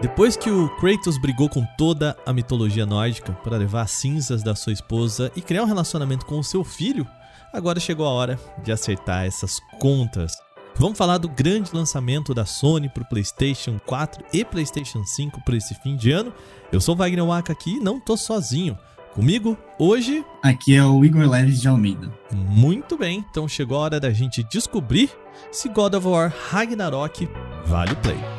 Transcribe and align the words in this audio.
Depois 0.00 0.36
que 0.36 0.50
o 0.50 0.68
Kratos 0.76 1.18
brigou 1.18 1.48
com 1.48 1.66
toda 1.76 2.16
a 2.24 2.32
mitologia 2.32 2.86
nórdica 2.86 3.32
para 3.42 3.56
levar 3.56 3.82
as 3.82 3.90
cinzas 3.90 4.42
da 4.42 4.54
sua 4.54 4.72
esposa 4.72 5.32
e 5.34 5.42
criar 5.42 5.64
um 5.64 5.66
relacionamento 5.66 6.24
com 6.24 6.38
o 6.38 6.44
seu 6.44 6.62
filho, 6.62 7.06
agora 7.52 7.80
chegou 7.80 8.06
a 8.06 8.10
hora 8.10 8.38
de 8.62 8.70
acertar 8.70 9.24
essas 9.24 9.58
contas. 9.80 10.32
Vamos 10.76 10.96
falar 10.96 11.18
do 11.18 11.28
grande 11.28 11.74
lançamento 11.74 12.32
da 12.32 12.46
Sony 12.46 12.88
para 12.88 13.02
o 13.02 13.08
PlayStation 13.08 13.80
4 13.84 14.24
e 14.32 14.44
PlayStation 14.44 15.02
5 15.04 15.42
para 15.44 15.56
esse 15.56 15.74
fim 15.74 15.96
de 15.96 16.12
ano. 16.12 16.32
Eu 16.70 16.80
sou 16.80 16.94
Wagner 16.94 17.26
Waka 17.26 17.52
aqui 17.52 17.76
e 17.76 17.80
não 17.80 17.98
tô 17.98 18.16
sozinho. 18.16 18.78
Comigo, 19.12 19.58
hoje. 19.76 20.24
Aqui 20.40 20.76
é 20.76 20.84
o 20.84 21.04
Igor 21.04 21.28
Leves 21.28 21.60
de 21.60 21.66
Almeida. 21.66 22.08
Muito 22.32 22.96
bem, 22.96 23.24
então 23.28 23.48
chegou 23.48 23.78
a 23.78 23.80
hora 23.80 23.98
da 23.98 24.12
gente 24.12 24.44
descobrir 24.44 25.10
se 25.50 25.68
God 25.68 25.94
of 25.94 26.06
War 26.06 26.32
Ragnarok 26.50 27.28
vale 27.66 27.92
o 27.92 27.96
play. 27.96 28.37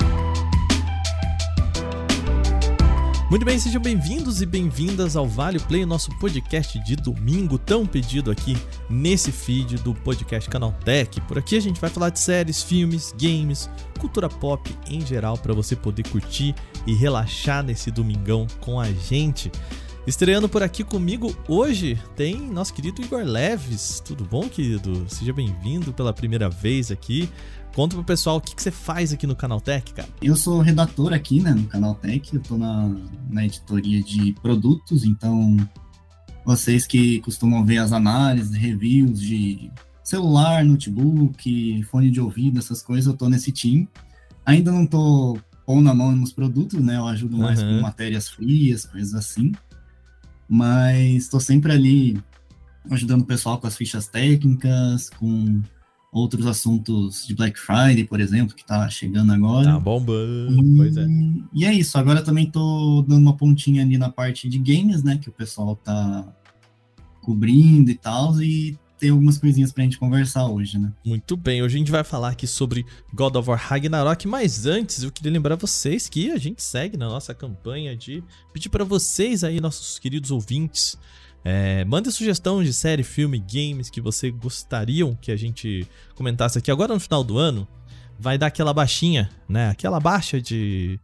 Muito 3.29 3.45
bem, 3.45 3.59
sejam 3.59 3.79
bem-vindos 3.79 4.41
e 4.41 4.45
bem-vindas 4.45 5.15
ao 5.15 5.27
Vale 5.27 5.59
Play, 5.59 5.85
nosso 5.85 6.09
podcast 6.17 6.83
de 6.83 6.95
domingo, 6.95 7.59
tão 7.59 7.85
pedido 7.85 8.31
aqui 8.31 8.57
nesse 8.89 9.31
feed 9.31 9.75
do 9.75 9.93
podcast 9.93 10.49
Canaltech. 10.49 11.21
Por 11.21 11.37
aqui 11.37 11.55
a 11.55 11.59
gente 11.59 11.79
vai 11.79 11.91
falar 11.91 12.09
de 12.09 12.19
séries, 12.19 12.63
filmes, 12.63 13.13
games, 13.21 13.69
cultura 13.99 14.27
pop 14.27 14.75
em 14.89 15.05
geral 15.05 15.37
para 15.37 15.53
você 15.53 15.75
poder 15.75 16.09
curtir 16.09 16.55
e 16.87 16.95
relaxar 16.95 17.61
nesse 17.63 17.91
domingão 17.91 18.47
com 18.61 18.79
a 18.79 18.91
gente. 18.91 19.51
Estreando 20.07 20.49
por 20.49 20.63
aqui 20.63 20.83
comigo 20.83 21.37
hoje 21.47 22.01
tem 22.15 22.35
nosso 22.35 22.73
querido 22.73 22.99
Igor 22.99 23.23
Leves. 23.23 24.01
Tudo 24.03 24.25
bom, 24.25 24.49
querido? 24.49 25.05
Seja 25.07 25.31
bem-vindo 25.31 25.93
pela 25.93 26.11
primeira 26.11 26.49
vez 26.49 26.89
aqui. 26.89 27.29
Conta 27.79 27.95
pro 27.95 28.03
pessoal 28.03 28.35
o 28.35 28.41
que, 28.41 28.53
que 28.53 28.61
você 28.61 28.71
faz 28.71 29.13
aqui 29.13 29.25
no 29.25 29.37
Canaltech, 29.37 29.93
cara. 29.93 30.09
Eu 30.21 30.35
sou 30.35 30.59
redator 30.59 31.13
aqui, 31.13 31.39
né, 31.39 31.51
no 31.51 31.63
Canaltech. 31.63 32.35
Eu 32.35 32.41
tô 32.41 32.57
na, 32.57 32.93
na 33.29 33.45
editoria 33.45 34.03
de 34.03 34.33
produtos, 34.41 35.05
então 35.05 35.55
vocês 36.43 36.85
que 36.85 37.21
costumam 37.21 37.63
ver 37.63 37.77
as 37.77 37.93
análises, 37.93 38.53
reviews 38.53 39.21
de 39.21 39.71
celular, 40.03 40.65
notebook, 40.65 41.81
fone 41.83 42.11
de 42.11 42.19
ouvido, 42.19 42.59
essas 42.59 42.81
coisas, 42.81 43.05
eu 43.05 43.15
tô 43.15 43.29
nesse 43.29 43.49
time. 43.49 43.87
Ainda 44.45 44.73
não 44.73 44.85
tô 44.85 45.39
pondo 45.65 45.83
na 45.83 45.93
mão 45.93 46.13
nos 46.13 46.33
produtos, 46.33 46.81
né? 46.83 46.97
Eu 46.97 47.07
ajudo 47.07 47.37
mais 47.37 47.63
uhum. 47.63 47.77
com 47.77 47.81
matérias 47.83 48.27
frias, 48.27 48.83
coisas 48.83 49.13
assim. 49.13 49.53
Mas 50.49 51.23
estou 51.23 51.39
sempre 51.39 51.71
ali 51.71 52.21
ajudando 52.91 53.21
o 53.21 53.25
pessoal 53.25 53.57
com 53.57 53.67
as 53.67 53.77
fichas 53.77 54.09
técnicas, 54.09 55.09
com 55.11 55.61
outros 56.11 56.47
assuntos 56.47 57.25
de 57.25 57.35
Black 57.35 57.59
Friday, 57.59 58.03
por 58.03 58.19
exemplo, 58.19 58.55
que 58.55 58.65
tá 58.65 58.89
chegando 58.89 59.31
agora. 59.31 59.73
Tá 59.73 59.79
bombando, 59.79 60.65
e, 60.65 60.77
pois 60.77 60.97
é. 60.97 61.07
E 61.53 61.65
é 61.65 61.73
isso, 61.73 61.97
agora 61.97 62.23
também 62.23 62.49
tô 62.49 63.03
dando 63.07 63.21
uma 63.21 63.37
pontinha 63.37 63.83
ali 63.83 63.97
na 63.97 64.09
parte 64.09 64.49
de 64.49 64.57
games, 64.57 65.03
né, 65.03 65.17
que 65.17 65.29
o 65.29 65.33
pessoal 65.33 65.75
tá 65.75 66.27
cobrindo 67.21 67.91
e 67.91 67.95
tal, 67.95 68.41
e 68.41 68.77
tem 68.97 69.11
algumas 69.11 69.37
coisinhas 69.37 69.71
pra 69.71 69.83
gente 69.83 69.97
conversar 69.97 70.47
hoje, 70.47 70.77
né? 70.77 70.91
Muito 71.05 71.37
bem, 71.37 71.61
hoje 71.61 71.75
a 71.75 71.79
gente 71.79 71.91
vai 71.91 72.03
falar 72.03 72.29
aqui 72.29 72.45
sobre 72.45 72.85
God 73.13 73.35
of 73.35 73.49
War 73.49 73.59
Ragnarok, 73.59 74.27
mas 74.27 74.65
antes 74.65 75.03
eu 75.03 75.11
queria 75.11 75.31
lembrar 75.31 75.55
vocês 75.55 76.09
que 76.09 76.31
a 76.31 76.37
gente 76.37 76.61
segue 76.61 76.97
na 76.97 77.07
nossa 77.07 77.33
campanha 77.33 77.95
de 77.95 78.21
pedir 78.51 78.67
para 78.67 78.83
vocês 78.83 79.43
aí, 79.43 79.61
nossos 79.61 79.99
queridos 79.99 80.31
ouvintes, 80.31 80.97
é, 81.43 81.83
mande 81.85 82.11
sugestão 82.11 82.63
de 82.63 82.73
série, 82.73 83.03
filme, 83.03 83.39
games 83.39 83.89
que 83.89 84.01
você 84.01 84.29
gostariam 84.29 85.15
que 85.15 85.31
a 85.31 85.35
gente 85.35 85.87
comentasse 86.15 86.57
aqui 86.57 86.69
agora 86.69 86.93
no 86.93 86.99
final 86.99 87.23
do 87.23 87.37
ano. 87.37 87.67
Vai 88.19 88.37
dar 88.37 88.47
aquela 88.47 88.73
baixinha, 88.73 89.29
né? 89.47 89.69
Aquela 89.69 89.99
baixa 89.99 90.41
de, 90.41 90.99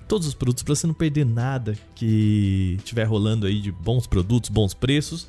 todos 0.08 0.26
os 0.28 0.34
produtos, 0.34 0.64
para 0.64 0.74
você 0.74 0.88
não 0.88 0.96
perder 0.96 1.28
nada 1.28 1.78
que 1.94 2.80
tiver 2.84 3.04
rolando 3.04 3.46
aí 3.46 3.62
de 3.62 3.72
bons 3.72 4.08
produtos, 4.08 4.50
bons 4.50 4.74
preços. 4.74 5.28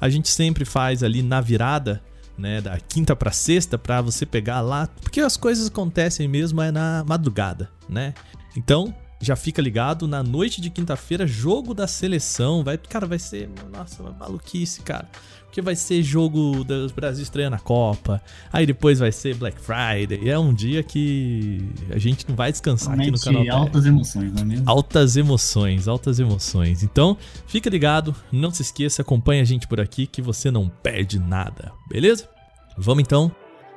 A 0.00 0.08
gente 0.08 0.28
sempre 0.28 0.64
faz 0.64 1.02
ali 1.02 1.22
na 1.22 1.40
virada, 1.40 2.00
né, 2.36 2.60
da 2.60 2.78
quinta 2.78 3.16
para 3.16 3.32
sexta, 3.32 3.76
para 3.76 4.00
você 4.00 4.24
pegar 4.24 4.60
lá, 4.60 4.86
porque 5.02 5.20
as 5.20 5.36
coisas 5.36 5.66
acontecem 5.66 6.28
mesmo 6.28 6.62
é 6.62 6.70
na 6.70 7.04
madrugada, 7.04 7.68
né? 7.88 8.14
Então, 8.56 8.94
já 9.20 9.34
fica 9.34 9.60
ligado 9.60 10.06
na 10.06 10.22
noite 10.22 10.60
de 10.60 10.70
quinta-feira, 10.70 11.26
jogo 11.26 11.74
da 11.74 11.86
seleção. 11.86 12.62
Vai, 12.62 12.78
cara, 12.78 13.06
vai 13.06 13.18
ser. 13.18 13.50
Nossa, 13.72 14.02
maluquice, 14.02 14.80
cara. 14.82 15.08
Porque 15.44 15.62
vai 15.62 15.74
ser 15.74 16.02
jogo 16.02 16.62
do 16.62 16.92
Brasil 16.94 17.22
estreia 17.22 17.48
na 17.48 17.58
Copa. 17.58 18.22
Aí 18.52 18.66
depois 18.66 18.98
vai 18.98 19.10
ser 19.10 19.34
Black 19.34 19.58
Friday. 19.60 20.28
É 20.28 20.38
um 20.38 20.52
dia 20.52 20.82
que 20.82 21.68
a 21.90 21.98
gente 21.98 22.28
não 22.28 22.36
vai 22.36 22.52
descansar 22.52 22.94
aqui 22.94 23.10
no 23.10 23.18
canal. 23.18 23.62
Altas 23.62 23.86
emoções, 23.86 24.32
não 24.32 24.42
é 24.42 24.44
mesmo? 24.44 24.70
Altas 24.70 25.16
emoções, 25.16 25.88
altas 25.88 26.20
emoções. 26.20 26.82
Então, 26.82 27.16
fica 27.46 27.70
ligado, 27.70 28.14
não 28.30 28.50
se 28.50 28.62
esqueça, 28.62 29.02
acompanha 29.02 29.42
a 29.42 29.46
gente 29.46 29.66
por 29.66 29.80
aqui 29.80 30.06
que 30.06 30.20
você 30.20 30.50
não 30.50 30.68
perde 30.68 31.18
nada, 31.18 31.72
beleza? 31.88 32.28
Vamos 32.76 33.02
então 33.02 33.32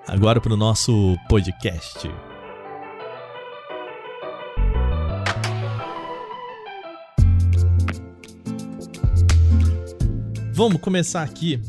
agora 0.08 0.42
para 0.42 0.54
o 0.54 0.58
nosso 0.58 1.16
podcast. 1.30 2.31
Vamos 10.62 10.80
começar 10.80 11.24
aqui. 11.24 11.60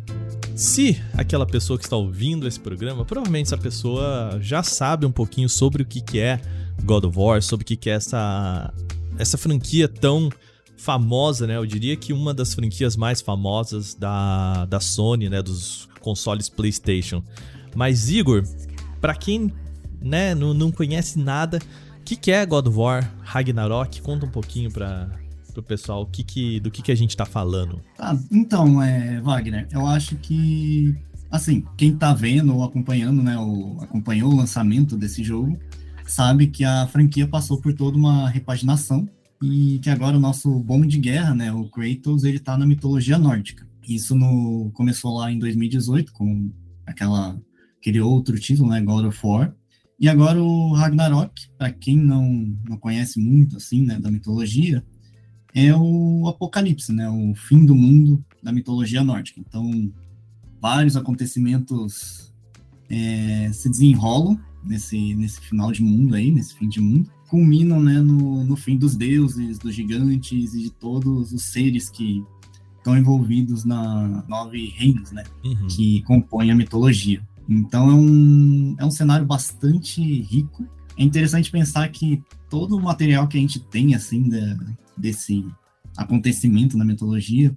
Se 0.54 1.02
aquela 1.16 1.46
pessoa 1.46 1.78
que 1.78 1.84
está 1.84 1.96
ouvindo 1.96 2.46
esse 2.46 2.60
programa, 2.60 3.06
provavelmente 3.06 3.46
essa 3.46 3.56
pessoa 3.56 4.36
já 4.38 4.62
sabe 4.62 5.06
um 5.06 5.10
pouquinho 5.10 5.48
sobre 5.48 5.82
o 5.82 5.86
que, 5.86 6.20
é 6.20 6.38
God 6.84 7.04
of 7.04 7.18
War, 7.18 7.40
sobre 7.40 7.64
o 7.64 7.66
que, 7.66 7.74
que 7.74 7.88
é 7.88 7.94
essa, 7.94 8.70
essa 9.18 9.38
franquia 9.38 9.88
tão 9.88 10.28
famosa, 10.76 11.46
né? 11.46 11.56
Eu 11.56 11.64
diria 11.64 11.96
que 11.96 12.12
uma 12.12 12.34
das 12.34 12.52
franquias 12.52 12.94
mais 12.94 13.22
famosas 13.22 13.94
da, 13.94 14.66
da 14.66 14.78
Sony, 14.78 15.30
né? 15.30 15.40
Dos 15.40 15.88
consoles 16.00 16.50
PlayStation. 16.50 17.24
Mas, 17.74 18.10
Igor, 18.10 18.44
para 19.00 19.14
quem 19.14 19.50
né, 20.02 20.34
não, 20.34 20.52
não 20.52 20.70
conhece 20.70 21.18
nada, 21.18 21.60
o 21.98 22.04
que, 22.04 22.14
que 22.14 22.30
é 22.30 22.44
God 22.44 22.66
of 22.66 22.76
War 22.76 23.10
Ragnarok? 23.22 24.02
Conta 24.02 24.26
um 24.26 24.30
pouquinho 24.30 24.70
para 24.70 25.21
pro 25.52 25.62
pessoal 25.62 26.02
o 26.02 26.06
que 26.06 26.24
que, 26.24 26.60
do 26.60 26.70
que, 26.70 26.82
que 26.82 26.92
a 26.92 26.94
gente 26.94 27.16
tá 27.16 27.24
falando. 27.24 27.80
Ah, 27.98 28.16
então, 28.30 28.82
é, 28.82 29.20
Wagner, 29.20 29.68
eu 29.70 29.86
acho 29.86 30.16
que, 30.16 30.96
assim, 31.30 31.64
quem 31.76 31.96
tá 31.96 32.12
vendo 32.14 32.54
ou 32.54 32.64
acompanhando, 32.64 33.22
né, 33.22 33.38
ou 33.38 33.80
acompanhou 33.80 34.32
o 34.32 34.36
lançamento 34.36 34.96
desse 34.96 35.22
jogo, 35.22 35.58
sabe 36.06 36.46
que 36.48 36.64
a 36.64 36.86
franquia 36.86 37.26
passou 37.26 37.60
por 37.60 37.72
toda 37.74 37.96
uma 37.96 38.28
repaginação 38.28 39.08
e 39.42 39.78
que 39.80 39.90
agora 39.90 40.16
o 40.16 40.20
nosso 40.20 40.60
bom 40.60 40.82
de 40.82 40.98
guerra, 40.98 41.34
né, 41.34 41.52
o 41.52 41.68
Kratos, 41.68 42.24
ele 42.24 42.38
tá 42.38 42.56
na 42.56 42.66
mitologia 42.66 43.18
nórdica. 43.18 43.66
Isso 43.86 44.14
no, 44.14 44.70
começou 44.74 45.16
lá 45.18 45.32
em 45.32 45.38
2018 45.38 46.12
com 46.12 46.50
aquela, 46.86 47.36
aquele 47.80 48.00
outro 48.00 48.38
título, 48.38 48.70
né, 48.70 48.80
God 48.80 49.06
of 49.06 49.18
War, 49.24 49.54
e 49.98 50.08
agora 50.08 50.42
o 50.42 50.72
Ragnarok, 50.72 51.32
para 51.56 51.70
quem 51.70 51.96
não, 51.96 52.56
não 52.68 52.76
conhece 52.76 53.20
muito 53.20 53.56
assim, 53.56 53.84
né, 53.84 54.00
da 54.00 54.10
mitologia, 54.10 54.84
é 55.54 55.74
o 55.74 56.26
apocalipse, 56.28 56.92
né? 56.92 57.08
O 57.08 57.34
fim 57.34 57.64
do 57.64 57.74
mundo 57.74 58.24
da 58.42 58.52
mitologia 58.52 59.04
nórdica. 59.04 59.40
Então, 59.40 59.92
vários 60.60 60.96
acontecimentos 60.96 62.32
é, 62.88 63.50
se 63.52 63.68
desenrolam 63.68 64.38
nesse, 64.64 65.14
nesse 65.14 65.40
final 65.40 65.72
de 65.72 65.82
mundo 65.82 66.14
aí, 66.14 66.30
nesse 66.30 66.54
fim 66.54 66.68
de 66.68 66.80
mundo, 66.80 67.10
culminam 67.28 67.80
né, 67.80 68.00
no, 68.00 68.44
no 68.44 68.56
fim 68.56 68.76
dos 68.76 68.94
deuses, 68.94 69.58
dos 69.58 69.74
gigantes 69.74 70.54
e 70.54 70.64
de 70.64 70.70
todos 70.70 71.32
os 71.32 71.44
seres 71.44 71.88
que 71.88 72.22
estão 72.76 72.96
envolvidos 72.96 73.64
na 73.64 74.24
nove 74.28 74.66
reinos, 74.76 75.12
né? 75.12 75.22
Uhum. 75.44 75.66
Que 75.68 76.02
compõem 76.02 76.50
a 76.50 76.54
mitologia. 76.54 77.22
Então 77.48 77.90
é 77.90 77.94
um, 77.94 78.76
é 78.78 78.84
um 78.84 78.90
cenário 78.90 79.24
bastante 79.24 80.02
rico. 80.02 80.66
É 80.96 81.02
interessante 81.02 81.50
pensar 81.50 81.88
que 81.88 82.22
todo 82.52 82.76
o 82.76 82.82
material 82.82 83.26
que 83.26 83.38
a 83.38 83.40
gente 83.40 83.58
tem, 83.58 83.94
assim, 83.94 84.28
da, 84.28 84.58
desse 84.94 85.42
acontecimento 85.96 86.76
na 86.76 86.84
mitologia 86.84 87.56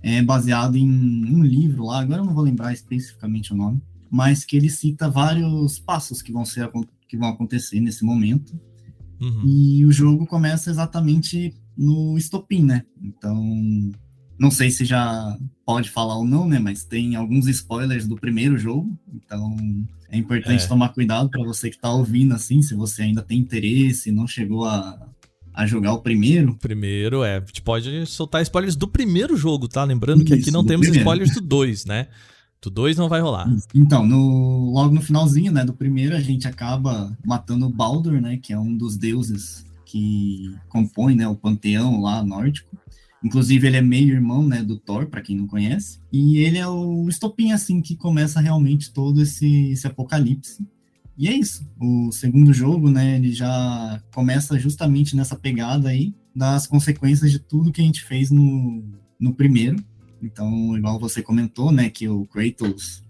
é 0.00 0.22
baseado 0.22 0.76
em 0.76 0.88
um 0.88 1.42
livro 1.42 1.86
lá, 1.86 1.98
agora 1.98 2.20
eu 2.20 2.24
não 2.24 2.32
vou 2.32 2.44
lembrar 2.44 2.72
especificamente 2.72 3.52
o 3.52 3.56
nome, 3.56 3.82
mas 4.08 4.44
que 4.44 4.56
ele 4.56 4.70
cita 4.70 5.10
vários 5.10 5.80
passos 5.80 6.22
que 6.22 6.30
vão 6.30 6.44
ser 6.44 6.70
que 7.08 7.16
vão 7.16 7.30
acontecer 7.30 7.80
nesse 7.80 8.04
momento. 8.04 8.56
Uhum. 9.20 9.42
E 9.44 9.84
o 9.84 9.90
jogo 9.90 10.24
começa 10.24 10.70
exatamente 10.70 11.52
no 11.76 12.16
estopim, 12.16 12.62
né? 12.62 12.84
Então, 13.02 13.90
não 14.38 14.50
sei 14.50 14.70
se 14.70 14.84
já 14.84 15.36
pode 15.66 15.90
falar 15.90 16.16
ou 16.16 16.24
não, 16.24 16.46
né? 16.46 16.58
Mas 16.58 16.84
tem 16.84 17.16
alguns 17.16 17.48
spoilers 17.48 18.06
do 18.06 18.16
primeiro 18.16 18.56
jogo, 18.56 18.96
então 19.12 19.56
é 20.08 20.16
importante 20.16 20.64
é. 20.64 20.68
tomar 20.68 20.90
cuidado 20.90 21.28
para 21.28 21.44
você 21.44 21.68
que 21.68 21.76
está 21.76 21.92
ouvindo, 21.92 22.34
assim, 22.34 22.62
se 22.62 22.74
você 22.74 23.02
ainda 23.02 23.22
tem 23.22 23.38
interesse, 23.38 24.10
não 24.10 24.26
chegou 24.26 24.64
a, 24.64 25.08
a 25.52 25.66
jogar 25.66 25.92
o 25.92 26.00
primeiro. 26.00 26.56
Primeiro, 26.56 27.24
é. 27.24 27.36
A 27.36 27.40
gente 27.40 27.62
pode 27.62 28.06
soltar 28.06 28.42
spoilers 28.42 28.76
do 28.76 28.88
primeiro 28.88 29.36
jogo, 29.36 29.68
tá? 29.68 29.84
Lembrando 29.84 30.22
Isso, 30.22 30.26
que 30.26 30.34
aqui 30.34 30.50
não 30.50 30.64
temos 30.64 30.86
primeiro. 30.86 31.04
spoilers 31.04 31.34
do 31.34 31.40
2, 31.40 31.84
né? 31.84 32.06
Do 32.62 32.70
2 32.70 32.96
não 32.96 33.08
vai 33.08 33.20
rolar. 33.20 33.48
Então, 33.74 34.06
no, 34.06 34.72
logo 34.72 34.94
no 34.94 35.00
finalzinho, 35.00 35.52
né, 35.52 35.64
do 35.64 35.72
primeiro, 35.72 36.16
a 36.16 36.20
gente 36.20 36.48
acaba 36.48 37.16
matando 37.24 37.66
o 37.66 37.70
Baldur, 37.70 38.20
né, 38.20 38.36
que 38.36 38.52
é 38.52 38.58
um 38.58 38.76
dos 38.76 38.96
deuses 38.96 39.64
que 39.84 40.54
compõe, 40.68 41.14
né, 41.14 41.28
o 41.28 41.36
panteão 41.36 42.00
lá 42.00 42.22
nórdico. 42.22 42.76
Inclusive, 43.22 43.66
ele 43.66 43.76
é 43.76 43.82
meio 43.82 44.14
irmão, 44.14 44.46
né, 44.46 44.62
do 44.62 44.78
Thor, 44.78 45.06
para 45.06 45.20
quem 45.20 45.36
não 45.36 45.46
conhece. 45.46 46.00
E 46.12 46.38
ele 46.38 46.58
é 46.58 46.68
o 46.68 47.08
estopim, 47.08 47.52
assim, 47.52 47.80
que 47.80 47.96
começa 47.96 48.40
realmente 48.40 48.92
todo 48.92 49.20
esse, 49.20 49.70
esse 49.70 49.86
apocalipse. 49.86 50.64
E 51.16 51.26
é 51.26 51.32
isso. 51.32 51.68
O 51.80 52.12
segundo 52.12 52.52
jogo, 52.52 52.88
né, 52.88 53.16
ele 53.16 53.32
já 53.32 54.00
começa 54.14 54.56
justamente 54.56 55.16
nessa 55.16 55.34
pegada 55.34 55.88
aí 55.88 56.14
das 56.34 56.68
consequências 56.68 57.32
de 57.32 57.40
tudo 57.40 57.72
que 57.72 57.80
a 57.80 57.84
gente 57.84 58.04
fez 58.04 58.30
no, 58.30 58.84
no 59.18 59.34
primeiro. 59.34 59.82
Então, 60.22 60.76
igual 60.76 61.00
você 61.00 61.20
comentou, 61.20 61.72
né, 61.72 61.90
que 61.90 62.08
o 62.08 62.24
Kratos 62.26 63.02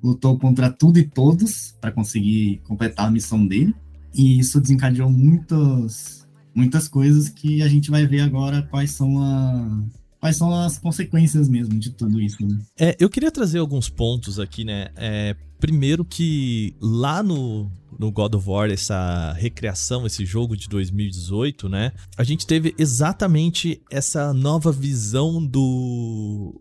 lutou 0.00 0.38
contra 0.38 0.70
tudo 0.70 1.00
e 1.00 1.02
todos 1.02 1.76
para 1.80 1.90
conseguir 1.90 2.60
completar 2.64 3.08
a 3.08 3.10
missão 3.10 3.44
dele. 3.44 3.74
E 4.14 4.38
isso 4.38 4.60
desencadeou 4.60 5.10
muitas 5.10 6.27
muitas 6.54 6.88
coisas 6.88 7.28
que 7.28 7.62
a 7.62 7.68
gente 7.68 7.90
vai 7.90 8.06
ver 8.06 8.20
agora 8.20 8.62
quais 8.62 8.92
são 8.92 9.22
a, 9.22 9.82
quais 10.20 10.36
são 10.36 10.52
as 10.54 10.78
consequências 10.78 11.48
mesmo 11.48 11.78
de 11.78 11.90
tudo 11.90 12.20
isso. 12.20 12.44
Né? 12.44 12.58
É, 12.78 12.96
eu 12.98 13.08
queria 13.08 13.30
trazer 13.30 13.58
alguns 13.58 13.88
pontos 13.88 14.38
aqui, 14.38 14.64
né? 14.64 14.88
É, 14.96 15.36
primeiro 15.58 16.04
que 16.04 16.74
lá 16.80 17.22
no, 17.22 17.70
no 17.98 18.10
God 18.10 18.34
of 18.34 18.48
War, 18.48 18.70
essa 18.70 19.32
recriação, 19.34 20.06
esse 20.06 20.24
jogo 20.24 20.56
de 20.56 20.68
2018, 20.68 21.68
né? 21.68 21.92
A 22.16 22.24
gente 22.24 22.46
teve 22.46 22.74
exatamente 22.78 23.80
essa 23.90 24.32
nova 24.32 24.72
visão 24.72 25.44
do 25.44 26.60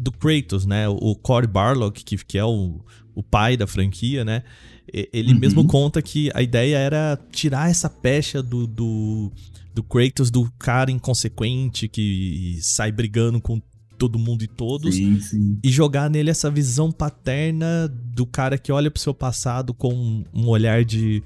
do 0.00 0.12
Kratos, 0.12 0.64
né? 0.64 0.88
O 0.88 1.16
Cory 1.16 1.48
Barlog, 1.48 1.92
que, 1.92 2.16
que 2.16 2.38
é 2.38 2.44
o, 2.44 2.80
o 3.16 3.22
pai 3.22 3.56
da 3.56 3.66
franquia, 3.66 4.24
né? 4.24 4.44
Ele 4.92 5.32
uhum. 5.32 5.38
mesmo 5.38 5.66
conta 5.66 6.00
que 6.00 6.30
a 6.34 6.42
ideia 6.42 6.76
era 6.76 7.18
tirar 7.30 7.70
essa 7.70 7.88
pecha 7.88 8.42
do, 8.42 8.66
do, 8.66 9.32
do 9.74 9.82
Kratos, 9.82 10.30
do 10.30 10.50
cara 10.58 10.90
inconsequente 10.90 11.88
que 11.88 12.58
sai 12.60 12.90
brigando 12.90 13.40
com 13.40 13.60
todo 13.98 14.18
mundo 14.18 14.44
e 14.44 14.46
todos, 14.46 14.94
sim, 14.94 15.20
sim. 15.20 15.58
e 15.62 15.70
jogar 15.70 16.08
nele 16.08 16.30
essa 16.30 16.48
visão 16.48 16.92
paterna 16.92 17.88
do 17.88 18.24
cara 18.24 18.56
que 18.56 18.70
olha 18.70 18.90
pro 18.90 19.02
seu 19.02 19.12
passado 19.12 19.74
com 19.74 20.24
um 20.32 20.46
olhar 20.46 20.84
de, 20.84 21.20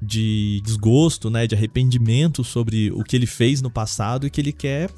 de 0.00 0.62
desgosto, 0.64 1.28
né, 1.28 1.48
de 1.48 1.54
arrependimento 1.56 2.44
sobre 2.44 2.92
o 2.92 3.02
que 3.02 3.16
ele 3.16 3.26
fez 3.26 3.60
no 3.60 3.68
passado 3.68 4.24
e 4.24 4.30
que 4.30 4.40
ele 4.40 4.52
quer 4.52 4.88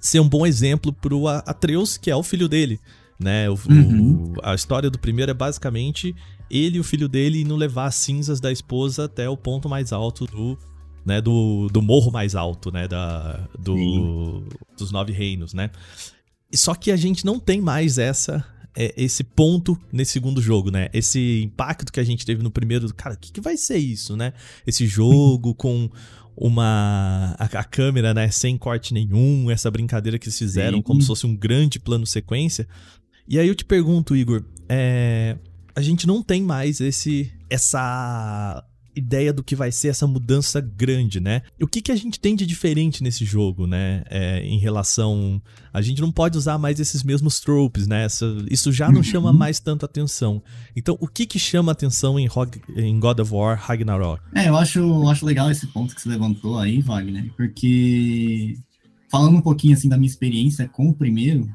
ser 0.00 0.20
um 0.20 0.28
bom 0.28 0.46
exemplo 0.46 0.92
pro 0.92 1.28
Atreus, 1.28 1.98
que 1.98 2.10
é 2.10 2.16
o 2.16 2.22
filho 2.22 2.48
dele. 2.48 2.80
Né? 3.18 3.50
O, 3.50 3.58
uhum. 3.68 4.32
o, 4.32 4.34
a 4.42 4.54
história 4.54 4.90
do 4.90 4.98
primeiro 4.98 5.30
é 5.30 5.34
basicamente 5.34 6.16
ele 6.50 6.78
e 6.78 6.80
o 6.80 6.84
filho 6.84 7.08
dele 7.08 7.40
indo 7.40 7.54
levar 7.56 7.86
as 7.86 7.94
cinzas 7.94 8.40
da 8.40 8.50
esposa 8.50 9.04
até 9.04 9.28
o 9.28 9.36
ponto 9.36 9.68
mais 9.68 9.92
alto 9.92 10.26
do, 10.26 10.58
né, 11.04 11.20
do, 11.20 11.68
do 11.68 11.80
morro 11.80 12.10
mais 12.10 12.34
alto, 12.34 12.70
né, 12.70 12.88
da, 12.88 13.48
do, 13.58 14.42
dos 14.76 14.90
nove 14.90 15.12
reinos, 15.12 15.54
né. 15.54 15.70
Só 16.52 16.74
que 16.74 16.90
a 16.90 16.96
gente 16.96 17.24
não 17.24 17.38
tem 17.38 17.60
mais 17.60 17.98
essa 17.98 18.44
é, 18.76 18.94
esse 18.96 19.24
ponto 19.24 19.78
nesse 19.92 20.12
segundo 20.12 20.40
jogo, 20.40 20.70
né? 20.70 20.88
Esse 20.92 21.42
impacto 21.42 21.92
que 21.92 22.00
a 22.00 22.04
gente 22.04 22.24
teve 22.24 22.42
no 22.42 22.50
primeiro, 22.50 22.92
cara, 22.94 23.14
o 23.14 23.18
que, 23.18 23.32
que 23.32 23.40
vai 23.40 23.56
ser 23.56 23.78
isso, 23.78 24.16
né? 24.16 24.32
Esse 24.66 24.86
jogo 24.86 25.54
com 25.54 25.90
uma 26.36 27.34
a, 27.38 27.44
a, 27.44 27.64
câmera, 27.64 28.14
né, 28.14 28.30
sem 28.30 28.56
corte 28.56 28.94
nenhum, 28.94 29.50
essa 29.50 29.70
brincadeira 29.70 30.18
que 30.18 30.26
eles 30.26 30.38
fizeram 30.38 30.78
Sim. 30.78 30.82
como 30.82 31.00
se 31.00 31.06
fosse 31.06 31.26
um 31.26 31.36
grande 31.36 31.78
plano 31.78 32.06
sequência. 32.06 32.66
E 33.28 33.38
aí 33.38 33.46
eu 33.46 33.54
te 33.54 33.64
pergunto, 33.64 34.16
Igor, 34.16 34.42
é, 34.68 35.36
a 35.74 35.80
gente 35.80 36.06
não 36.06 36.22
tem 36.22 36.42
mais 36.42 36.80
esse 36.80 37.32
essa 37.48 38.64
ideia 38.94 39.32
do 39.32 39.42
que 39.42 39.54
vai 39.54 39.70
ser 39.70 39.88
essa 39.88 40.06
mudança 40.06 40.60
grande, 40.60 41.20
né? 41.20 41.42
O 41.60 41.66
que, 41.66 41.80
que 41.80 41.92
a 41.92 41.96
gente 41.96 42.18
tem 42.18 42.34
de 42.34 42.46
diferente 42.46 43.02
nesse 43.02 43.24
jogo, 43.24 43.66
né? 43.66 44.02
É, 44.08 44.42
em 44.44 44.58
relação. 44.58 45.40
A 45.72 45.80
gente 45.80 46.00
não 46.00 46.10
pode 46.10 46.36
usar 46.36 46.58
mais 46.58 46.80
esses 46.80 47.02
mesmos 47.02 47.40
tropes, 47.40 47.86
né? 47.86 48.04
Essa, 48.04 48.26
isso 48.50 48.72
já 48.72 48.90
não 48.90 49.02
chama 49.02 49.30
uhum. 49.30 49.36
mais 49.36 49.60
tanto 49.60 49.84
atenção. 49.84 50.42
Então, 50.74 50.96
o 51.00 51.06
que 51.06 51.26
que 51.26 51.38
chama 51.38 51.72
atenção 51.72 52.18
em, 52.18 52.28
em 52.76 52.98
God 52.98 53.20
of 53.20 53.32
War 53.32 53.58
Ragnarok? 53.60 54.22
É, 54.34 54.48
eu 54.48 54.56
acho, 54.56 54.78
eu 54.78 55.08
acho 55.08 55.24
legal 55.24 55.50
esse 55.50 55.66
ponto 55.68 55.94
que 55.94 56.02
você 56.02 56.08
levantou 56.08 56.58
aí, 56.58 56.80
Wagner, 56.80 57.32
porque 57.36 58.56
falando 59.10 59.36
um 59.36 59.42
pouquinho 59.42 59.74
assim 59.74 59.88
da 59.88 59.96
minha 59.96 60.08
experiência 60.08 60.68
com 60.68 60.88
o 60.88 60.94
primeiro, 60.94 61.48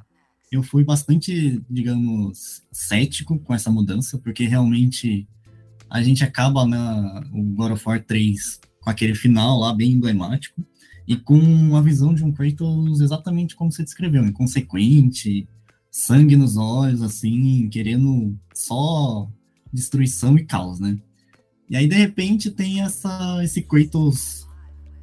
eu 0.51 0.63
fui 0.63 0.83
bastante, 0.83 1.61
digamos, 1.69 2.63
cético 2.71 3.39
com 3.39 3.53
essa 3.53 3.71
mudança, 3.71 4.17
porque 4.19 4.45
realmente 4.45 5.27
a 5.89 6.01
gente 6.01 6.23
acaba 6.23 6.65
na 6.65 7.23
o 7.33 7.43
God 7.43 7.71
of 7.73 7.83
War 7.85 8.03
3 8.03 8.59
com 8.81 8.89
aquele 8.89 9.15
final 9.15 9.59
lá 9.59 9.73
bem 9.73 9.93
emblemático 9.93 10.63
e 11.07 11.15
com 11.15 11.37
uma 11.37 11.81
visão 11.81 12.13
de 12.13 12.23
um 12.23 12.31
Kratos 12.31 13.01
exatamente 13.01 13.55
como 13.55 13.71
você 13.71 13.83
descreveu, 13.83 14.25
inconsequente, 14.25 15.47
sangue 15.91 16.35
nos 16.35 16.57
olhos, 16.57 17.01
assim, 17.01 17.69
querendo 17.69 18.35
só 18.53 19.29
destruição 19.71 20.37
e 20.37 20.45
caos, 20.45 20.79
né? 20.79 20.97
E 21.69 21.75
aí, 21.75 21.87
de 21.87 21.95
repente, 21.95 22.51
tem 22.51 22.81
essa, 22.81 23.43
esse 23.43 23.61
Kratos 23.61 24.47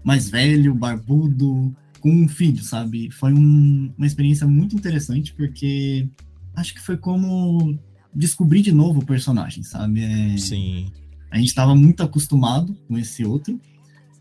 mais 0.05 0.29
velho, 0.29 0.75
barbudo, 0.75 1.75
com 2.02 2.10
um 2.10 2.28
filho, 2.28 2.62
sabe? 2.62 3.10
Foi 3.12 3.32
um, 3.32 3.94
uma 3.96 4.06
experiência 4.06 4.46
muito 4.46 4.75
interessante, 4.75 5.32
porque 5.32 6.08
acho 6.54 6.75
que 6.75 6.81
foi 6.81 6.96
como 6.96 7.78
descobrir 8.12 8.60
de 8.60 8.72
novo 8.72 9.00
o 9.00 9.06
personagem, 9.06 9.62
sabe? 9.62 10.02
É, 10.02 10.37
Sim. 10.37 10.90
A 11.31 11.38
gente 11.38 11.49
estava 11.49 11.75
muito 11.75 12.02
acostumado 12.02 12.76
com 12.88 12.99
esse 12.99 13.25
outro, 13.25 13.58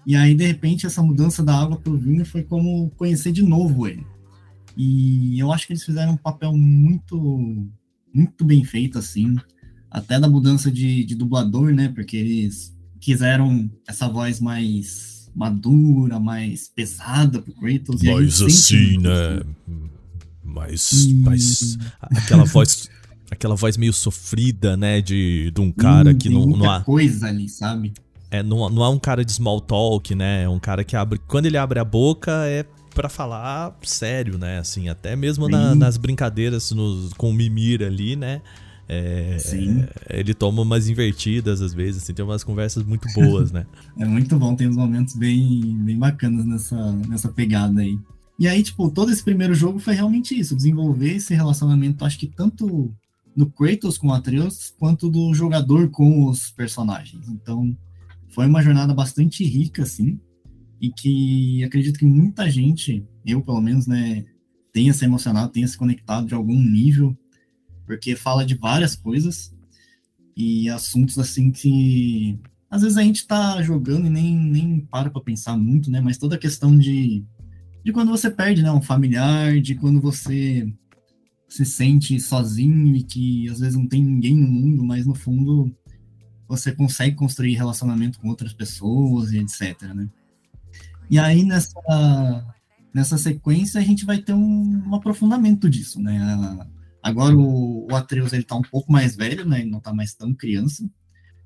e 0.05 0.15
aí, 0.15 0.35
de 0.35 0.45
repente, 0.45 0.85
essa 0.85 1.01
mudança 1.01 1.43
da 1.43 1.59
água 1.59 1.77
para 1.77 1.91
o 1.91 1.97
vinho 1.97 2.23
foi 2.23 2.43
como 2.43 2.89
conhecer 2.91 3.31
de 3.31 3.43
novo 3.43 3.87
ele. 3.87 4.05
E 4.77 5.39
eu 5.39 5.51
acho 5.51 5.67
que 5.67 5.73
eles 5.73 5.83
fizeram 5.83 6.13
um 6.13 6.17
papel 6.17 6.55
muito, 6.55 7.67
muito 8.13 8.45
bem 8.45 8.63
feito, 8.63 8.97
assim, 8.97 9.35
até 9.89 10.19
da 10.19 10.29
mudança 10.29 10.71
de, 10.71 11.03
de 11.03 11.15
dublador, 11.15 11.73
né? 11.73 11.89
Porque 11.89 12.15
eles 12.15 12.75
quiseram 12.99 13.69
essa 13.87 14.07
voz 14.07 14.39
mais 14.39 15.20
madura, 15.35 16.19
mais 16.19 16.69
pesada 16.73 17.41
pro 17.41 17.53
Kratos. 17.53 18.01
Mais 18.01 18.41
assim, 18.41 18.97
né? 18.97 19.41
Mais, 20.43 21.07
mais 21.13 21.77
aquela 22.01 22.43
voz 22.43 22.89
aquela 23.31 23.55
voz 23.55 23.77
meio 23.77 23.93
sofrida, 23.93 24.75
né, 24.75 25.01
de, 25.01 25.51
de 25.51 25.61
um 25.61 25.71
cara 25.71 26.11
hum, 26.11 26.17
que 26.17 26.27
não, 26.27 26.45
não 26.45 26.69
há 26.69 26.81
coisa 26.81 27.27
ali, 27.27 27.47
sabe? 27.47 27.93
É, 28.29 28.43
não, 28.43 28.69
não 28.69 28.83
é 28.83 28.89
um 28.89 28.99
cara 28.99 29.23
de 29.23 29.31
small 29.31 29.61
talk, 29.61 30.13
né? 30.13 30.43
É 30.43 30.49
um 30.49 30.59
cara 30.59 30.83
que 30.83 30.95
abre, 30.95 31.19
quando 31.27 31.45
ele 31.45 31.57
abre 31.57 31.79
a 31.79 31.85
boca 31.85 32.45
é 32.45 32.65
para 32.93 33.09
falar 33.09 33.77
sério, 33.83 34.37
né? 34.37 34.59
Assim, 34.59 34.89
até 34.89 35.15
mesmo 35.15 35.47
na, 35.47 35.73
nas 35.75 35.97
brincadeiras 35.97 36.71
no, 36.71 37.09
com 37.17 37.29
o 37.29 37.33
Mimir 37.33 37.81
ali, 37.83 38.15
né? 38.15 38.41
É, 38.93 39.37
Sim. 39.39 39.85
Ele 40.09 40.33
toma 40.33 40.63
umas 40.63 40.89
invertidas 40.89 41.61
às 41.61 41.73
vezes, 41.73 42.03
assim, 42.03 42.13
tem 42.13 42.25
umas 42.25 42.43
conversas 42.43 42.83
muito 42.83 43.07
boas, 43.15 43.49
né? 43.49 43.65
é 43.97 44.03
muito 44.03 44.37
bom, 44.37 44.53
tem 44.53 44.67
uns 44.67 44.75
momentos 44.75 45.15
bem, 45.15 45.77
bem 45.77 45.97
bacanas 45.97 46.45
nessa, 46.45 46.91
nessa 47.07 47.29
pegada 47.29 47.79
aí. 47.79 47.97
E 48.37 48.49
aí, 48.49 48.61
tipo, 48.61 48.91
todo 48.91 49.09
esse 49.09 49.23
primeiro 49.23 49.53
jogo 49.53 49.79
foi 49.79 49.93
realmente 49.93 50.37
isso, 50.37 50.57
desenvolver 50.57 51.15
esse 51.15 51.33
relacionamento, 51.33 52.03
acho 52.03 52.19
que 52.19 52.27
tanto 52.27 52.93
do 53.33 53.45
Kratos 53.45 53.97
com 53.97 54.09
o 54.09 54.13
Atreus, 54.13 54.75
quanto 54.77 55.09
do 55.09 55.33
jogador 55.33 55.89
com 55.89 56.27
os 56.27 56.51
personagens. 56.51 57.29
Então, 57.29 57.73
foi 58.27 58.45
uma 58.45 58.61
jornada 58.61 58.93
bastante 58.93 59.45
rica, 59.45 59.83
assim, 59.83 60.19
e 60.81 60.91
que 60.91 61.63
acredito 61.63 61.97
que 61.97 62.05
muita 62.05 62.51
gente, 62.51 63.05
eu 63.25 63.41
pelo 63.41 63.61
menos, 63.61 63.87
né, 63.87 64.25
tenha 64.73 64.91
se 64.91 65.05
emocionado, 65.05 65.53
tenha 65.53 65.67
se 65.67 65.77
conectado 65.77 66.27
de 66.27 66.33
algum 66.33 66.61
nível 66.61 67.17
porque 67.91 68.15
fala 68.15 68.45
de 68.45 68.55
várias 68.55 68.95
coisas 68.95 69.53
e 70.33 70.69
assuntos 70.69 71.19
assim 71.19 71.51
que 71.51 72.39
às 72.69 72.83
vezes 72.83 72.97
a 72.97 73.03
gente 73.03 73.27
tá 73.27 73.61
jogando 73.61 74.07
e 74.07 74.09
nem, 74.09 74.33
nem 74.33 74.79
para 74.79 75.09
pra 75.09 75.21
pensar 75.21 75.57
muito, 75.57 75.91
né? 75.91 75.99
Mas 75.99 76.17
toda 76.17 76.35
a 76.35 76.39
questão 76.39 76.77
de, 76.77 77.25
de 77.83 77.91
quando 77.91 78.09
você 78.09 78.29
perde, 78.29 78.63
né? 78.63 78.71
Um 78.71 78.81
familiar, 78.81 79.59
de 79.59 79.75
quando 79.75 79.99
você 79.99 80.73
se 81.49 81.65
sente 81.65 82.17
sozinho 82.17 82.95
e 82.95 83.03
que 83.03 83.49
às 83.49 83.59
vezes 83.59 83.75
não 83.75 83.85
tem 83.85 84.01
ninguém 84.01 84.37
no 84.37 84.47
mundo, 84.47 84.85
mas 84.85 85.05
no 85.05 85.13
fundo 85.13 85.69
você 86.47 86.71
consegue 86.71 87.17
construir 87.17 87.55
relacionamento 87.55 88.21
com 88.21 88.29
outras 88.29 88.53
pessoas 88.53 89.33
e 89.33 89.39
etc, 89.39 89.81
né? 89.93 90.09
E 91.09 91.19
aí, 91.19 91.43
nessa, 91.43 92.55
nessa 92.93 93.17
sequência, 93.17 93.81
a 93.81 93.83
gente 93.83 94.05
vai 94.05 94.19
ter 94.19 94.33
um, 94.33 94.81
um 94.87 94.95
aprofundamento 94.95 95.69
disso, 95.69 96.01
né? 96.01 96.17
Agora 97.01 97.35
o, 97.35 97.87
o 97.91 97.95
Atreus, 97.95 98.33
ele 98.33 98.43
tá 98.43 98.55
um 98.55 98.61
pouco 98.61 98.91
mais 98.91 99.15
velho, 99.15 99.45
né? 99.45 99.61
Ele 99.61 99.69
não 99.69 99.79
tá 99.79 99.93
mais 99.93 100.13
tão 100.13 100.33
criança. 100.33 100.89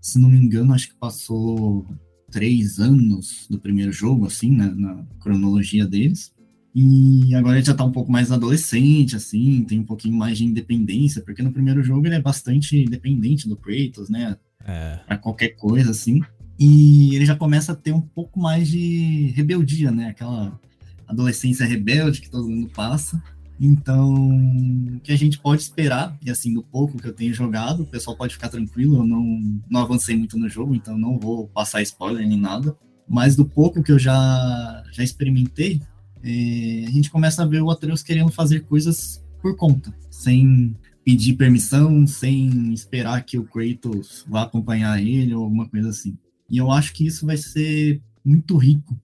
Se 0.02 0.20
não 0.20 0.30
me 0.30 0.38
engano, 0.38 0.74
acho 0.74 0.90
que 0.90 0.96
passou 0.96 1.88
três 2.30 2.80
anos 2.80 3.48
do 3.50 3.60
primeiro 3.60 3.92
jogo, 3.92 4.26
assim, 4.26 4.52
né, 4.52 4.72
na 4.76 5.04
cronologia 5.20 5.86
deles. 5.86 6.34
E 6.74 7.34
agora 7.34 7.58
ele 7.58 7.66
já 7.66 7.74
tá 7.74 7.86
um 7.86 7.92
pouco 7.92 8.12
mais 8.12 8.32
adolescente, 8.32 9.16
assim, 9.16 9.64
tem 9.64 9.80
um 9.80 9.86
pouquinho 9.86 10.18
mais 10.18 10.38
de 10.38 10.44
independência, 10.44 11.22
porque 11.22 11.42
no 11.42 11.54
primeiro 11.54 11.82
jogo 11.82 12.06
ele 12.06 12.16
é 12.16 12.22
bastante 12.22 12.84
dependente 12.86 13.48
do 13.48 13.56
Kratos, 13.56 14.10
né? 14.10 14.36
É. 14.66 15.00
Pra 15.08 15.18
qualquer 15.18 15.50
coisa, 15.56 15.92
assim. 15.92 16.22
E 16.60 17.16
ele 17.16 17.26
já 17.26 17.36
começa 17.36 17.72
a 17.72 17.76
ter 17.76 17.94
um 17.94 18.02
pouco 18.02 18.40
mais 18.40 18.68
de 18.68 19.32
rebeldia, 19.36 19.90
né? 19.90 20.10
Aquela 20.10 20.60
adolescência 21.08 21.66
rebelde 21.66 22.20
que 22.20 22.30
todo 22.30 22.50
mundo 22.50 22.70
passa. 22.70 23.24
Então, 23.60 24.14
o 24.14 25.00
que 25.00 25.12
a 25.12 25.18
gente 25.18 25.40
pode 25.40 25.62
esperar, 25.62 26.18
e 26.22 26.30
assim, 26.30 26.54
do 26.54 26.62
pouco 26.62 26.98
que 26.98 27.08
eu 27.08 27.14
tenho 27.14 27.34
jogado, 27.34 27.84
o 27.84 27.86
pessoal 27.86 28.18
pode 28.18 28.34
ficar 28.34 28.50
tranquilo, 28.50 28.98
eu 28.98 29.06
não, 29.06 29.62
não 29.70 29.82
avancei 29.82 30.16
muito 30.16 30.38
no 30.38 30.50
jogo, 30.50 30.76
então 30.76 30.98
não 30.98 31.18
vou 31.18 31.48
passar 31.48 31.82
spoiler 31.82 32.28
nem 32.28 32.40
nada. 32.40 32.76
Mas 33.08 33.36
do 33.36 33.46
pouco 33.46 33.82
que 33.82 33.92
eu 33.92 34.00
já, 34.00 34.84
já 34.92 35.04
experimentei, 35.04 35.82
é, 36.24 36.86
a 36.88 36.92
gente 36.92 37.10
começa 37.10 37.44
a 37.44 37.46
ver 37.46 37.62
o 37.62 37.70
Atreus 37.70 38.04
querendo 38.04 38.32
fazer 38.32 38.62
coisas 38.62 39.24
por 39.42 39.56
conta, 39.56 39.94
sem 40.10 40.76
pedir 41.06 41.36
permissão, 41.36 42.06
sem 42.08 42.74
esperar 42.74 43.24
que 43.24 43.38
o 43.38 43.46
Kratos 43.46 44.26
vá 44.28 44.42
acompanhar 44.42 45.00
ele 45.00 45.34
ou 45.36 45.44
alguma 45.44 45.70
coisa 45.70 45.90
assim. 45.90 46.18
E 46.50 46.58
eu 46.58 46.72
acho 46.72 46.94
que 46.94 47.06
isso 47.06 47.26
vai 47.26 47.38
ser 47.38 48.02
muito 48.24 48.58
rico 48.58 49.00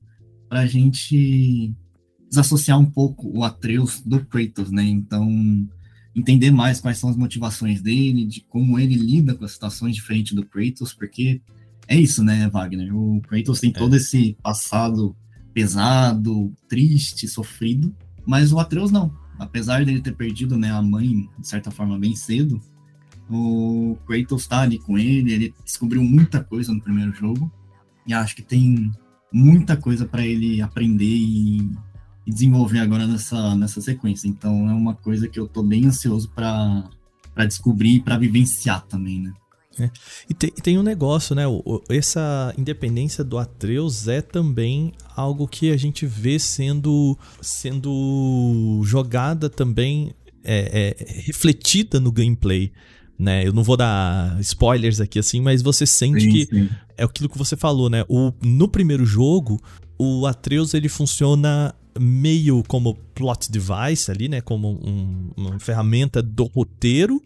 para 0.49 0.61
a 0.61 0.65
gente 0.65 1.73
desassociar 2.31 2.79
um 2.79 2.89
pouco 2.89 3.29
o 3.37 3.43
Atreus 3.43 4.01
do 4.01 4.25
Kratos, 4.25 4.71
né? 4.71 4.83
Então, 4.83 5.27
entender 6.15 6.49
mais 6.49 6.79
quais 6.79 6.97
são 6.97 7.09
as 7.09 7.17
motivações 7.17 7.81
dele, 7.81 8.25
de 8.25 8.39
como 8.39 8.79
ele 8.79 8.95
lida 8.95 9.35
com 9.35 9.43
as 9.43 9.51
situações 9.51 9.93
diferentes 9.93 10.33
do 10.33 10.45
Kratos, 10.45 10.93
porque 10.93 11.41
é 11.89 11.99
isso, 11.99 12.23
né, 12.23 12.47
Wagner? 12.47 12.95
O 12.95 13.21
Kratos 13.27 13.59
tem 13.59 13.71
é. 13.71 13.73
todo 13.73 13.97
esse 13.97 14.37
passado 14.41 15.13
pesado, 15.53 16.53
triste, 16.69 17.27
sofrido, 17.27 17.93
mas 18.25 18.53
o 18.53 18.59
Atreus 18.59 18.91
não. 18.91 19.13
Apesar 19.37 19.83
dele 19.83 19.99
ter 19.99 20.15
perdido 20.15 20.57
né, 20.57 20.71
a 20.71 20.81
mãe, 20.81 21.27
de 21.37 21.47
certa 21.47 21.69
forma, 21.69 21.99
bem 21.99 22.15
cedo, 22.15 22.61
o 23.29 23.97
Kratos 24.07 24.47
tá 24.47 24.61
ali 24.61 24.79
com 24.79 24.97
ele, 24.97 25.33
ele 25.33 25.53
descobriu 25.65 26.01
muita 26.01 26.41
coisa 26.41 26.71
no 26.71 26.81
primeiro 26.81 27.13
jogo, 27.13 27.51
e 28.07 28.13
acho 28.13 28.37
que 28.37 28.41
tem 28.41 28.89
muita 29.33 29.75
coisa 29.75 30.05
para 30.05 30.25
ele 30.25 30.61
aprender 30.61 31.05
e 31.05 31.69
e 32.25 32.31
desenvolver 32.31 32.79
agora 32.79 33.07
nessa, 33.07 33.55
nessa 33.55 33.81
sequência. 33.81 34.27
Então 34.27 34.69
é 34.69 34.73
uma 34.73 34.93
coisa 34.93 35.27
que 35.27 35.39
eu 35.39 35.47
tô 35.47 35.63
bem 35.63 35.85
ansioso 35.85 36.29
para 36.29 37.45
descobrir 37.47 37.95
e 37.95 38.01
para 38.01 38.17
vivenciar 38.17 38.85
também, 38.87 39.21
né? 39.21 39.33
É. 39.79 39.89
E, 40.29 40.33
tem, 40.33 40.51
tem 40.51 40.77
um 40.77 40.83
negócio, 40.83 41.33
né? 41.35 41.43
Essa 41.89 42.53
independência 42.57 43.23
do 43.23 43.37
Atreus 43.37 44.07
é 44.07 44.21
também 44.21 44.91
algo 45.15 45.47
que 45.47 45.71
a 45.71 45.77
gente 45.77 46.05
vê 46.05 46.37
sendo, 46.37 47.17
sendo 47.41 48.81
jogada 48.83 49.49
também, 49.49 50.13
é, 50.43 50.95
é, 50.99 51.21
refletida 51.21 51.99
no 51.99 52.11
gameplay. 52.11 52.71
Né? 53.17 53.47
Eu 53.47 53.53
não 53.53 53.63
vou 53.63 53.77
dar 53.77 54.39
spoilers 54.41 54.99
aqui 54.99 55.19
assim, 55.19 55.39
mas 55.39 55.61
você 55.61 55.85
sente 55.85 56.21
sim, 56.21 56.31
que 56.31 56.45
sim. 56.47 56.69
é 56.97 57.03
aquilo 57.03 57.29
que 57.29 57.37
você 57.37 57.55
falou, 57.55 57.89
né? 57.89 58.03
O, 58.09 58.33
no 58.41 58.67
primeiro 58.67 59.05
jogo, 59.05 59.61
o 59.97 60.25
Atreus 60.25 60.73
ele 60.73 60.89
funciona 60.89 61.73
meio 61.99 62.63
como 62.67 62.95
plot 63.13 63.51
device 63.51 64.09
ali, 64.09 64.29
né? 64.29 64.41
Como 64.41 64.79
um, 64.83 65.31
uma 65.35 65.59
ferramenta 65.59 66.21
do 66.21 66.45
roteiro, 66.45 67.21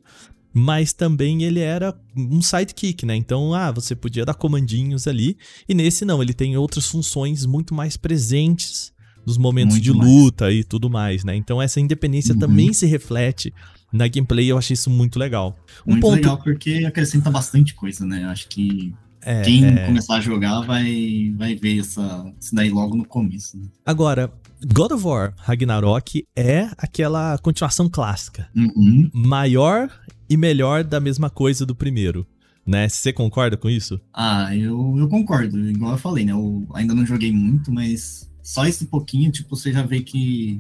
mas 0.54 0.94
também 0.94 1.44
ele 1.44 1.60
era 1.60 1.94
um 2.16 2.42
sidekick, 2.42 3.06
né? 3.06 3.16
Então, 3.16 3.54
ah, 3.54 3.72
você 3.72 3.96
podia 3.96 4.26
dar 4.26 4.34
comandinhos 4.34 5.08
ali, 5.08 5.38
e 5.68 5.74
nesse 5.74 6.06
não, 6.06 6.22
ele 6.22 6.34
tem 6.34 6.56
outras 6.58 6.88
funções 6.88 7.46
muito 7.46 7.74
mais 7.74 7.98
presentes 7.98 8.94
nos 9.26 9.38
momentos 9.38 9.76
muito 9.76 9.84
de 9.84 9.92
luta 9.92 10.46
mais. 10.46 10.60
e 10.60 10.64
tudo 10.64 10.90
mais, 10.90 11.24
né? 11.24 11.36
Então 11.36 11.62
essa 11.62 11.80
independência 11.80 12.34
uhum. 12.34 12.40
também 12.40 12.72
se 12.72 12.86
reflete 12.86 13.54
na 13.92 14.08
gameplay, 14.08 14.52
eu 14.52 14.58
achei 14.58 14.76
isso 14.76 14.90
muito 14.90 15.18
legal. 15.18 15.58
Um 15.86 15.92
muito 15.92 16.02
ponto... 16.02 16.16
legal 16.16 16.38
porque 16.42 16.86
acrescenta 16.86 17.32
bastante 17.32 17.74
coisa, 17.74 18.06
né? 18.06 18.24
Eu 18.24 18.30
acho 18.30 18.48
que 18.48 18.94
é, 19.26 19.42
Quem 19.42 19.66
é... 19.66 19.86
começar 19.88 20.18
a 20.18 20.22
jogar 20.22 20.62
vai, 20.62 21.34
vai 21.36 21.56
ver 21.56 21.80
essa, 21.80 22.32
isso 22.40 22.54
daí 22.54 22.70
logo 22.70 22.96
no 22.96 23.06
começo. 23.06 23.58
Né? 23.58 23.66
Agora, 23.84 24.32
God 24.74 24.94
of 24.94 25.06
War 25.06 25.34
Ragnarok 25.38 26.26
é 26.36 26.70
aquela 26.76 27.38
continuação 27.38 27.88
clássica. 27.88 28.50
Uhum. 28.56 29.12
Maior 29.14 29.92
e 30.28 30.36
melhor 30.36 30.84
da 30.84 31.00
mesma 31.00 31.30
coisa 31.30 31.68
do 31.68 31.76
primeiro. 31.76 32.26
Né? 32.66 32.90
Você 32.90 33.14
concorda 33.14 33.56
com 33.56 33.70
isso? 33.70 34.02
Ah, 34.12 34.56
eu, 34.56 34.96
eu 34.98 35.08
concordo. 35.08 35.70
Igual 35.70 35.92
eu 35.92 35.98
falei, 36.00 36.26
né? 36.26 36.32
Eu 36.32 36.66
ainda 36.74 36.96
não 36.96 37.06
joguei 37.06 37.32
muito, 37.32 37.72
mas 37.72 38.28
só 38.42 38.66
esse 38.66 38.88
pouquinho, 38.88 39.32
tipo, 39.32 39.56
você 39.56 39.72
já 39.72 39.84
vê 39.84 40.02
que 40.02 40.60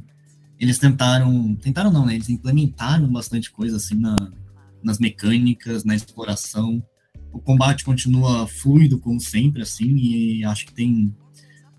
eles 0.59 0.77
tentaram. 0.77 1.55
Tentaram 1.55 1.91
não, 1.91 2.05
né? 2.05 2.13
Eles 2.13 2.29
implementaram 2.29 3.11
bastante 3.11 3.49
coisa 3.49 3.77
assim 3.77 3.95
na, 3.95 4.15
nas 4.83 4.99
mecânicas, 4.99 5.83
na 5.83 5.95
exploração. 5.95 6.83
O 7.33 7.39
combate 7.39 7.83
continua 7.83 8.45
fluido, 8.45 8.99
como 8.99 9.19
sempre, 9.19 9.63
assim, 9.63 9.95
e 9.95 10.45
acho 10.45 10.67
que 10.67 10.73
tem 10.73 11.11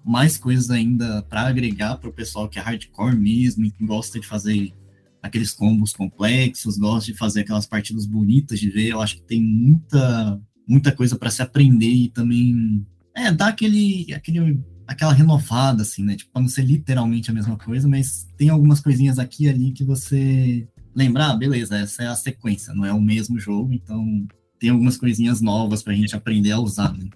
mais 0.06 0.38
coisas 0.38 0.70
ainda 0.70 1.22
para 1.22 1.48
agregar 1.48 1.96
para 1.96 2.08
o 2.08 2.12
pessoal 2.12 2.48
que 2.48 2.58
é 2.58 2.62
hardcore 2.62 3.16
mesmo 3.16 3.68
que 3.70 3.84
gosta 3.84 4.20
de 4.20 4.26
fazer 4.26 4.72
aqueles 5.20 5.52
combos 5.52 5.92
complexos, 5.92 6.78
gosta 6.78 7.10
de 7.10 7.18
fazer 7.18 7.40
aquelas 7.40 7.66
partidas 7.66 8.06
bonitas 8.06 8.60
de 8.60 8.70
ver. 8.70 8.90
Eu 8.90 9.00
acho 9.00 9.16
que 9.16 9.22
tem 9.22 9.42
muita 9.42 10.40
muita 10.68 10.92
coisa 10.92 11.16
para 11.16 11.30
se 11.30 11.42
aprender 11.42 11.90
e 11.90 12.08
também 12.08 12.86
é 13.14 13.32
dar 13.32 13.48
aquele 13.48 14.12
aquele 14.14 14.60
aquela 14.86 15.12
renovada 15.12 15.82
assim, 15.82 16.04
né? 16.04 16.14
Tipo, 16.14 16.30
para 16.32 16.42
não 16.42 16.48
ser 16.48 16.62
literalmente 16.62 17.30
a 17.30 17.34
mesma 17.34 17.56
coisa, 17.56 17.88
mas 17.88 18.28
tem 18.36 18.48
algumas 18.48 18.80
coisinhas 18.80 19.18
aqui 19.18 19.44
e 19.44 19.48
ali 19.48 19.72
que 19.72 19.84
você 19.84 20.68
lembrar, 20.94 21.30
ah, 21.30 21.36
beleza, 21.36 21.76
essa 21.76 22.04
é 22.04 22.06
a 22.06 22.14
sequência, 22.14 22.72
não 22.72 22.84
é 22.84 22.92
o 22.92 23.00
mesmo 23.00 23.38
jogo, 23.38 23.72
então 23.72 24.26
tem 24.58 24.70
algumas 24.70 24.96
coisinhas 24.96 25.40
novas 25.40 25.82
para 25.82 25.92
a 25.92 25.96
gente 25.96 26.14
aprender 26.14 26.52
a 26.52 26.60
usar, 26.60 26.96
né? 26.96 27.08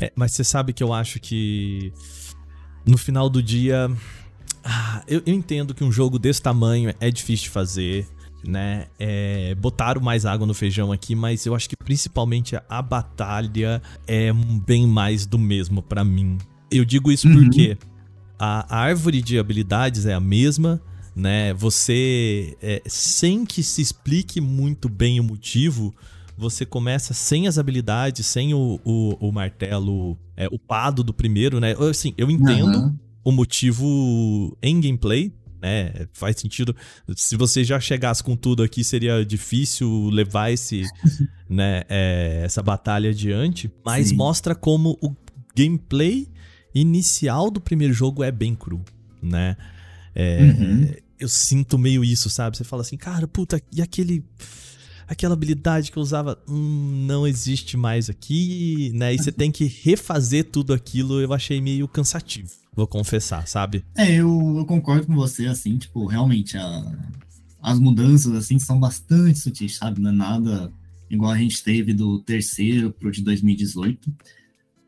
É, 0.00 0.10
mas 0.16 0.32
você 0.32 0.42
sabe 0.42 0.72
que 0.72 0.82
eu 0.82 0.94
acho 0.94 1.20
que 1.20 1.92
no 2.86 2.98
final 2.98 3.28
do 3.28 3.42
dia. 3.42 3.90
Ah, 4.64 5.02
eu, 5.08 5.22
eu, 5.26 5.34
entendo 5.34 5.74
que 5.74 5.82
um 5.82 5.90
jogo 5.90 6.18
desse 6.18 6.42
tamanho 6.42 6.94
é 7.00 7.10
difícil 7.10 7.44
de 7.44 7.50
fazer, 7.50 8.06
né? 8.44 8.86
É, 8.98 9.54
botaram 9.54 10.00
mais 10.00 10.26
água 10.26 10.46
no 10.46 10.54
feijão 10.54 10.92
aqui, 10.92 11.14
mas 11.14 11.46
eu 11.46 11.54
acho 11.54 11.68
que 11.68 11.76
principalmente 11.76 12.56
a 12.68 12.82
batalha 12.82 13.82
é 14.06 14.32
bem 14.66 14.86
mais 14.86 15.26
do 15.26 15.38
mesmo 15.38 15.82
para 15.82 16.04
mim. 16.04 16.38
Eu 16.70 16.84
digo 16.84 17.10
isso 17.10 17.28
uhum. 17.28 17.34
porque 17.34 17.76
a 18.38 18.74
árvore 18.74 19.20
de 19.20 19.38
habilidades 19.38 20.06
é 20.06 20.14
a 20.14 20.20
mesma, 20.20 20.80
né? 21.14 21.52
Você, 21.54 22.56
é, 22.62 22.82
sem 22.86 23.44
que 23.44 23.62
se 23.62 23.82
explique 23.82 24.40
muito 24.40 24.88
bem 24.88 25.20
o 25.20 25.24
motivo, 25.24 25.94
você 26.36 26.64
começa 26.64 27.12
sem 27.14 27.46
as 27.46 27.58
habilidades, 27.58 28.26
sem 28.26 28.54
o, 28.54 28.80
o, 28.84 29.28
o 29.28 29.32
martelo 29.32 30.18
é, 30.36 30.46
upado 30.50 31.02
do 31.02 31.12
primeiro, 31.12 31.60
né? 31.60 31.74
Assim, 31.90 32.14
eu 32.16 32.30
entendo 32.30 32.78
uhum. 32.78 32.98
o 33.24 33.32
motivo 33.32 34.56
em 34.62 34.80
gameplay, 34.80 35.32
né? 35.60 36.06
Faz 36.12 36.36
sentido. 36.38 36.74
Se 37.14 37.36
você 37.36 37.62
já 37.62 37.78
chegasse 37.78 38.22
com 38.22 38.34
tudo 38.34 38.62
aqui, 38.62 38.82
seria 38.82 39.24
difícil 39.24 40.08
levar 40.10 40.50
esse, 40.50 40.82
né, 41.48 41.82
é, 41.88 42.42
essa 42.44 42.62
batalha 42.62 43.10
adiante. 43.10 43.70
Mas 43.84 44.08
Sim. 44.08 44.16
mostra 44.16 44.54
como 44.54 44.98
o 45.02 45.14
gameplay 45.54 46.28
inicial 46.74 47.50
do 47.50 47.60
primeiro 47.60 47.92
jogo 47.92 48.22
é 48.22 48.30
bem 48.30 48.54
cru, 48.54 48.82
né? 49.22 49.56
É, 50.14 50.40
uhum. 50.40 50.94
Eu 51.18 51.28
sinto 51.28 51.78
meio 51.78 52.02
isso, 52.02 52.30
sabe? 52.30 52.56
Você 52.56 52.64
fala 52.64 52.82
assim, 52.82 52.96
cara, 52.96 53.28
puta, 53.28 53.60
e 53.70 53.82
aquele 53.82 54.24
aquela 55.10 55.34
habilidade 55.34 55.90
que 55.90 55.98
eu 55.98 56.02
usava 56.02 56.40
hum, 56.48 57.04
não 57.04 57.26
existe 57.26 57.76
mais 57.76 58.08
aqui, 58.08 58.92
né? 58.94 59.12
E 59.12 59.18
você 59.18 59.32
tem 59.32 59.50
que 59.50 59.64
refazer 59.64 60.44
tudo 60.44 60.72
aquilo, 60.72 61.20
eu 61.20 61.32
achei 61.32 61.60
meio 61.60 61.88
cansativo, 61.88 62.48
vou 62.72 62.86
confessar, 62.86 63.48
sabe? 63.48 63.84
É, 63.96 64.08
eu, 64.14 64.54
eu 64.56 64.64
concordo 64.64 65.08
com 65.08 65.16
você, 65.16 65.48
assim, 65.48 65.76
tipo, 65.78 66.06
realmente 66.06 66.56
a, 66.56 66.96
as 67.60 67.80
mudanças, 67.80 68.32
assim, 68.34 68.56
são 68.60 68.78
bastante 68.78 69.40
sutis, 69.40 69.76
sabe? 69.76 70.00
Não 70.00 70.10
é 70.10 70.14
nada 70.14 70.72
igual 71.10 71.32
a 71.32 71.38
gente 71.38 71.60
teve 71.60 71.92
do 71.92 72.20
terceiro 72.20 72.92
pro 72.92 73.10
de 73.10 73.20
2018. 73.20 74.14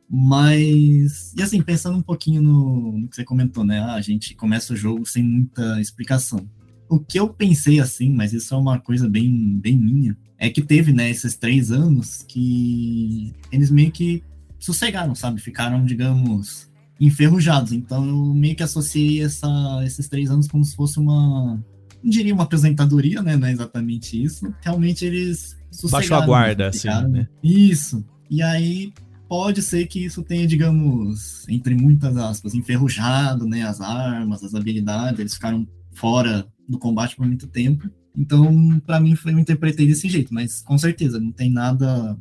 Mas, 0.08 1.32
e 1.36 1.42
assim, 1.42 1.60
pensando 1.62 1.98
um 1.98 2.02
pouquinho 2.02 2.40
no, 2.40 2.92
no 2.92 3.08
que 3.08 3.16
você 3.16 3.24
comentou, 3.24 3.64
né? 3.64 3.80
Ah, 3.80 3.94
a 3.94 4.00
gente 4.00 4.36
começa 4.36 4.72
o 4.72 4.76
jogo 4.76 5.04
sem 5.04 5.22
muita 5.24 5.80
explicação 5.80 6.46
o 6.92 7.00
que 7.00 7.18
eu 7.18 7.26
pensei 7.26 7.80
assim, 7.80 8.10
mas 8.10 8.34
isso 8.34 8.54
é 8.54 8.56
uma 8.58 8.78
coisa 8.78 9.08
bem, 9.08 9.58
bem 9.58 9.78
minha, 9.78 10.14
é 10.38 10.50
que 10.50 10.60
teve, 10.60 10.92
né, 10.92 11.08
esses 11.08 11.34
três 11.34 11.72
anos 11.72 12.22
que 12.28 13.32
eles 13.50 13.70
meio 13.70 13.90
que 13.90 14.22
sossegaram, 14.58 15.14
sabe? 15.14 15.40
Ficaram, 15.40 15.86
digamos, 15.86 16.70
enferrujados. 17.00 17.72
Então 17.72 18.06
eu 18.06 18.34
meio 18.34 18.54
que 18.54 18.62
associei 18.62 19.22
essa, 19.22 19.48
esses 19.86 20.06
três 20.06 20.30
anos 20.30 20.46
como 20.46 20.62
se 20.64 20.76
fosse 20.76 20.98
uma. 20.98 21.64
Não 22.02 22.10
diria 22.10 22.34
uma 22.34 22.42
apresentadoria, 22.42 23.22
né? 23.22 23.38
Não 23.38 23.48
é 23.48 23.52
exatamente 23.52 24.22
isso. 24.22 24.52
Realmente 24.60 25.06
eles. 25.06 25.56
Baixou 25.90 26.18
a 26.18 26.26
guarda, 26.26 26.68
assim, 26.68 26.88
né? 27.08 27.26
Isso. 27.42 28.04
E 28.28 28.42
aí 28.42 28.92
pode 29.26 29.62
ser 29.62 29.86
que 29.86 30.04
isso 30.04 30.22
tenha, 30.22 30.46
digamos, 30.46 31.48
entre 31.48 31.74
muitas 31.74 32.18
aspas, 32.18 32.54
enferrujado, 32.54 33.46
né? 33.46 33.62
As 33.62 33.80
armas, 33.80 34.44
as 34.44 34.54
habilidades, 34.54 35.18
eles 35.18 35.34
ficaram 35.34 35.66
fora 35.92 36.46
do 36.68 36.78
combate 36.78 37.16
por 37.16 37.26
muito 37.26 37.46
tempo. 37.46 37.90
Então, 38.16 38.80
para 38.80 39.00
mim, 39.00 39.14
foi, 39.14 39.32
eu 39.32 39.38
interpretei 39.38 39.86
desse 39.86 40.08
jeito, 40.08 40.32
mas 40.32 40.62
com 40.62 40.76
certeza, 40.76 41.18
não 41.18 41.32
tem 41.32 41.50
nada 41.50 42.18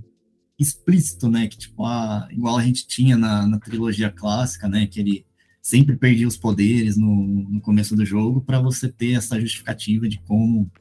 explícito, 0.58 1.28
né? 1.30 1.48
Que, 1.48 1.58
tipo, 1.58 1.86
ah, 1.86 2.28
igual 2.32 2.58
a 2.58 2.64
gente 2.64 2.88
tinha 2.88 3.18
na, 3.18 3.48
na 3.48 3.60
trilogia 3.60 4.10
clássica, 4.10 4.68
né? 4.68 4.86
Que 4.86 5.00
ele 5.00 5.26
sempre 5.62 5.96
perdia 5.96 6.28
os 6.28 6.38
poderes 6.38 6.98
no, 6.98 7.46
no 7.50 7.62
começo 7.62 7.96
do 7.96 8.06
jogo 8.06 8.42
para 8.42 8.60
você 8.60 8.88
ter 8.88 9.14
essa 9.14 9.40
justificativa 9.40 10.08
de 10.08 10.20
como 10.22 10.72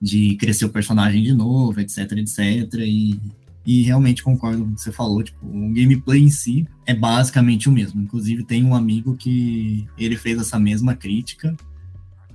de 0.00 0.36
crescer 0.36 0.66
o 0.66 0.70
personagem 0.70 1.22
de 1.22 1.32
novo, 1.32 1.80
etc, 1.80 2.12
etc. 2.12 2.38
E, 2.80 3.18
e 3.64 3.82
realmente 3.82 4.22
concordo 4.22 4.62
com 4.62 4.70
o 4.70 4.74
que 4.74 4.80
você 4.80 4.92
falou, 4.92 5.22
tipo, 5.22 5.46
o 5.46 5.72
gameplay 5.72 6.22
em 6.22 6.28
si 6.28 6.66
é 6.84 6.94
basicamente 6.94 7.68
o 7.68 7.72
mesmo. 7.72 8.02
Inclusive 8.02 8.44
tem 8.44 8.62
um 8.64 8.74
amigo 8.74 9.16
que 9.16 9.86
ele 9.96 10.16
fez 10.16 10.38
essa 10.38 10.58
mesma 10.58 10.94
crítica. 10.94 11.56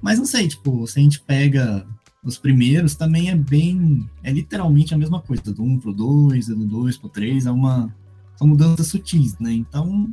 Mas 0.02 0.18
não 0.18 0.26
sei, 0.26 0.48
tipo, 0.48 0.86
se 0.88 1.00
a 1.00 1.04
gente 1.04 1.22
pega 1.22 1.86
os 2.24 2.38
primeiros 2.38 2.96
também 2.96 3.30
é 3.30 3.36
bem. 3.36 4.08
É 4.24 4.32
literalmente 4.32 4.94
a 4.94 4.98
mesma 4.98 5.22
coisa, 5.22 5.54
do 5.54 5.64
1 5.64 5.80
pro 5.80 5.94
2, 5.94 6.48
do 6.48 6.66
2 6.66 6.98
pro 6.98 7.10
3, 7.10 7.46
é 7.46 7.52
uma. 7.52 7.94
São 8.36 8.48
mudanças 8.48 8.88
sutis, 8.88 9.38
né? 9.40 9.52
Então, 9.52 10.08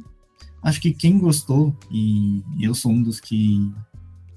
acho 0.63 0.81
que 0.81 0.93
quem 0.93 1.19
gostou, 1.19 1.77
e 1.91 2.43
eu 2.61 2.75
sou 2.75 2.93
um 2.93 3.03
dos 3.03 3.21
que 3.21 3.73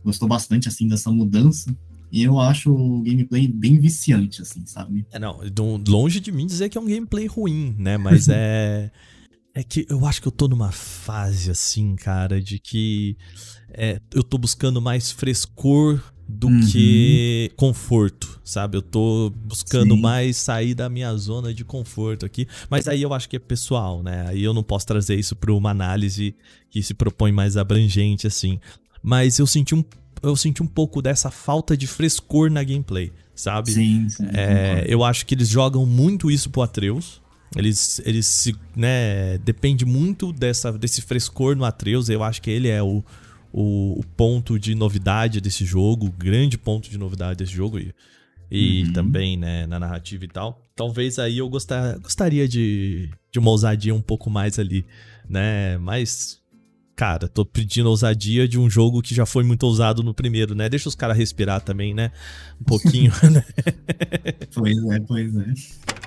gostou 0.03 0.27
bastante, 0.27 0.67
assim, 0.67 0.87
dessa 0.87 1.11
mudança, 1.11 1.75
e 2.11 2.23
eu 2.23 2.39
acho 2.39 2.71
o 2.71 3.01
gameplay 3.01 3.47
bem 3.47 3.79
viciante, 3.79 4.41
assim, 4.41 4.65
sabe? 4.65 5.05
É, 5.11 5.19
não, 5.19 5.39
longe 5.87 6.19
de 6.19 6.31
mim 6.31 6.45
dizer 6.45 6.69
que 6.69 6.77
é 6.77 6.81
um 6.81 6.87
gameplay 6.87 7.27
ruim, 7.27 7.75
né? 7.77 7.97
Mas 7.97 8.27
é. 8.29 8.91
É 9.55 9.63
que 9.63 9.85
eu 9.89 10.05
acho 10.05 10.21
que 10.21 10.27
eu 10.27 10.31
tô 10.31 10.47
numa 10.47 10.71
fase, 10.71 11.49
assim, 11.49 11.95
cara, 11.95 12.39
de 12.39 12.59
que 12.59 13.17
é, 13.73 13.99
eu 14.13 14.23
tô 14.23 14.37
buscando 14.37 14.81
mais 14.81 15.11
frescor 15.11 16.01
do 16.27 16.47
uhum. 16.47 16.59
que 16.67 17.51
conforto, 17.55 18.39
sabe? 18.43 18.77
Eu 18.77 18.83
tô 18.83 19.31
buscando 19.45 19.95
Sim. 19.95 20.01
mais 20.01 20.37
sair 20.37 20.75
da 20.75 20.87
minha 20.87 21.15
zona 21.17 21.51
de 21.51 21.65
conforto 21.65 22.23
aqui, 22.23 22.47
mas 22.69 22.87
aí 22.87 23.01
eu 23.01 23.13
acho 23.13 23.27
que 23.27 23.35
é 23.35 23.39
pessoal, 23.39 24.03
né? 24.03 24.27
Aí 24.27 24.43
eu 24.43 24.53
não 24.53 24.61
posso 24.61 24.85
trazer 24.85 25.15
isso 25.15 25.35
para 25.35 25.51
uma 25.51 25.71
análise 25.71 26.35
que 26.69 26.83
se 26.83 26.93
propõe 26.93 27.31
mais 27.31 27.57
abrangente 27.57 28.27
assim. 28.27 28.59
Mas 29.01 29.39
eu 29.39 29.47
senti 29.47 29.73
um 29.73 29.83
eu 30.21 30.35
senti 30.35 30.61
um 30.61 30.67
pouco 30.67 31.01
dessa 31.01 31.31
falta 31.31 31.75
de 31.75 31.87
frescor 31.87 32.51
na 32.51 32.63
gameplay, 32.63 33.11
sabe? 33.33 33.71
Sim, 33.71 34.09
sim. 34.09 34.27
É, 34.33 34.85
eu 34.87 35.03
acho 35.03 35.25
que 35.25 35.33
eles 35.33 35.47
jogam 35.47 35.85
muito 35.85 36.29
isso 36.29 36.49
pro 36.49 36.61
Atreus. 36.61 37.21
Eles, 37.55 37.99
eles 38.05 38.27
se, 38.27 38.55
né, 38.75 39.37
depende 39.39 39.85
muito 39.85 40.31
dessa, 40.31 40.71
desse 40.71 41.01
frescor 41.01 41.55
no 41.55 41.65
Atreus. 41.65 42.09
Eu 42.09 42.21
acho 42.21 42.41
que 42.41 42.49
ele 42.51 42.67
é 42.67 42.83
o, 42.83 43.03
o, 43.51 43.99
o, 43.99 44.03
ponto 44.15 44.59
de 44.59 44.75
novidade 44.75 45.41
desse 45.41 45.65
jogo, 45.65 46.07
o 46.07 46.11
grande 46.11 46.57
ponto 46.57 46.89
de 46.89 46.97
novidade 46.97 47.37
desse 47.37 47.51
jogo 47.51 47.79
e, 47.79 47.93
e 48.49 48.83
uhum. 48.83 48.93
também 48.93 49.37
né, 49.37 49.65
na 49.65 49.79
narrativa 49.79 50.25
e 50.25 50.27
tal. 50.27 50.61
Talvez 50.75 51.19
aí 51.19 51.37
eu 51.37 51.49
gostar, 51.49 51.97
gostaria 51.99 52.47
de, 52.47 53.09
de 53.31 53.39
uma 53.39 53.51
ousadia 53.51 53.93
um 53.93 54.01
pouco 54.01 54.29
mais 54.29 54.57
ali, 54.59 54.85
né? 55.27 55.77
Mas, 55.77 56.39
cara, 56.95 57.27
tô 57.27 57.43
pedindo 57.45 57.89
ousadia 57.89 58.47
de 58.47 58.59
um 58.59 58.69
jogo 58.69 59.01
que 59.01 59.13
já 59.13 59.25
foi 59.25 59.43
muito 59.43 59.63
ousado 59.63 60.03
no 60.03 60.13
primeiro, 60.13 60.55
né? 60.55 60.69
Deixa 60.69 60.87
os 60.87 60.95
caras 60.95 61.17
respirar 61.17 61.61
também, 61.61 61.93
né? 61.93 62.11
Um 62.61 62.63
pouquinho, 62.63 63.11
né? 63.29 63.43
Pois 64.53 64.77
é, 64.85 64.99
pois 65.01 65.35
é. 65.35 65.98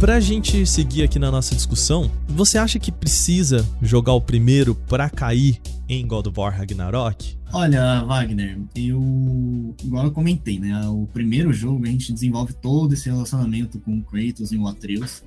Pra 0.00 0.20
gente 0.20 0.64
seguir 0.64 1.02
aqui 1.02 1.18
na 1.18 1.28
nossa 1.28 1.56
discussão, 1.56 2.08
você 2.28 2.56
acha 2.56 2.78
que 2.78 2.92
precisa 2.92 3.66
jogar 3.82 4.12
o 4.12 4.20
primeiro 4.20 4.72
pra 4.72 5.10
cair 5.10 5.60
em 5.88 6.06
God 6.06 6.28
of 6.28 6.38
War 6.38 6.56
Ragnarok? 6.56 7.36
Olha, 7.52 8.04
Wagner, 8.04 8.60
eu. 8.76 9.74
Igual 9.82 10.04
eu 10.04 10.12
comentei, 10.12 10.60
né? 10.60 10.86
O 10.88 11.08
primeiro 11.12 11.52
jogo 11.52 11.84
a 11.84 11.88
gente 11.88 12.12
desenvolve 12.12 12.52
todo 12.52 12.92
esse 12.94 13.10
relacionamento 13.10 13.80
com 13.80 13.98
o 13.98 14.04
Kratos 14.04 14.52
e 14.52 14.56
o 14.56 14.68
Atreus. 14.68 15.24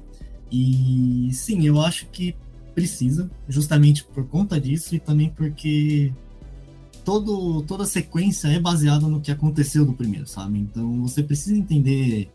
E 0.49 1.29
sim, 1.33 1.65
eu 1.65 1.81
acho 1.81 2.05
que 2.05 2.33
precisa, 2.73 3.29
justamente 3.49 4.05
por 4.05 4.25
conta 4.25 4.57
disso 4.57 4.95
e 4.95 4.99
também 4.99 5.29
porque 5.35 6.13
todo, 7.03 7.61
toda 7.63 7.83
a 7.83 7.87
sequência 7.87 8.47
é 8.47 8.57
baseada 8.57 9.05
no 9.05 9.19
que 9.19 9.31
aconteceu 9.31 9.85
do 9.85 9.91
primeiro, 9.91 10.27
sabe? 10.27 10.59
Então 10.59 11.01
você 11.01 11.21
precisa 11.21 11.57
entender 11.57 12.31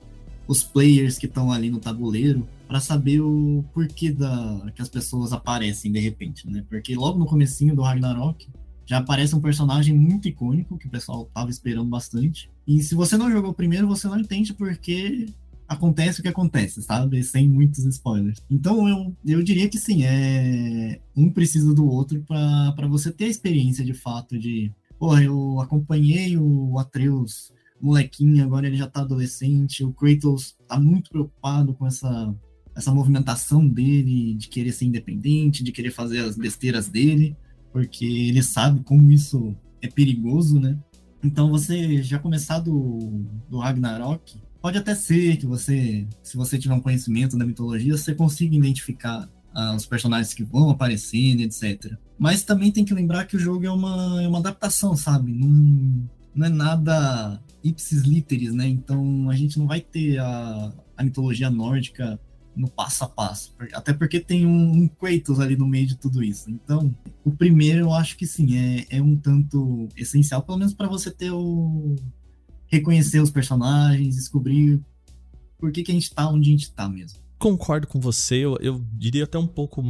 os 0.46 0.62
players 0.62 1.18
que 1.18 1.26
estão 1.26 1.50
ali 1.50 1.70
no 1.70 1.80
tabuleiro 1.80 2.46
para 2.66 2.80
saber 2.80 3.20
o 3.20 3.64
porquê 3.72 4.10
da 4.10 4.70
que 4.74 4.82
as 4.82 4.88
pessoas 4.88 5.32
aparecem 5.32 5.92
de 5.92 5.98
repente, 5.98 6.48
né? 6.48 6.64
Porque 6.68 6.94
logo 6.94 7.18
no 7.18 7.26
comecinho 7.26 7.74
do 7.74 7.82
Ragnarok 7.82 8.48
já 8.84 8.98
aparece 8.98 9.34
um 9.34 9.40
personagem 9.40 9.94
muito 9.94 10.28
icônico 10.28 10.78
que 10.78 10.86
o 10.86 10.90
pessoal 10.90 11.28
tava 11.34 11.50
esperando 11.50 11.88
bastante. 11.88 12.50
E 12.66 12.82
se 12.82 12.94
você 12.94 13.16
não 13.16 13.30
jogou 13.30 13.52
primeiro, 13.52 13.88
você 13.88 14.06
não 14.06 14.18
entende 14.18 14.54
porque 14.54 15.26
acontece 15.68 16.20
o 16.20 16.22
que 16.22 16.28
acontece, 16.28 16.82
sabe? 16.82 17.22
Sem 17.24 17.48
muitos 17.48 17.84
spoilers. 17.84 18.40
Então 18.48 18.88
eu, 18.88 19.16
eu 19.24 19.42
diria 19.42 19.68
que 19.68 19.78
sim, 19.78 20.04
é 20.04 21.00
um 21.16 21.30
precisa 21.30 21.74
do 21.74 21.86
outro 21.86 22.22
para 22.22 22.86
você 22.88 23.10
ter 23.10 23.24
a 23.24 23.28
experiência 23.28 23.84
de 23.84 23.94
fato 23.94 24.38
de, 24.38 24.72
porra, 24.98 25.22
eu 25.24 25.60
acompanhei 25.60 26.36
o 26.36 26.78
Atreus 26.78 27.52
molequinho, 27.80 28.44
agora 28.44 28.66
ele 28.66 28.76
já 28.76 28.86
tá 28.86 29.00
adolescente. 29.00 29.84
O 29.84 29.92
Kratos 29.92 30.56
tá 30.66 30.78
muito 30.78 31.10
preocupado 31.10 31.74
com 31.74 31.86
essa, 31.86 32.34
essa 32.74 32.92
movimentação 32.92 33.66
dele 33.66 34.34
de 34.34 34.48
querer 34.48 34.72
ser 34.72 34.86
independente, 34.86 35.64
de 35.64 35.72
querer 35.72 35.90
fazer 35.90 36.20
as 36.20 36.36
besteiras 36.36 36.88
dele, 36.88 37.36
porque 37.72 38.04
ele 38.04 38.42
sabe 38.42 38.82
como 38.82 39.10
isso 39.10 39.54
é 39.80 39.88
perigoso, 39.88 40.60
né? 40.60 40.78
Então 41.22 41.50
você 41.50 42.02
já 42.02 42.18
começar 42.18 42.60
do, 42.60 43.24
do 43.48 43.58
Ragnarok, 43.58 44.40
pode 44.60 44.78
até 44.78 44.94
ser 44.94 45.36
que 45.36 45.46
você, 45.46 46.06
se 46.22 46.36
você 46.36 46.58
tiver 46.58 46.74
um 46.74 46.80
conhecimento 46.80 47.36
da 47.36 47.46
mitologia, 47.46 47.96
você 47.96 48.14
consiga 48.14 48.56
identificar 48.56 49.28
ah, 49.54 49.74
os 49.74 49.86
personagens 49.86 50.34
que 50.34 50.44
vão 50.44 50.70
aparecendo, 50.70 51.40
etc. 51.40 51.94
Mas 52.18 52.42
também 52.42 52.70
tem 52.70 52.84
que 52.84 52.94
lembrar 52.94 53.24
que 53.24 53.36
o 53.36 53.40
jogo 53.40 53.64
é 53.64 53.70
uma, 53.70 54.22
é 54.22 54.28
uma 54.28 54.38
adaptação, 54.38 54.94
sabe? 54.96 55.32
Não, 55.32 56.08
não 56.34 56.46
é 56.46 56.50
nada 56.50 57.40
ipsis 57.68 58.02
literis, 58.02 58.52
né? 58.52 58.66
Então 58.68 59.30
a 59.30 59.36
gente 59.36 59.58
não 59.58 59.66
vai 59.66 59.80
ter 59.80 60.18
a, 60.18 60.72
a 60.96 61.04
mitologia 61.04 61.50
nórdica 61.50 62.18
no 62.56 62.68
passo 62.68 63.04
a 63.04 63.08
passo. 63.08 63.54
Até 63.74 63.92
porque 63.92 64.18
tem 64.18 64.46
um, 64.46 64.72
um 64.72 64.88
Kratos 64.88 65.38
ali 65.38 65.56
no 65.56 65.66
meio 65.66 65.86
de 65.86 65.96
tudo 65.96 66.24
isso. 66.24 66.50
Então, 66.50 66.96
o 67.22 67.30
primeiro 67.30 67.80
eu 67.80 67.92
acho 67.92 68.16
que 68.16 68.26
sim, 68.26 68.56
é, 68.56 68.86
é 68.96 69.02
um 69.02 69.14
tanto 69.14 69.88
essencial, 69.94 70.42
pelo 70.42 70.58
menos 70.58 70.72
para 70.72 70.88
você 70.88 71.10
ter 71.10 71.30
o. 71.30 71.94
reconhecer 72.66 73.20
os 73.20 73.30
personagens, 73.30 74.16
descobrir 74.16 74.80
por 75.58 75.70
que, 75.70 75.82
que 75.82 75.90
a 75.90 75.94
gente 75.94 76.12
tá 76.12 76.28
onde 76.28 76.48
a 76.48 76.52
gente 76.52 76.72
tá 76.72 76.88
mesmo. 76.88 77.18
Concordo 77.38 77.86
com 77.86 78.00
você, 78.00 78.36
eu, 78.36 78.56
eu 78.60 78.82
diria 78.94 79.24
até 79.24 79.38
um 79.38 79.46
pouco 79.46 79.82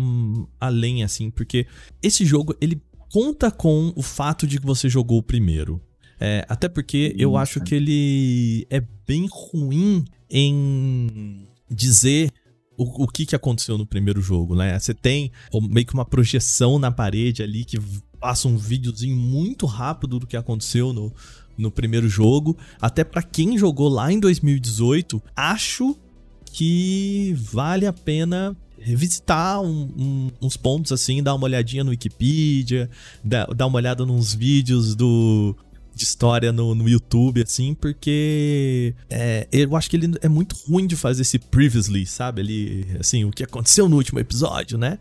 além, 0.61 1.05
assim, 1.05 1.31
porque 1.31 1.67
esse 2.03 2.25
jogo, 2.25 2.57
ele 2.61 2.83
conta 3.13 3.53
com 3.53 3.93
o 3.95 4.03
fato 4.03 4.47
de 4.47 4.59
que 4.59 4.67
você 4.67 4.89
jogou 4.89 5.19
o 5.19 5.23
primeiro. 5.23 5.81
É, 6.19 6.45
até 6.49 6.69
porque 6.69 7.15
eu 7.19 7.37
acho 7.37 7.61
que 7.61 7.75
ele 7.75 8.67
é 8.71 8.83
bem 9.07 9.29
ruim 9.31 10.05
em 10.31 11.47
dizer 11.71 12.33
o, 12.77 13.05
o 13.05 13.07
que, 13.07 13.27
que 13.27 13.37
aconteceu 13.37 13.77
no 13.77 13.87
primeiro 13.87 14.21
jogo, 14.21 14.55
né? 14.55 14.79
Você 14.79 14.95
tem 14.95 15.31
meio 15.69 15.87
que 15.87 15.95
uma 15.95 16.05
projeção 16.05 16.79
na 16.79 16.91
parede 16.91 17.43
ali 17.43 17.65
que 17.65 17.79
passa 18.19 18.49
um 18.49 18.57
videozinho 18.57 19.17
muito 19.17 19.67
rápido 19.67 20.19
do 20.19 20.27
que 20.27 20.37
aconteceu 20.37 20.93
no, 20.93 21.13
no 21.57 21.71
primeiro 21.71 22.09
jogo. 22.09 22.57
Até 22.81 23.05
para 23.05 23.23
quem 23.23 23.59
jogou 23.59 23.89
lá 23.89 24.13
em 24.13 24.21
2018, 24.21 25.23
acho 25.35 25.97
que 26.53 27.35
vale 27.37 27.87
a 27.87 27.93
pena 27.93 28.57
revisitar 28.79 29.61
um, 29.61 29.91
um, 29.99 30.31
uns 30.41 30.57
pontos 30.57 30.93
assim, 30.93 31.23
dar 31.23 31.35
uma 31.35 31.45
olhadinha 31.45 31.83
no 31.83 31.91
Wikipedia, 31.91 32.89
dar, 33.25 33.47
dar 33.55 33.67
uma 33.67 33.77
olhada 33.77 34.07
nos 34.07 34.35
vídeos 34.35 34.95
do, 34.95 35.57
de 35.97 36.05
história 36.05 36.53
no, 36.53 36.75
no 36.75 36.89
YouTube, 36.89 37.43
assim, 37.43 37.75
porque 37.75 38.95
é, 39.09 39.49
eu 39.51 39.75
acho 39.75 39.89
que 39.89 39.97
ele 39.97 40.15
é 40.21 40.29
muito 40.29 40.55
ruim 40.69 40.87
de 40.87 40.95
fazer 40.95 41.23
esse 41.23 41.39
previously, 41.39 42.05
sabe? 42.07 42.43
Ele, 42.43 42.87
assim, 43.01 43.25
o 43.25 43.31
que 43.31 43.43
aconteceu 43.43 43.89
no 43.89 43.97
último 43.97 44.21
episódio, 44.21 44.77
né? 44.77 44.99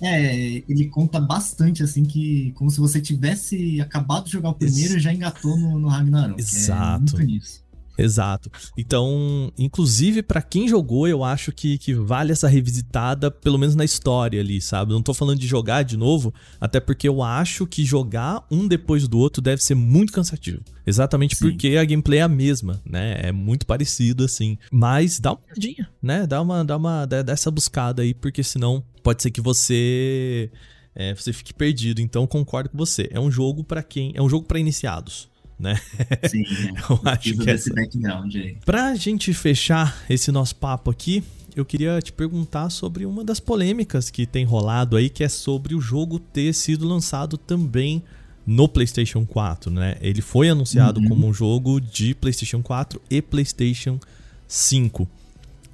É, 0.00 0.62
ele 0.68 0.88
conta 0.88 1.20
bastante, 1.20 1.82
assim, 1.82 2.04
que 2.04 2.52
como 2.52 2.70
se 2.70 2.78
você 2.78 3.00
tivesse 3.00 3.80
acabado 3.80 4.26
de 4.26 4.32
jogar 4.32 4.50
o 4.50 4.54
primeiro 4.54 4.96
e 4.96 5.00
já 5.00 5.12
engatou 5.12 5.56
no, 5.58 5.76
no 5.76 5.88
Ragnarok. 5.88 6.40
Exato. 6.40 7.16
É 7.16 7.18
muito 7.18 7.36
isso. 7.36 7.67
Exato. 7.98 8.48
Então, 8.76 9.52
inclusive 9.58 10.22
para 10.22 10.40
quem 10.40 10.68
jogou, 10.68 11.08
eu 11.08 11.24
acho 11.24 11.50
que, 11.50 11.76
que 11.78 11.92
vale 11.92 12.30
essa 12.30 12.46
revisitada, 12.46 13.28
pelo 13.28 13.58
menos 13.58 13.74
na 13.74 13.84
história 13.84 14.40
ali, 14.40 14.60
sabe? 14.60 14.92
Não 14.92 15.02
tô 15.02 15.12
falando 15.12 15.40
de 15.40 15.48
jogar 15.48 15.82
de 15.82 15.96
novo, 15.96 16.32
até 16.60 16.78
porque 16.78 17.08
eu 17.08 17.22
acho 17.22 17.66
que 17.66 17.84
jogar 17.84 18.46
um 18.50 18.68
depois 18.68 19.08
do 19.08 19.18
outro 19.18 19.42
deve 19.42 19.62
ser 19.62 19.74
muito 19.74 20.12
cansativo. 20.12 20.62
Exatamente 20.86 21.36
Sim. 21.36 21.50
porque 21.50 21.76
a 21.76 21.84
gameplay 21.84 22.20
é 22.20 22.22
a 22.22 22.28
mesma, 22.28 22.80
né? 22.86 23.16
É 23.20 23.32
muito 23.32 23.66
parecido 23.66 24.24
assim. 24.24 24.56
Mas 24.70 25.18
dá 25.18 25.32
uma 25.32 25.40
olhadinha, 25.44 25.88
né? 26.00 26.26
Dá 26.26 26.40
uma, 26.40 26.64
dá 26.64 26.76
uma 26.76 27.04
dá 27.04 27.32
essa 27.32 27.50
buscada 27.50 28.02
aí, 28.02 28.14
porque 28.14 28.42
senão 28.44 28.82
pode 29.02 29.22
ser 29.22 29.30
que 29.30 29.40
você 29.40 30.50
é, 30.94 31.14
você 31.14 31.32
fique 31.32 31.52
perdido. 31.52 32.00
Então 32.00 32.26
concordo 32.26 32.70
com 32.70 32.78
você. 32.78 33.08
É 33.10 33.18
um 33.18 33.30
jogo 33.30 33.64
para 33.64 33.82
quem, 33.82 34.12
é 34.14 34.22
um 34.22 34.28
jogo 34.28 34.46
para 34.46 34.58
iniciados 34.58 35.28
né? 35.58 35.80
Sim, 36.28 36.44
eu 36.88 37.00
acho 37.04 37.36
que 37.36 37.50
essa... 37.50 37.72
background 37.74 38.34
aí. 38.34 38.56
Pra 38.64 38.94
gente 38.94 39.32
fechar 39.34 40.04
esse 40.08 40.30
nosso 40.30 40.56
papo 40.56 40.90
aqui, 40.90 41.22
eu 41.56 41.64
queria 41.64 42.00
te 42.00 42.12
perguntar 42.12 42.70
sobre 42.70 43.04
uma 43.04 43.24
das 43.24 43.40
polêmicas 43.40 44.10
que 44.10 44.26
tem 44.26 44.44
rolado 44.44 44.96
aí, 44.96 45.08
que 45.10 45.24
é 45.24 45.28
sobre 45.28 45.74
o 45.74 45.80
jogo 45.80 46.18
ter 46.18 46.52
sido 46.52 46.86
lançado 46.86 47.36
também 47.36 48.02
no 48.46 48.68
PlayStation 48.68 49.26
4, 49.26 49.70
né? 49.70 49.96
Ele 50.00 50.22
foi 50.22 50.48
anunciado 50.48 51.00
uhum. 51.00 51.08
como 51.08 51.26
um 51.26 51.34
jogo 51.34 51.80
de 51.80 52.14
PlayStation 52.14 52.62
4 52.62 53.00
e 53.10 53.20
PlayStation 53.20 53.98
5. 54.46 55.06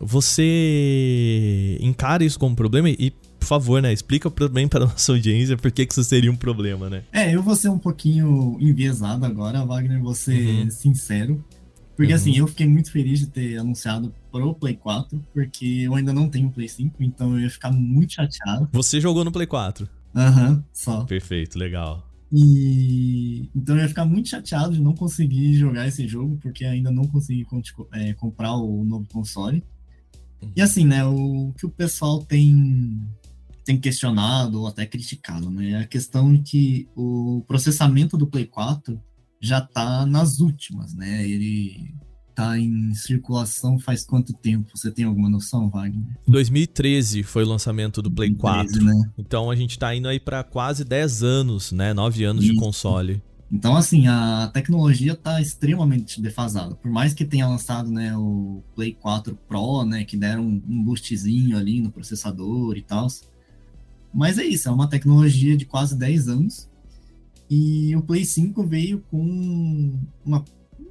Você 0.01 1.79
encara 1.81 2.25
isso 2.25 2.39
como 2.39 2.57
problema 2.57 2.91
e 2.91 3.13
por 3.45 3.49
favor, 3.49 3.83
né? 3.83 3.93
Explica 3.93 4.31
bem 4.49 4.67
para 4.67 4.87
nossa 4.87 5.13
audiência 5.13 5.57
por 5.57 5.71
que, 5.71 5.85
que 5.85 5.93
isso 5.93 6.03
seria 6.03 6.33
um 6.33 6.37
problema, 6.37 6.89
né? 6.89 7.05
É, 7.13 7.35
eu 7.35 7.43
vou 7.43 7.55
ser 7.55 7.69
um 7.69 7.79
pouquinho 7.79 8.57
enviesado 8.59 9.25
agora, 9.25 9.65
Wagner, 9.65 10.01
vou 10.03 10.15
ser 10.15 10.65
uhum. 10.65 10.71
sincero. 10.71 11.45
Porque 11.95 12.13
uhum. 12.13 12.17
assim, 12.17 12.37
eu 12.37 12.47
fiquei 12.49 12.67
muito 12.67 12.91
feliz 12.91 13.21
de 13.21 13.27
ter 13.27 13.59
anunciado 13.59 14.13
pro 14.33 14.55
Play 14.55 14.75
4, 14.75 15.23
porque 15.33 15.83
eu 15.85 15.95
ainda 15.95 16.13
não 16.13 16.29
tenho 16.29 16.51
Play 16.51 16.69
5, 16.69 17.03
então 17.03 17.35
eu 17.35 17.43
ia 17.43 17.51
ficar 17.51 17.71
muito 17.71 18.15
chateado. 18.15 18.69
Você 18.73 19.01
jogou 19.01 19.25
no 19.25 19.31
Play 19.31 19.47
4? 19.47 19.89
Aham, 20.17 20.51
uhum, 20.51 20.65
só. 20.73 21.05
Perfeito, 21.05 21.59
legal. 21.59 22.09
E 22.33 23.49
então 23.55 23.77
eu 23.77 23.83
ia 23.83 23.89
ficar 23.89 24.07
muito 24.07 24.31
chateado 24.31 24.73
de 24.73 24.81
não 24.81 24.95
conseguir 24.95 25.55
jogar 25.55 25.87
esse 25.87 26.09
jogo, 26.09 26.37
porque 26.43 26.65
ainda 26.65 26.91
não 26.91 27.05
consegui 27.05 27.47
é, 27.93 28.15
comprar 28.15 28.57
o 28.57 28.85
novo 28.85 29.07
console. 29.13 29.63
E 30.57 30.61
assim, 30.61 30.85
né, 30.85 31.05
o 31.05 31.53
que 31.57 31.65
o 31.65 31.71
pessoal 31.71 32.23
tem 32.25 33.01
tem 33.65 33.79
questionado 33.79 34.61
ou 34.61 34.67
até 34.67 34.85
criticado, 34.87 35.51
né? 35.51 35.71
É 35.71 35.79
a 35.79 35.87
questão 35.87 36.33
de 36.33 36.43
que 36.43 36.89
o 36.95 37.43
processamento 37.47 38.17
do 38.17 38.27
Play 38.27 38.47
4 38.47 39.01
já 39.41 39.59
está 39.59 40.05
nas 40.07 40.41
últimas, 40.41 40.95
né? 40.95 41.27
Ele 41.27 41.95
está 42.29 42.59
em 42.59 42.93
circulação 42.95 43.79
faz 43.79 44.05
quanto 44.05 44.33
tempo? 44.35 44.71
Você 44.75 44.91
tem 44.91 45.05
alguma 45.05 45.31
noção, 45.31 45.71
Wagner? 45.71 46.19
2013 46.27 47.23
foi 47.23 47.45
o 47.45 47.49
lançamento 47.49 48.03
do 48.03 48.11
Play 48.11 48.31
2013, 48.31 48.81
4. 48.81 48.85
Né? 48.85 49.13
Então 49.17 49.51
a 49.51 49.57
gente 49.57 49.73
está 49.73 49.95
indo 49.95 50.09
aí 50.09 50.19
para 50.19 50.43
quase 50.43 50.85
10 50.85 51.23
anos, 51.23 51.73
né? 51.73 51.95
9 51.95 52.25
anos 52.25 52.45
Isso. 52.45 52.53
de 52.53 52.59
console. 52.59 53.23
Então, 53.53 53.77
assim, 53.77 54.09
a 54.09 54.51
tecnologia 54.53 55.13
está 55.13 55.41
extremamente 55.41 56.21
defasada. 56.21 56.75
Por 56.75 56.91
mais 56.91 57.15
que 57.15 57.25
tenha 57.25 57.47
lançado 57.47 57.89
né, 57.89 58.17
o 58.17 58.65
Play 58.75 58.95
4 58.95 59.39
Pro, 59.47 59.85
né, 59.85 60.03
que 60.03 60.17
deram 60.17 60.43
um 60.43 60.83
boostzinho 60.83 61.57
ali 61.57 61.81
no 61.81 61.93
processador 61.93 62.77
e 62.77 62.83
tal, 62.83 63.07
mas 64.15 64.39
é 64.39 64.45
isso, 64.45 64.69
é 64.69 64.73
uma 64.73 64.89
tecnologia 64.89 65.57
de 65.57 65.67
quase 65.67 65.97
10 65.97 66.29
anos. 66.29 66.71
E 67.51 67.95
o 67.97 68.03
Play 68.03 68.25
5 68.25 68.65
veio 68.65 69.01
com 69.11 69.99
uma, 70.25 70.45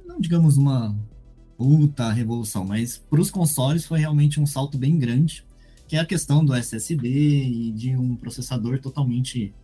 não 0.06 0.20
digamos 0.20 0.56
uma 0.56 0.94
puta 1.56 2.12
revolução, 2.12 2.64
mas 2.64 2.98
para 2.98 3.20
os 3.20 3.30
consoles 3.30 3.86
foi 3.86 3.98
realmente 4.00 4.38
um 4.38 4.46
salto 4.46 4.76
bem 4.76 4.98
grande, 4.98 5.44
que 5.88 5.96
é 5.96 6.00
a 6.00 6.06
questão 6.06 6.44
do 6.44 6.54
SSD 6.54 7.08
e 7.08 7.72
de 7.72 7.96
um 7.96 8.14
processador 8.14 8.78
totalmente 8.78 9.54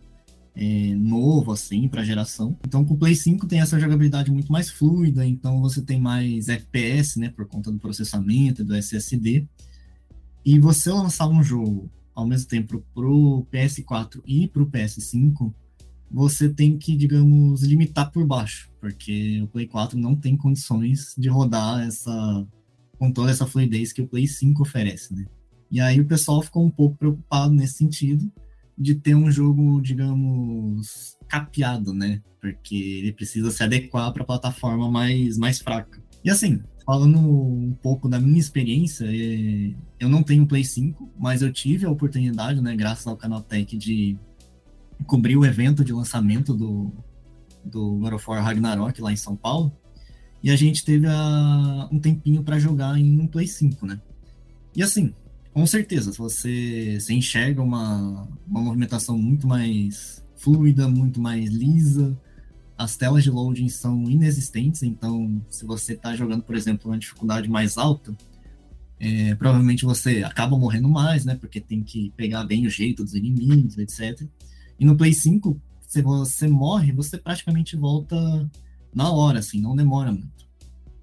é, 0.55 0.95
novo, 0.95 1.51
assim, 1.51 1.87
para 1.87 2.01
a 2.01 2.05
geração. 2.05 2.57
Então, 2.65 2.83
com 2.83 2.95
o 2.95 2.97
Play 2.97 3.15
5 3.15 3.45
tem 3.47 3.61
essa 3.61 3.79
jogabilidade 3.79 4.31
muito 4.31 4.51
mais 4.51 4.69
fluida, 4.69 5.25
então 5.25 5.61
você 5.61 5.81
tem 5.81 5.99
mais 5.99 6.49
FPS, 6.49 7.19
né, 7.19 7.29
por 7.29 7.45
conta 7.45 7.71
do 7.71 7.79
processamento 7.79 8.61
e 8.61 8.65
do 8.65 8.75
SSD. 8.75 9.47
E 10.43 10.59
você 10.59 10.91
lançar 10.91 11.27
um 11.27 11.43
jogo 11.43 11.89
ao 12.13 12.27
mesmo 12.27 12.47
tempo 12.47 12.83
para 12.93 13.07
o 13.07 13.45
PS4 13.51 14.21
e 14.25 14.47
para 14.47 14.63
o 14.63 14.69
PS5, 14.69 15.53
você 16.09 16.49
tem 16.49 16.77
que, 16.77 16.95
digamos, 16.95 17.63
limitar 17.63 18.11
por 18.11 18.25
baixo, 18.25 18.69
porque 18.79 19.41
o 19.41 19.47
Play 19.47 19.65
4 19.65 19.97
não 19.97 20.15
tem 20.15 20.35
condições 20.35 21.15
de 21.17 21.29
rodar 21.29 21.81
essa 21.81 22.45
com 22.97 23.11
toda 23.11 23.31
essa 23.31 23.47
fluidez 23.47 23.91
que 23.91 24.01
o 24.01 24.07
Play 24.07 24.27
5 24.27 24.61
oferece, 24.61 25.11
né? 25.15 25.25
E 25.71 25.79
aí 25.79 25.99
o 25.99 26.05
pessoal 26.05 26.41
ficou 26.41 26.63
um 26.63 26.69
pouco 26.69 26.97
preocupado 26.97 27.53
nesse 27.53 27.75
sentido 27.75 28.31
de 28.77 28.93
ter 28.93 29.15
um 29.15 29.31
jogo, 29.31 29.81
digamos, 29.81 31.17
capeado, 31.27 31.93
né? 31.93 32.21
Porque 32.39 32.75
ele 32.75 33.13
precisa 33.13 33.49
se 33.49 33.63
adequar 33.63 34.11
para 34.11 34.21
a 34.21 34.25
plataforma 34.25 34.91
mais 34.91 35.37
mais 35.37 35.59
fraca. 35.59 36.03
E 36.23 36.29
assim, 36.29 36.61
falando 36.85 37.19
um 37.19 37.73
pouco 37.81 38.07
da 38.07 38.19
minha 38.19 38.39
experiência, 38.39 39.05
é, 39.05 39.73
eu 39.99 40.09
não 40.09 40.23
tenho 40.23 40.45
Play 40.45 40.63
5, 40.63 41.09
mas 41.17 41.41
eu 41.41 41.51
tive 41.51 41.85
a 41.85 41.91
oportunidade, 41.91 42.61
né, 42.61 42.75
graças 42.75 43.07
ao 43.07 43.17
Canaltech, 43.17 43.77
de 43.77 44.17
cobrir 45.05 45.37
o 45.37 45.45
evento 45.45 45.83
de 45.83 45.93
lançamento 45.93 46.53
do, 46.53 46.91
do 47.63 47.95
God 47.95 48.13
of 48.13 48.29
War 48.29 48.43
Ragnarok 48.43 49.01
lá 49.01 49.11
em 49.11 49.15
São 49.15 49.35
Paulo. 49.35 49.71
E 50.43 50.49
a 50.49 50.55
gente 50.55 50.83
teve 50.83 51.07
a, 51.07 51.89
um 51.91 51.99
tempinho 51.99 52.43
para 52.43 52.59
jogar 52.59 52.97
em 52.97 53.19
um 53.19 53.27
Play 53.27 53.47
5, 53.47 53.85
né? 53.85 53.99
E 54.75 54.81
assim, 54.81 55.13
com 55.53 55.65
certeza, 55.67 56.11
você, 56.11 56.97
você 56.99 57.13
enxerga 57.13 57.61
uma, 57.61 58.27
uma 58.47 58.61
movimentação 58.61 59.17
muito 59.17 59.47
mais 59.47 60.23
fluida, 60.35 60.87
muito 60.87 61.21
mais 61.21 61.49
lisa, 61.49 62.17
as 62.81 62.97
telas 62.97 63.23
de 63.23 63.29
loading 63.29 63.69
são 63.69 64.09
inexistentes, 64.09 64.81
então 64.81 65.39
se 65.49 65.65
você 65.65 65.93
está 65.93 66.15
jogando, 66.15 66.41
por 66.41 66.55
exemplo, 66.55 66.89
uma 66.89 66.97
dificuldade 66.97 67.47
mais 67.47 67.77
alta, 67.77 68.15
é, 68.99 69.35
provavelmente 69.35 69.85
você 69.85 70.23
acaba 70.23 70.57
morrendo 70.57 70.89
mais, 70.89 71.23
né? 71.23 71.35
Porque 71.35 71.61
tem 71.61 71.83
que 71.83 72.11
pegar 72.17 72.43
bem 72.43 72.65
o 72.65 72.69
jeito 72.69 73.03
dos 73.03 73.13
inimigos, 73.13 73.77
etc. 73.77 74.27
E 74.79 74.85
no 74.85 74.97
Play 74.97 75.13
5, 75.13 75.61
se 75.87 76.01
você 76.01 76.47
morre, 76.47 76.91
você 76.91 77.17
praticamente 77.17 77.75
volta 77.75 78.15
na 78.93 79.11
hora, 79.11 79.39
assim, 79.39 79.61
não 79.61 79.75
demora 79.75 80.11
muito. 80.11 80.47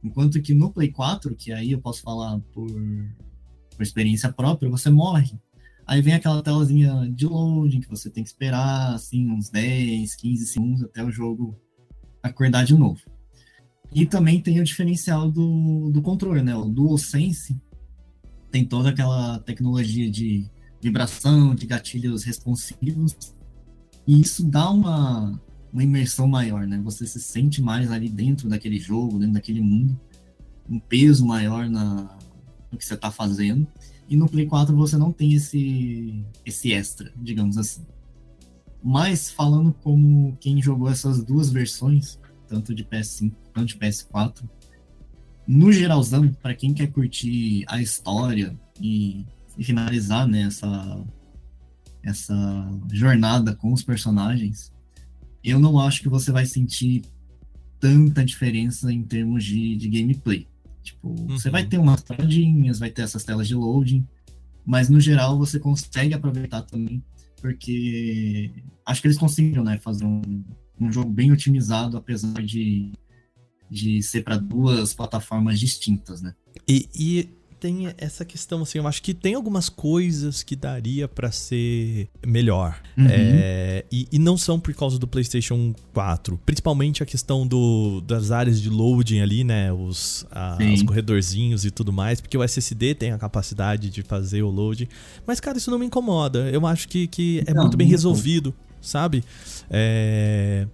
Enquanto 0.03 0.43
que 0.43 0.55
no 0.55 0.73
Play 0.73 0.91
4, 0.91 1.35
que 1.37 1.53
aí 1.53 1.73
eu 1.73 1.81
posso 1.81 2.03
falar 2.03 2.41
por, 2.53 2.71
por 2.71 3.83
experiência 3.83 4.33
própria, 4.33 4.71
você 4.71 4.91
morre. 4.91 5.39
Aí 5.87 6.03
vem 6.03 6.15
aquela 6.15 6.43
telazinha 6.43 7.09
de 7.11 7.27
loading 7.27 7.81
que 7.81 7.89
você 7.89 8.11
tem 8.11 8.25
que 8.25 8.31
esperar, 8.31 8.95
assim, 8.95 9.31
uns 9.31 9.49
10, 9.49 10.15
15 10.17 10.47
segundos 10.47 10.83
até 10.83 11.05
o 11.05 11.11
jogo 11.11 11.59
acordar 12.23 12.65
de 12.65 12.75
novo. 12.75 13.01
E 13.93 14.05
também 14.05 14.41
tem 14.41 14.61
o 14.61 14.65
diferencial 14.65 15.31
do, 15.31 15.91
do 15.91 16.03
controle, 16.03 16.43
né? 16.43 16.55
O 16.55 16.67
DualSense 16.67 17.57
tem 18.51 18.65
toda 18.65 18.91
aquela 18.91 19.39
tecnologia 19.41 20.11
de 20.11 20.47
vibração, 20.81 21.55
de 21.55 21.67
gatilhos 21.67 22.25
responsivos, 22.25 23.17
e 24.07 24.21
isso 24.21 24.43
dá 24.43 24.71
uma, 24.71 25.39
uma 25.73 25.85
imersão 25.85 26.27
maior, 26.27 26.67
né? 26.67 26.81
Você 26.83 27.07
se 27.07 27.21
sente 27.21 27.61
mais 27.61 27.91
ali 27.91 28.09
dentro 28.09 28.49
daquele 28.49 28.79
jogo, 28.79 29.19
dentro 29.19 29.35
daquele 29.35 29.61
mundo, 29.61 30.01
um 30.69 30.79
peso 30.79 31.27
maior 31.27 31.69
na, 31.69 32.17
no 32.71 32.79
que 32.79 32.85
você 32.85 32.95
está 32.95 33.11
fazendo. 33.11 33.67
E 34.09 34.17
no 34.17 34.27
Play 34.29 34.47
4 34.47 34.75
você 34.75 34.97
não 34.97 35.13
tem 35.13 35.35
esse, 35.35 36.25
esse 36.45 36.73
extra, 36.73 37.13
digamos 37.17 37.59
assim. 37.59 37.85
Mas 38.83 39.31
falando 39.31 39.73
como 39.73 40.37
quem 40.41 40.63
jogou 40.63 40.89
essas 40.89 41.23
duas 41.23 41.51
versões, 41.51 42.19
tanto 42.47 42.75
de 42.75 42.85
PS5 42.85 43.33
quanto 43.53 43.69
de 43.69 43.77
PS4, 43.77 44.49
no 45.47 45.73
geralzão, 45.73 46.29
para 46.43 46.55
quem 46.55 46.75
quer 46.75 46.89
curtir 46.89 47.65
a 47.67 47.81
história 47.81 48.55
e, 48.81 49.25
e 49.57 49.65
finalizar 49.65 50.27
né, 50.29 50.43
essa, 50.43 51.05
essa 52.03 52.71
jornada 52.93 53.55
com 53.55 53.73
os 53.73 53.83
personagens, 53.83 54.73
eu 55.43 55.59
não 55.59 55.79
acho 55.79 56.03
que 56.03 56.09
você 56.09 56.31
vai 56.31 56.45
sentir 56.45 57.03
tanta 57.81 58.25
diferença 58.25 58.93
em 58.93 59.03
termos 59.03 59.45
de, 59.45 59.77
de 59.77 59.89
gameplay. 59.89 60.47
Tipo, 60.83 61.09
uhum. 61.09 61.29
você 61.29 61.51
vai 61.51 61.65
ter 61.65 61.79
umas 61.79 62.03
paradinhas, 62.03 62.79
vai 62.79 62.91
ter 62.91 63.03
essas 63.03 63.25
telas 63.25 63.49
de 63.49 63.55
loading, 63.55 64.07
mas 64.65 64.89
no 64.89 65.01
geral 65.01 65.39
você 65.39 65.59
consegue 65.59 66.15
aproveitar 66.15 66.63
também 66.63 67.03
porque 67.41 68.51
acho 68.85 69.01
que 69.01 69.09
eles 69.09 69.19
conseguiram 69.19 69.65
né, 69.65 69.79
fazer 69.79 70.05
um, 70.05 70.45
um 70.81 70.93
jogo 70.93 71.11
bem 71.11 71.33
otimizado, 71.33 71.97
apesar 71.97 72.43
de, 72.43 72.93
de 73.71 74.03
ser 74.03 74.23
para 74.23 74.37
duas 74.37 74.95
plataformas 74.95 75.59
distintas, 75.59 76.23
né? 76.23 76.35
E, 76.67 76.89
e 76.95 77.38
tem 77.59 77.93
essa 77.99 78.25
questão, 78.25 78.63
assim, 78.63 78.79
eu 78.79 78.87
acho 78.87 79.03
que 79.03 79.13
tem 79.13 79.35
algumas 79.35 79.69
coisas 79.69 80.43
que 80.43 80.55
daria 80.55 81.09
para 81.09 81.31
ser 81.33 82.09
melhor. 82.27 82.81
Uhum. 82.97 83.07
É, 83.09 83.85
e, 83.91 84.07
e, 84.13 84.19
não 84.19 84.37
são 84.37 84.61
por 84.61 84.73
causa 84.75 84.99
do 84.99 85.07
PlayStation 85.07 85.75
4. 85.93 86.39
Principalmente 86.47 87.03
a 87.03 87.07
questão 87.07 87.47
do, 87.47 88.01
das 88.01 88.31
áreas 88.31 88.61
de 88.61 88.71
loading 88.71 89.21
ali, 89.21 89.45
né? 89.45 89.73
Os, 89.73 90.27
a, 90.31 90.59
os 90.73 90.83
corredorzinhos 90.83 91.65
e 91.65 91.71
tudo 91.71 91.93
mais. 91.93 92.21
Porque 92.21 92.37
o 92.37 92.43
SSD 92.43 92.95
tem 92.95 93.13
a 93.13 93.19
capacidade 93.19 93.91
de 93.91 94.03
fazer 94.03 94.43
o 94.43 94.51
load. 94.51 94.89
Mas, 95.27 95.41
cara, 95.41 95.59
isso 95.59 95.71
não 95.71 95.79
me 95.79 95.87
incomoda. 95.87 96.51
Eu 96.51 96.67
acho 96.67 96.89
que, 96.89 97.07
que 97.07 97.43
é 97.47 97.53
não, 97.53 97.63
muito 97.63 97.77
bem 97.77 97.89
resolvido, 97.89 98.55
sabe? 98.81 99.25
É, 99.71 100.67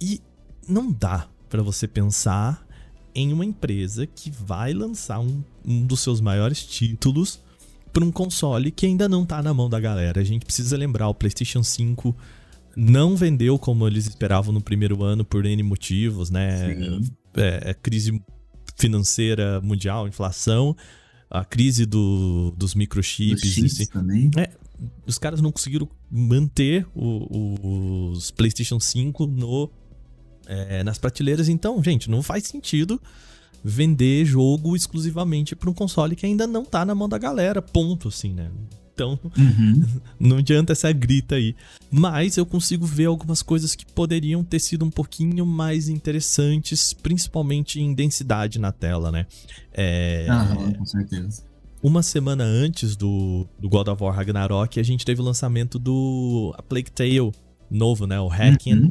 e 0.00 0.20
não 0.66 0.90
dá 0.90 1.28
para 1.48 1.62
você 1.62 1.86
pensar 1.86 2.66
em 3.14 3.32
uma 3.32 3.44
empresa 3.44 4.06
que 4.06 4.30
vai 4.30 4.72
lançar 4.72 5.18
um, 5.20 5.42
um 5.64 5.86
dos 5.86 6.00
seus 6.00 6.20
maiores 6.20 6.64
títulos 6.64 7.40
para 7.92 8.04
um 8.04 8.12
console 8.12 8.70
que 8.70 8.86
ainda 8.86 9.08
não 9.08 9.24
tá 9.24 9.42
na 9.42 9.52
mão 9.52 9.68
da 9.68 9.80
galera. 9.80 10.20
A 10.20 10.24
gente 10.24 10.44
precisa 10.44 10.76
lembrar, 10.76 11.08
o 11.08 11.14
PlayStation 11.14 11.62
5 11.62 12.16
não 12.76 13.16
vendeu 13.16 13.58
como 13.58 13.86
eles 13.86 14.06
esperavam 14.06 14.52
no 14.52 14.60
primeiro 14.60 15.02
ano 15.02 15.24
por 15.24 15.44
N 15.44 15.62
motivos, 15.62 16.30
né? 16.30 16.76
É, 17.36 17.70
é, 17.70 17.74
crise 17.74 18.22
financeira 18.76 19.60
mundial, 19.60 20.06
inflação, 20.08 20.76
a 21.28 21.44
crise 21.44 21.84
do, 21.84 22.52
dos 22.56 22.74
microchips. 22.74 23.56
Os 23.58 23.88
também. 23.88 24.30
É, 24.36 24.50
os 25.06 25.18
caras 25.18 25.40
não 25.40 25.52
conseguiram 25.52 25.88
manter 26.10 26.86
o, 26.94 27.36
o, 27.36 28.10
os 28.10 28.30
PlayStation 28.30 28.80
5 28.80 29.26
no 29.26 29.70
é, 30.46 30.82
nas 30.82 30.98
prateleiras. 30.98 31.48
Então, 31.48 31.82
gente, 31.82 32.10
não 32.10 32.22
faz 32.22 32.44
sentido 32.44 33.00
vender 33.62 34.24
jogo 34.24 34.74
exclusivamente 34.74 35.54
para 35.54 35.70
um 35.70 35.74
console 35.74 36.16
que 36.16 36.26
ainda 36.26 36.46
não 36.46 36.64
tá 36.64 36.84
na 36.84 36.94
mão 36.94 37.08
da 37.08 37.18
galera, 37.18 37.60
ponto, 37.60 38.08
assim, 38.08 38.32
né? 38.32 38.50
Então, 38.92 39.18
uhum. 39.36 39.82
não 40.20 40.36
adianta 40.38 40.72
essa 40.72 40.92
grita 40.92 41.36
aí. 41.36 41.54
Mas 41.90 42.36
eu 42.36 42.44
consigo 42.44 42.84
ver 42.84 43.06
algumas 43.06 43.42
coisas 43.42 43.74
que 43.74 43.86
poderiam 43.86 44.44
ter 44.44 44.58
sido 44.58 44.84
um 44.84 44.90
pouquinho 44.90 45.46
mais 45.46 45.88
interessantes, 45.88 46.92
principalmente 46.92 47.80
em 47.80 47.94
densidade 47.94 48.58
na 48.58 48.72
tela, 48.72 49.10
né? 49.10 49.26
É, 49.72 50.26
ah, 50.28 50.54
com 50.76 50.84
certeza. 50.84 51.42
Uma 51.82 52.02
semana 52.02 52.44
antes 52.44 52.94
do, 52.94 53.46
do 53.58 53.68
God 53.68 53.88
of 53.88 54.02
War 54.02 54.14
Ragnarok, 54.14 54.78
a 54.78 54.82
gente 54.82 55.04
teve 55.04 55.22
o 55.22 55.24
lançamento 55.24 55.78
do 55.78 56.54
A 56.58 56.62
Plague 56.62 56.90
Tale 56.90 57.32
novo, 57.70 58.06
né? 58.06 58.20
O 58.20 58.28
Hacking. 58.28 58.74
Uhum. 58.74 58.90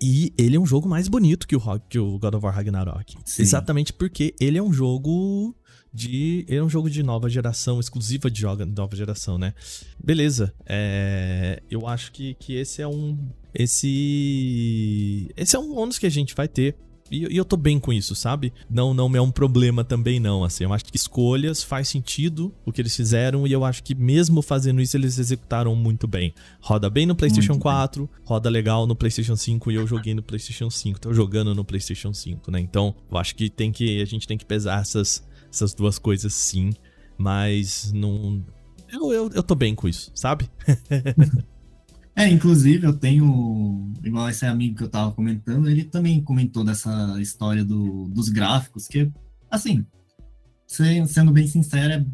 E 0.00 0.32
ele 0.38 0.56
é 0.56 0.60
um 0.60 0.66
jogo 0.66 0.88
mais 0.88 1.08
bonito 1.08 1.46
que 1.46 1.54
o, 1.54 1.60
que 1.88 1.98
o 1.98 2.18
God 2.18 2.34
of 2.34 2.44
War 2.44 2.54
Ragnarok. 2.54 3.16
Sim. 3.24 3.42
Exatamente 3.42 3.92
porque 3.92 4.34
ele 4.40 4.56
é 4.56 4.62
um 4.62 4.72
jogo 4.72 5.54
de. 5.92 6.44
Ele 6.48 6.58
é 6.58 6.62
um 6.62 6.68
jogo 6.68 6.88
de 6.88 7.02
nova 7.02 7.28
geração, 7.28 7.78
exclusiva 7.78 8.30
de 8.30 8.40
joga, 8.40 8.64
nova 8.64 8.96
geração, 8.96 9.36
né? 9.36 9.54
Beleza. 10.02 10.54
É, 10.66 11.62
eu 11.70 11.86
acho 11.86 12.12
que, 12.12 12.34
que 12.34 12.54
esse 12.54 12.80
é 12.80 12.88
um. 12.88 13.18
Esse. 13.54 15.30
Esse 15.36 15.56
é 15.56 15.58
um 15.58 15.76
ônus 15.76 15.98
que 15.98 16.06
a 16.06 16.10
gente 16.10 16.34
vai 16.34 16.48
ter 16.48 16.76
e, 17.10 17.32
e, 17.32 17.36
eu 17.36 17.44
tô 17.44 17.56
bem 17.56 17.78
com 17.78 17.92
isso, 17.92 18.14
sabe? 18.14 18.52
Não, 18.68 18.94
não 18.94 19.14
é 19.16 19.20
um 19.20 19.30
problema 19.30 19.82
também, 19.82 20.20
não. 20.20 20.44
Assim, 20.44 20.64
eu 20.64 20.72
acho 20.72 20.84
que 20.84 20.96
escolhas 20.96 21.62
faz 21.62 21.88
sentido 21.88 22.54
o 22.64 22.72
que 22.72 22.80
eles 22.80 22.94
fizeram, 22.94 23.46
e 23.46 23.52
eu 23.52 23.64
acho 23.64 23.82
que 23.82 23.94
mesmo 23.94 24.40
fazendo 24.42 24.80
isso, 24.80 24.96
eles 24.96 25.18
executaram 25.18 25.74
muito 25.74 26.06
bem. 26.06 26.32
Roda 26.60 26.88
bem 26.88 27.06
no 27.06 27.16
PlayStation 27.16 27.52
muito 27.52 27.62
4, 27.62 28.06
bem. 28.06 28.22
roda 28.24 28.48
legal 28.48 28.86
no 28.86 28.94
PlayStation 28.94 29.36
5, 29.36 29.70
e 29.70 29.74
eu 29.74 29.86
joguei 29.86 30.14
no 30.14 30.22
PlayStation 30.22 30.70
5. 30.70 31.00
Tô 31.00 31.12
jogando 31.12 31.54
no 31.54 31.64
PlayStation 31.64 32.14
5, 32.14 32.50
né? 32.50 32.60
Então, 32.60 32.94
eu 33.10 33.18
acho 33.18 33.34
que 33.34 33.50
tem 33.50 33.72
que. 33.72 34.00
A 34.00 34.04
gente 34.04 34.26
tem 34.26 34.38
que 34.38 34.44
pesar 34.44 34.80
essas, 34.80 35.26
essas 35.52 35.74
duas 35.74 35.98
coisas 35.98 36.32
sim. 36.32 36.70
Mas 37.18 37.92
não. 37.92 38.42
Eu, 38.88 39.12
eu, 39.12 39.30
eu 39.34 39.42
tô 39.42 39.54
bem 39.54 39.74
com 39.74 39.88
isso, 39.88 40.10
sabe? 40.14 40.48
É, 42.20 42.28
inclusive 42.28 42.86
eu 42.86 42.92
tenho, 42.92 43.94
igual 44.04 44.28
esse 44.28 44.44
amigo 44.44 44.76
que 44.76 44.84
eu 44.84 44.90
tava 44.90 45.10
comentando, 45.10 45.70
ele 45.70 45.84
também 45.84 46.22
comentou 46.22 46.62
dessa 46.62 47.16
história 47.18 47.64
do, 47.64 48.08
dos 48.08 48.28
gráficos, 48.28 48.86
que, 48.86 49.10
assim, 49.50 49.86
sendo 50.66 51.32
bem 51.32 51.46
sincero, 51.46 51.94
é 51.94 52.06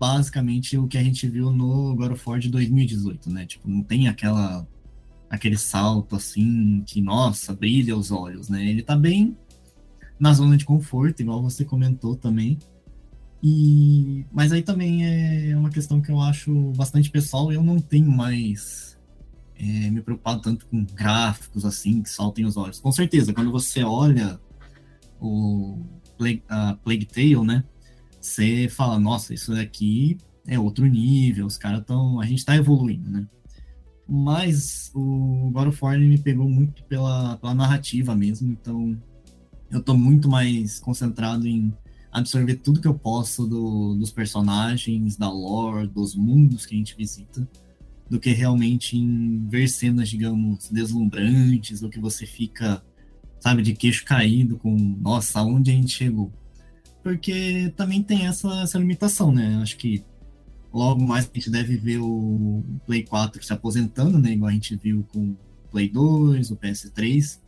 basicamente 0.00 0.76
o 0.76 0.88
que 0.88 0.98
a 0.98 1.04
gente 1.04 1.28
viu 1.28 1.52
no 1.52 1.94
God 1.94 2.10
of 2.10 2.28
War 2.28 2.40
de 2.40 2.50
2018, 2.50 3.30
né? 3.30 3.46
Tipo, 3.46 3.68
não 3.68 3.84
tem 3.84 4.08
aquela 4.08 4.66
aquele 5.30 5.56
salto 5.56 6.16
assim 6.16 6.82
que, 6.84 7.00
nossa, 7.00 7.54
brilha 7.54 7.96
os 7.96 8.10
olhos, 8.10 8.48
né? 8.48 8.68
Ele 8.68 8.82
tá 8.82 8.96
bem 8.96 9.36
na 10.18 10.32
zona 10.32 10.56
de 10.56 10.64
conforto, 10.64 11.22
igual 11.22 11.40
você 11.40 11.64
comentou 11.64 12.16
também. 12.16 12.58
E 13.40 14.26
mas 14.32 14.50
aí 14.50 14.62
também 14.62 15.06
é 15.06 15.56
uma 15.56 15.70
questão 15.70 16.00
que 16.00 16.10
eu 16.10 16.20
acho 16.20 16.52
bastante 16.76 17.08
pessoal, 17.10 17.52
eu 17.52 17.62
não 17.62 17.78
tenho 17.80 18.10
mais 18.10 18.91
é, 19.56 19.90
me 19.90 20.00
preocupado 20.00 20.40
tanto 20.40 20.66
com 20.66 20.84
gráficos 20.84 21.64
assim 21.64 22.02
que 22.02 22.10
saltem 22.10 22.44
os 22.44 22.56
olhos. 22.56 22.80
Com 22.80 22.92
certeza, 22.92 23.32
quando 23.32 23.50
você 23.50 23.82
olha 23.82 24.40
o 25.20 25.78
Plague, 26.18 26.42
a 26.48 26.74
Plague 26.74 27.06
Tale, 27.06 27.44
né? 27.44 27.64
Você 28.20 28.68
fala, 28.68 28.98
nossa, 28.98 29.34
isso 29.34 29.54
daqui 29.54 30.18
é 30.46 30.58
outro 30.58 30.86
nível, 30.86 31.46
os 31.46 31.56
caras 31.56 31.80
estão. 31.80 32.20
A 32.20 32.26
gente 32.26 32.38
está 32.38 32.56
evoluindo, 32.56 33.10
né? 33.10 33.26
Mas 34.08 34.90
o 34.94 35.50
God 35.52 35.68
of 35.68 35.78
War 35.82 35.98
me 35.98 36.18
pegou 36.18 36.48
muito 36.48 36.84
pela, 36.84 37.36
pela 37.38 37.54
narrativa 37.54 38.14
mesmo, 38.14 38.52
então 38.52 39.00
eu 39.70 39.78
estou 39.78 39.96
muito 39.96 40.28
mais 40.28 40.78
concentrado 40.80 41.46
em 41.46 41.72
absorver 42.10 42.56
tudo 42.56 42.80
que 42.80 42.88
eu 42.88 42.94
posso 42.94 43.46
do, 43.46 43.94
dos 43.94 44.10
personagens, 44.10 45.16
da 45.16 45.30
lore, 45.30 45.86
dos 45.86 46.14
mundos 46.14 46.66
que 46.66 46.74
a 46.74 46.78
gente 46.78 46.94
visita 46.96 47.48
do 48.12 48.20
que 48.20 48.30
realmente 48.30 48.94
em 48.94 49.48
ver 49.48 49.66
cenas, 49.66 50.10
digamos, 50.10 50.68
deslumbrantes, 50.68 51.82
ou 51.82 51.88
que 51.88 51.98
você 51.98 52.26
fica, 52.26 52.84
sabe, 53.40 53.62
de 53.62 53.72
queixo 53.72 54.04
caído 54.04 54.58
com, 54.58 54.76
nossa, 54.76 55.40
aonde 55.40 55.70
a 55.70 55.74
gente 55.74 55.94
chegou? 55.94 56.30
Porque 57.02 57.72
também 57.74 58.02
tem 58.02 58.26
essa, 58.26 58.48
essa 58.60 58.78
limitação, 58.78 59.32
né? 59.32 59.58
Acho 59.62 59.78
que 59.78 60.04
logo 60.70 61.02
mais 61.02 61.24
a 61.24 61.34
gente 61.34 61.48
deve 61.48 61.74
ver 61.78 62.00
o 62.00 62.62
Play 62.84 63.02
4 63.02 63.42
se 63.42 63.50
aposentando, 63.50 64.18
né? 64.18 64.32
Igual 64.32 64.50
a 64.50 64.52
gente 64.52 64.76
viu 64.76 65.08
com 65.10 65.30
o 65.30 65.36
Play 65.70 65.88
2, 65.88 66.50
o 66.50 66.56
PS3. 66.56 67.40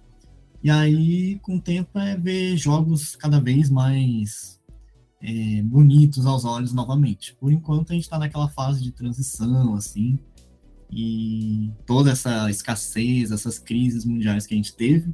E 0.63 0.71
aí, 0.71 1.39
com 1.43 1.57
o 1.57 1.61
tempo, 1.61 1.99
é 1.99 2.17
ver 2.17 2.57
jogos 2.57 3.17
cada 3.17 3.39
vez 3.39 3.69
mais 3.69 4.59
é, 5.21 5.61
bonitos 5.61 6.25
aos 6.25 6.47
olhos 6.47 6.73
novamente. 6.73 7.37
Por 7.39 7.53
enquanto, 7.53 7.91
a 7.91 7.95
gente 7.95 8.05
está 8.05 8.19
naquela 8.19 8.49
fase 8.49 8.83
de 8.83 8.93
transição, 8.93 9.75
assim, 9.75 10.19
e 10.95 11.73
toda 11.85 12.13
essa 12.13 12.49
escassez, 12.49 13.33
essas 13.33 13.59
crises 13.59 14.05
mundiais 14.05 14.47
que 14.47 14.55
a 14.55 14.57
gente 14.57 14.75
teve, 14.77 15.13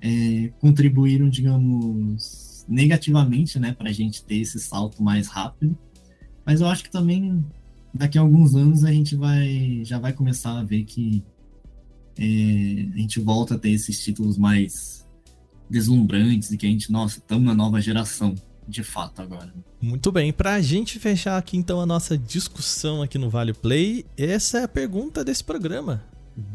é, 0.00 0.52
contribuíram, 0.58 1.28
digamos, 1.28 2.64
negativamente, 2.68 3.58
né, 3.60 3.72
para 3.72 3.90
a 3.90 3.92
gente 3.92 4.24
ter 4.24 4.36
esse 4.36 4.58
salto 4.58 5.02
mais 5.02 5.28
rápido. 5.28 5.78
Mas 6.44 6.60
eu 6.60 6.66
acho 6.66 6.82
que 6.82 6.90
também 6.90 7.44
daqui 7.94 8.18
a 8.18 8.20
alguns 8.20 8.56
anos 8.56 8.84
a 8.84 8.92
gente 8.92 9.14
vai 9.14 9.82
já 9.84 9.98
vai 10.00 10.12
começar 10.12 10.58
a 10.58 10.64
ver 10.64 10.84
que 10.84 11.24
é, 12.18 12.24
a 12.92 12.98
gente 12.98 13.20
volta 13.20 13.54
a 13.54 13.58
ter 13.58 13.70
esses 13.70 14.02
títulos 14.02 14.36
mais 14.36 15.06
deslumbrantes 15.70 16.50
e 16.50 16.56
que 16.56 16.66
a 16.66 16.68
gente, 16.68 16.90
nossa, 16.90 17.18
estamos 17.18 17.44
na 17.44 17.54
nova 17.54 17.80
geração 17.80 18.34
de 18.66 18.82
fato 18.82 19.22
agora. 19.22 19.52
Muito 19.80 20.10
bem, 20.10 20.32
pra 20.32 20.60
gente 20.60 20.98
fechar 20.98 21.36
aqui 21.36 21.56
então 21.56 21.80
a 21.80 21.86
nossa 21.86 22.16
discussão 22.16 23.02
aqui 23.02 23.18
no 23.18 23.30
Vale 23.30 23.52
Play, 23.52 24.04
essa 24.16 24.58
é 24.58 24.64
a 24.64 24.68
pergunta 24.68 25.24
desse 25.24 25.44
programa. 25.44 26.02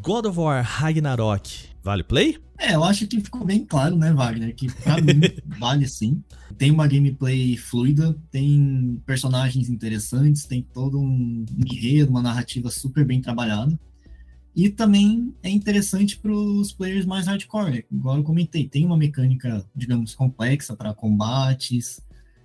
God 0.02 0.26
of 0.26 0.38
War 0.38 0.64
Ragnarok, 0.64 1.70
vale 1.82 2.04
play? 2.04 2.38
É, 2.58 2.76
eu 2.76 2.84
acho 2.84 3.08
que 3.08 3.22
ficou 3.22 3.46
bem 3.46 3.64
claro, 3.64 3.96
né, 3.96 4.12
Wagner, 4.12 4.54
que 4.54 4.70
pra 4.84 5.00
mim 5.00 5.22
vale 5.58 5.88
sim. 5.88 6.22
Tem 6.58 6.70
uma 6.70 6.88
gameplay 6.88 7.56
fluida, 7.56 8.14
tem 8.30 9.02
personagens 9.06 9.70
interessantes, 9.70 10.44
tem 10.44 10.62
todo 10.62 11.00
um 11.00 11.46
enredo, 11.58 12.12
uma 12.12 12.22
narrativa 12.22 12.70
super 12.70 13.06
bem 13.06 13.22
trabalhada. 13.22 13.80
E 14.56 14.70
também 14.70 15.34
é 15.44 15.50
interessante 15.50 16.18
para 16.18 16.32
os 16.32 16.72
players 16.74 17.06
mais 17.06 17.28
hardcore, 17.28 17.86
igual 17.92 18.18
eu 18.18 18.24
comentei, 18.24 18.68
tem 18.68 18.86
uma 18.86 18.98
mecânica, 18.98 19.66
digamos, 19.76 20.16
complexa 20.16 20.76
para 20.76 20.94
combates, 20.94 22.02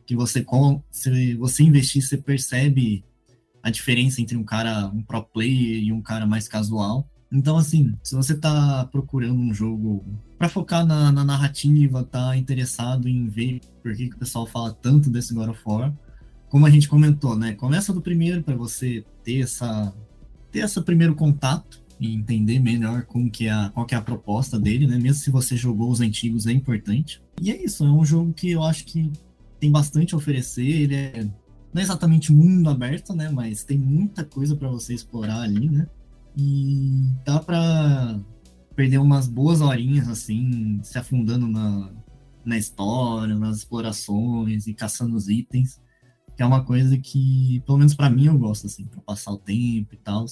que 0.06 0.14
você, 0.14 0.44
se 0.90 1.34
você 1.34 1.62
investir, 1.62 2.02
você 2.02 2.18
percebe 2.18 3.04
a 3.62 3.70
diferença 3.70 4.20
entre 4.20 4.36
um 4.36 4.44
cara, 4.44 4.88
um 4.88 5.02
pro 5.02 5.22
player 5.22 5.82
e 5.82 5.92
um 5.92 6.02
cara 6.02 6.26
mais 6.26 6.46
casual. 6.46 7.08
Então, 7.32 7.56
assim, 7.56 7.94
se 8.02 8.14
você 8.14 8.34
está 8.34 8.84
procurando 8.92 9.40
um 9.40 9.52
jogo 9.52 10.04
para 10.38 10.48
focar 10.48 10.86
na, 10.86 11.10
na, 11.10 11.24
narrativa, 11.24 12.04
tá 12.04 12.36
interessado 12.36 13.08
em 13.08 13.26
ver 13.26 13.60
por 13.82 13.96
que, 13.96 14.08
que 14.08 14.14
o 14.14 14.18
pessoal 14.18 14.46
fala 14.46 14.72
tanto 14.72 15.10
desse 15.10 15.34
God 15.34 15.48
of 15.48 15.60
War, 15.66 15.92
como 16.48 16.66
a 16.66 16.70
gente 16.70 16.88
comentou, 16.88 17.34
né? 17.34 17.54
Começa 17.54 17.92
do 17.92 18.00
primeiro 18.00 18.42
para 18.42 18.54
você 18.54 19.04
ter 19.24 19.40
essa 19.40 19.92
ter 20.52 20.60
esse 20.60 20.80
primeiro 20.82 21.16
contato 21.16 21.82
entender 22.00 22.58
melhor 22.58 23.04
como 23.04 23.30
que 23.30 23.48
é 23.48 23.70
qual 23.70 23.86
que 23.86 23.94
é 23.94 23.98
a 23.98 24.02
proposta 24.02 24.58
dele, 24.58 24.86
né? 24.86 24.98
Mesmo 24.98 25.22
se 25.22 25.30
você 25.30 25.56
jogou 25.56 25.90
os 25.90 26.00
antigos, 26.00 26.46
é 26.46 26.52
importante. 26.52 27.22
E 27.40 27.50
é 27.50 27.64
isso, 27.64 27.84
é 27.84 27.90
um 27.90 28.04
jogo 28.04 28.32
que 28.32 28.50
eu 28.50 28.62
acho 28.62 28.84
que 28.84 29.10
tem 29.60 29.70
bastante 29.70 30.14
a 30.14 30.18
oferecer, 30.18 30.66
ele 30.66 30.94
é 30.94 31.28
não 31.74 31.80
é 31.80 31.84
exatamente 31.84 32.32
mundo 32.32 32.70
aberto, 32.70 33.12
né? 33.14 33.28
Mas 33.28 33.64
tem 33.64 33.76
muita 33.76 34.24
coisa 34.24 34.54
para 34.54 34.68
você 34.68 34.94
explorar 34.94 35.40
ali, 35.40 35.68
né? 35.68 35.88
E 36.36 37.10
dá 37.24 37.40
para 37.40 38.20
perder 38.76 38.98
umas 38.98 39.26
boas 39.26 39.60
horinhas, 39.60 40.08
assim, 40.08 40.80
se 40.84 40.96
afundando 40.96 41.48
na, 41.48 41.92
na 42.44 42.56
história, 42.56 43.34
nas 43.34 43.58
explorações 43.58 44.68
e 44.68 44.74
caçando 44.74 45.16
os 45.16 45.28
itens. 45.28 45.80
Que 46.36 46.44
é 46.44 46.46
uma 46.46 46.64
coisa 46.64 46.96
que, 46.96 47.60
pelo 47.66 47.78
menos 47.78 47.94
para 47.94 48.08
mim, 48.08 48.26
eu 48.26 48.38
gosto, 48.38 48.68
assim, 48.68 48.84
pra 48.86 49.00
passar 49.00 49.32
o 49.32 49.38
tempo 49.38 49.94
e 49.94 49.98
tal. 49.98 50.26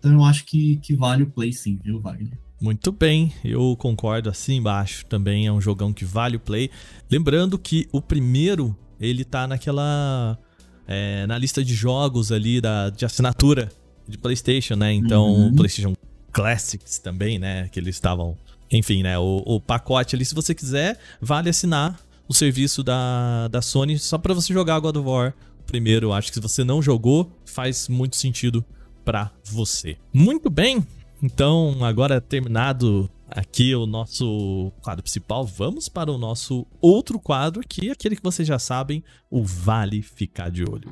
Então 0.00 0.12
eu 0.12 0.24
acho 0.24 0.44
que, 0.46 0.76
que 0.78 0.96
vale 0.96 1.22
o 1.22 1.30
play 1.30 1.52
sim, 1.52 1.78
viu, 1.84 2.00
Wagner? 2.00 2.36
Muito 2.60 2.90
bem, 2.90 3.32
eu 3.44 3.76
concordo 3.76 4.28
assim 4.28 4.56
embaixo. 4.56 5.04
Também 5.06 5.46
é 5.46 5.52
um 5.52 5.60
jogão 5.60 5.92
que 5.92 6.04
vale 6.04 6.36
o 6.36 6.40
play. 6.40 6.70
Lembrando 7.10 7.58
que 7.58 7.86
o 7.92 8.02
primeiro, 8.02 8.76
ele 8.98 9.24
tá 9.24 9.46
naquela. 9.46 10.38
É, 10.86 11.26
na 11.26 11.38
lista 11.38 11.62
de 11.62 11.72
jogos 11.72 12.32
ali 12.32 12.60
da, 12.60 12.90
de 12.90 13.04
assinatura 13.04 13.70
de 14.08 14.18
PlayStation, 14.18 14.74
né? 14.74 14.92
Então, 14.92 15.26
uhum. 15.26 15.54
PlayStation 15.54 15.94
Classics 16.32 16.98
também, 16.98 17.38
né? 17.38 17.68
Que 17.68 17.78
eles 17.78 17.94
estavam. 17.94 18.36
Enfim, 18.70 19.02
né? 19.02 19.18
O, 19.18 19.42
o, 19.46 19.60
pacote 19.60 20.14
ali, 20.14 20.24
se 20.24 20.34
você 20.34 20.54
quiser, 20.54 20.98
vale 21.20 21.48
assinar 21.48 21.98
o 22.28 22.34
serviço 22.34 22.82
da, 22.82 23.48
da 23.48 23.62
Sony 23.62 23.98
só 23.98 24.18
para 24.18 24.34
você 24.34 24.52
jogar 24.52 24.78
God 24.80 24.96
of 24.96 25.08
War 25.08 25.34
primeiro. 25.66 26.12
Acho 26.12 26.28
que 26.28 26.34
se 26.34 26.40
você 26.40 26.64
não 26.64 26.82
jogou, 26.82 27.30
faz 27.46 27.88
muito 27.88 28.16
sentido 28.16 28.64
para 29.04 29.30
você. 29.44 29.96
Muito 30.12 30.50
bem, 30.50 30.86
então 31.22 31.84
agora 31.84 32.20
terminado 32.20 33.10
aqui 33.28 33.74
o 33.74 33.86
nosso 33.86 34.72
quadro 34.82 35.02
principal, 35.02 35.46
vamos 35.46 35.88
para 35.88 36.10
o 36.10 36.18
nosso 36.18 36.66
outro 36.80 37.18
quadro, 37.18 37.62
que 37.66 37.88
é 37.88 37.92
aquele 37.92 38.16
que 38.16 38.22
vocês 38.22 38.46
já 38.46 38.58
sabem, 38.58 39.04
o 39.30 39.44
Vale 39.44 40.02
Ficar 40.02 40.50
de 40.50 40.64
Olho. 40.64 40.90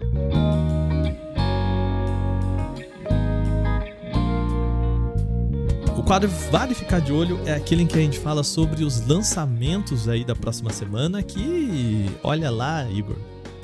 O 5.97 6.03
quadro 6.03 6.31
Vale 6.51 6.75
Ficar 6.75 7.01
de 7.01 7.13
Olho 7.13 7.41
é 7.45 7.55
aquele 7.55 7.83
em 7.83 7.87
que 7.87 7.99
a 7.99 8.01
gente 8.01 8.19
fala 8.19 8.45
sobre 8.45 8.85
os 8.85 9.05
lançamentos 9.07 10.09
aí 10.09 10.25
da 10.25 10.35
próxima 10.35 10.71
semana, 10.71 11.23
que 11.23 12.07
olha 12.23 12.51
lá, 12.51 12.89
Igor, 12.91 13.17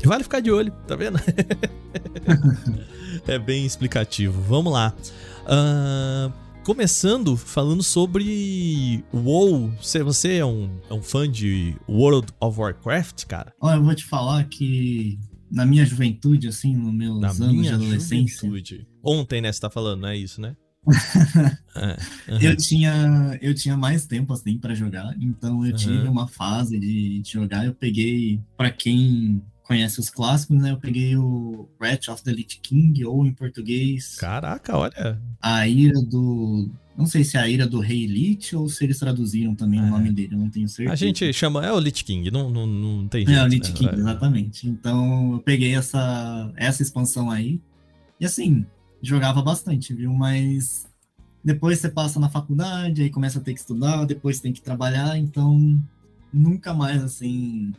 vale 0.04 0.22
ficar 0.22 0.40
de 0.40 0.50
olho, 0.50 0.72
tá 0.86 0.96
vendo? 0.96 1.18
é 3.26 3.38
bem 3.38 3.64
explicativo. 3.64 4.40
Vamos 4.42 4.72
lá. 4.72 4.94
Uh, 5.44 6.32
começando 6.64 7.36
falando 7.36 7.82
sobre 7.82 9.04
WoW. 9.12 9.72
Você, 9.80 10.02
você 10.02 10.36
é, 10.36 10.44
um, 10.44 10.70
é 10.90 10.94
um 10.94 11.02
fã 11.02 11.30
de 11.30 11.76
World 11.88 12.32
of 12.40 12.58
Warcraft, 12.58 13.24
cara? 13.26 13.52
Olha, 13.60 13.76
eu 13.76 13.84
vou 13.84 13.94
te 13.94 14.04
falar 14.04 14.44
que 14.44 15.18
na 15.50 15.64
minha 15.64 15.84
juventude, 15.84 16.48
assim, 16.48 16.74
nos 16.74 16.92
meus 16.92 17.20
na 17.20 17.28
anos 17.28 17.62
de 17.62 17.68
adolescência. 17.68 18.48
Juventude. 18.48 18.86
Ontem, 19.02 19.40
né? 19.40 19.52
Você 19.52 19.60
tá 19.60 19.70
falando, 19.70 20.02
não 20.02 20.08
é 20.08 20.16
isso, 20.16 20.40
né? 20.40 20.56
é, 21.76 22.32
uhum. 22.32 22.40
eu, 22.40 22.56
tinha, 22.56 23.38
eu 23.40 23.54
tinha 23.54 23.74
mais 23.74 24.04
tempo 24.06 24.34
assim 24.34 24.58
para 24.58 24.74
jogar, 24.74 25.16
então 25.18 25.64
eu 25.64 25.70
uhum. 25.70 25.76
tive 25.76 26.08
uma 26.08 26.28
fase 26.28 26.78
de, 26.78 27.20
de 27.22 27.30
jogar. 27.30 27.64
Eu 27.64 27.74
peguei, 27.74 28.40
para 28.56 28.70
quem 28.70 29.42
conhece 29.64 29.98
os 29.98 30.10
clássicos, 30.10 30.60
né? 30.62 30.70
Eu 30.70 30.78
peguei 30.78 31.16
o 31.16 31.68
Wrath 31.80 32.08
of 32.08 32.22
the 32.22 32.30
Lich 32.30 32.60
King, 32.60 33.04
ou 33.04 33.26
em 33.26 33.32
português. 33.32 34.16
Caraca, 34.16 34.76
olha. 34.76 35.20
A 35.40 35.66
ira 35.66 36.00
do. 36.02 36.70
Não 36.96 37.06
sei 37.06 37.24
se 37.24 37.36
é 37.36 37.40
a 37.40 37.48
ira 37.48 37.66
do 37.66 37.80
Rei 37.80 38.06
Lich 38.06 38.54
ou 38.54 38.68
se 38.68 38.84
eles 38.84 39.00
traduziram 39.00 39.52
também 39.56 39.80
é. 39.80 39.82
o 39.82 39.86
nome 39.86 40.12
dele, 40.12 40.34
eu 40.34 40.38
não 40.38 40.48
tenho 40.48 40.68
certeza. 40.68 40.92
A 40.92 40.96
gente 40.96 41.32
chama. 41.32 41.64
É 41.66 41.72
o 41.72 41.80
Lich 41.80 42.04
King, 42.04 42.30
não, 42.30 42.50
não, 42.50 42.66
não 42.66 43.08
tem 43.08 43.26
jeito. 43.26 43.36
É 43.36 43.42
o 43.42 43.48
Lich 43.48 43.72
né? 43.72 43.78
King, 43.78 43.94
exatamente. 43.96 44.68
Então 44.68 45.32
eu 45.32 45.40
peguei 45.40 45.74
essa, 45.74 46.52
essa 46.54 46.82
expansão 46.82 47.30
aí. 47.30 47.60
E 48.20 48.24
assim, 48.24 48.64
jogava 49.02 49.42
bastante, 49.42 49.92
viu? 49.92 50.12
Mas 50.12 50.86
depois 51.42 51.80
você 51.80 51.88
passa 51.88 52.20
na 52.20 52.28
faculdade, 52.28 53.02
aí 53.02 53.10
começa 53.10 53.38
a 53.38 53.42
ter 53.42 53.54
que 53.54 53.60
estudar, 53.60 54.04
depois 54.04 54.40
tem 54.40 54.52
que 54.52 54.62
trabalhar, 54.62 55.18
então 55.18 55.82
nunca 56.32 56.72
mais 56.72 57.02
assim 57.02 57.72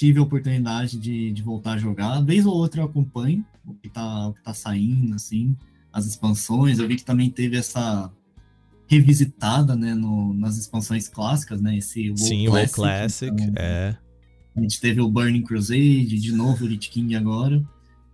tive 0.00 0.18
a 0.18 0.22
oportunidade 0.22 0.98
de, 0.98 1.30
de 1.30 1.42
voltar 1.42 1.72
a 1.72 1.78
jogar. 1.78 2.22
Vez 2.22 2.46
ou 2.46 2.54
outra 2.54 2.80
eu 2.80 2.86
acompanho 2.86 3.44
o 3.66 3.74
que 3.74 3.90
tá, 3.90 4.28
o 4.28 4.32
que 4.32 4.42
tá 4.42 4.54
saindo, 4.54 5.14
assim, 5.14 5.54
as 5.92 6.06
expansões. 6.06 6.78
Eu 6.78 6.88
vi 6.88 6.96
que 6.96 7.04
também 7.04 7.28
teve 7.28 7.58
essa 7.58 8.10
revisitada, 8.86 9.76
né, 9.76 9.92
no, 9.92 10.32
nas 10.32 10.56
expansões 10.56 11.06
clássicas, 11.06 11.60
né, 11.60 11.76
esse 11.76 12.08
WoW 12.08 12.16
Sim, 12.16 12.48
o 12.48 12.52
WoW 12.52 12.68
Classic, 12.70 13.30
então, 13.30 13.52
é. 13.62 13.94
A 14.56 14.60
gente 14.62 14.80
teve 14.80 15.02
o 15.02 15.08
Burning 15.08 15.42
Crusade, 15.42 16.18
de 16.18 16.32
novo 16.32 16.64
o 16.64 16.66
Lich 16.68 16.88
King 16.88 17.14
agora. 17.14 17.62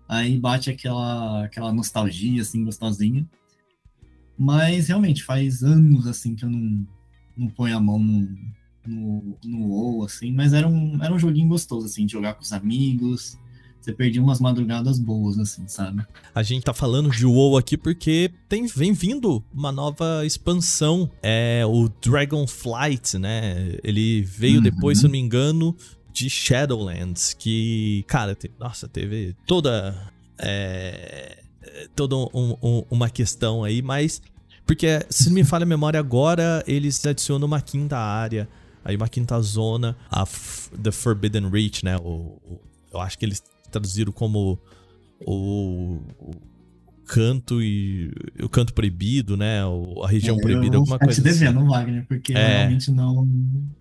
Aí 0.08 0.36
bate 0.40 0.68
aquela, 0.68 1.44
aquela 1.44 1.72
nostalgia, 1.72 2.42
assim, 2.42 2.64
gostosinha. 2.64 3.24
Mas, 4.36 4.88
realmente, 4.88 5.22
faz 5.22 5.62
anos, 5.62 6.08
assim, 6.08 6.34
que 6.34 6.44
eu 6.44 6.50
não, 6.50 6.84
não 7.36 7.48
ponho 7.48 7.76
a 7.76 7.80
mão 7.80 8.00
no, 8.00 8.28
no, 8.86 9.36
no 9.44 9.66
WoW, 9.66 10.04
assim, 10.04 10.32
mas 10.32 10.52
era 10.52 10.66
um, 10.66 11.02
era 11.02 11.12
um 11.12 11.18
joguinho 11.18 11.48
gostoso, 11.48 11.86
assim, 11.86 12.06
de 12.06 12.12
jogar 12.12 12.34
com 12.34 12.42
os 12.42 12.52
amigos. 12.52 13.38
Você 13.86 13.92
perdia 13.92 14.20
umas 14.20 14.40
madrugadas 14.40 14.98
boas, 14.98 15.38
assim, 15.38 15.68
sabe? 15.68 16.04
A 16.34 16.42
gente 16.42 16.64
tá 16.64 16.74
falando 16.74 17.08
de 17.08 17.24
WoW 17.24 17.56
aqui 17.56 17.76
porque 17.76 18.32
tem, 18.48 18.66
vem 18.66 18.92
vindo 18.92 19.44
uma 19.54 19.70
nova 19.70 20.26
expansão, 20.26 21.08
é 21.22 21.62
o 21.64 21.88
Dragonflight, 21.88 23.16
né? 23.16 23.78
Ele 23.84 24.22
veio 24.22 24.56
uhum. 24.56 24.62
depois, 24.62 24.98
se 24.98 25.04
eu 25.04 25.08
não 25.08 25.12
me 25.12 25.20
engano, 25.20 25.76
de 26.12 26.28
Shadowlands, 26.28 27.32
que, 27.34 28.04
cara, 28.08 28.34
te, 28.34 28.50
nossa, 28.58 28.88
teve 28.88 29.36
toda. 29.46 30.10
É, 30.38 31.44
toda 31.94 32.16
um, 32.16 32.56
um, 32.60 32.82
uma 32.90 33.08
questão 33.08 33.62
aí, 33.62 33.82
mas. 33.82 34.20
Porque, 34.66 35.06
se 35.08 35.28
não 35.28 35.34
me 35.34 35.44
falha 35.44 35.62
a 35.62 35.66
memória 35.66 36.00
agora, 36.00 36.64
eles 36.66 37.06
adicionam 37.06 37.46
uma 37.46 37.60
quinta 37.60 37.96
área 37.96 38.48
Aí 38.86 38.94
uma 38.94 39.08
quinta 39.08 39.40
zona, 39.40 39.96
a 40.08 40.22
F 40.22 40.70
The 40.80 40.92
Forbidden 40.92 41.50
Reach, 41.50 41.84
né? 41.84 41.96
O, 41.96 42.38
o, 42.44 42.60
eu 42.92 43.00
acho 43.00 43.18
que 43.18 43.24
eles 43.24 43.42
traduziram 43.68 44.12
como 44.12 44.60
o, 45.26 45.98
o 46.20 46.30
canto 47.04 47.60
e 47.60 48.12
o 48.40 48.48
canto 48.48 48.72
proibido, 48.72 49.36
né? 49.36 49.66
O, 49.66 50.04
a 50.04 50.08
região 50.08 50.36
é, 50.36 50.40
proibida, 50.40 50.76
alguma 50.76 51.00
coisa. 51.00 51.20
Eu 51.20 51.24
te 51.24 51.28
devendo, 51.28 51.58
assim. 51.58 51.68
Wagner, 51.68 52.06
porque 52.06 52.32
é. 52.32 52.58
realmente 52.58 52.92
não, 52.92 53.26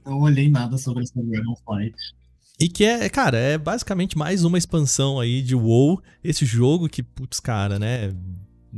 não 0.04 0.22
olhei 0.22 0.50
nada 0.50 0.76
sobre 0.80 1.04
esse 1.04 1.14
Dragon 1.16 1.56
Fight. 1.56 1.96
E 2.60 2.68
que 2.68 2.84
é, 2.84 3.08
cara, 3.08 3.38
é 3.38 3.60
basicamente 3.60 4.18
mais 4.18 4.44
uma 4.44 4.58
expansão 4.58 5.20
aí 5.20 5.44
de 5.44 5.54
WoW. 5.54 6.02
Esse 6.24 6.48
jogo 6.48 6.90
que, 6.90 7.04
putz, 7.04 7.40
cara, 7.40 7.78
né? 7.78 8.12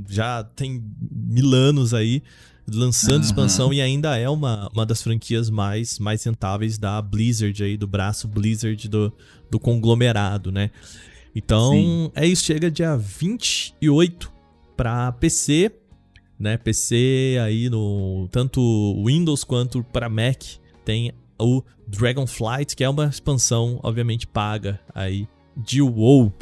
Já 0.09 0.43
tem 0.43 0.83
mil 1.09 1.53
anos 1.53 1.93
aí 1.93 2.21
lançando 2.69 3.15
uhum. 3.15 3.21
expansão 3.21 3.73
e 3.73 3.81
ainda 3.81 4.17
é 4.17 4.29
uma, 4.29 4.69
uma 4.73 4.85
das 4.85 5.01
franquias 5.01 5.49
mais, 5.49 5.99
mais 5.99 6.23
rentáveis 6.23 6.77
da 6.77 7.01
Blizzard 7.01 7.63
aí, 7.63 7.77
do 7.77 7.87
braço 7.87 8.27
Blizzard 8.27 8.87
do, 8.89 9.13
do 9.49 9.59
conglomerado, 9.59 10.51
né? 10.51 10.71
Então, 11.33 11.71
Sim. 11.71 12.11
é 12.15 12.25
isso, 12.25 12.43
chega 12.45 12.69
dia 12.69 12.97
28 12.97 14.31
para 14.75 15.11
PC, 15.13 15.71
né? 16.37 16.57
PC 16.57 17.37
aí 17.43 17.69
no 17.69 18.27
tanto 18.31 18.61
Windows 19.05 19.43
quanto 19.43 19.83
para 19.83 20.09
Mac 20.09 20.43
tem 20.83 21.11
o 21.39 21.61
Dragonflight, 21.87 22.75
que 22.75 22.83
é 22.83 22.89
uma 22.89 23.05
expansão 23.05 23.79
obviamente 23.83 24.27
paga 24.27 24.79
aí 24.93 25.27
de 25.55 25.81
WoW. 25.81 26.33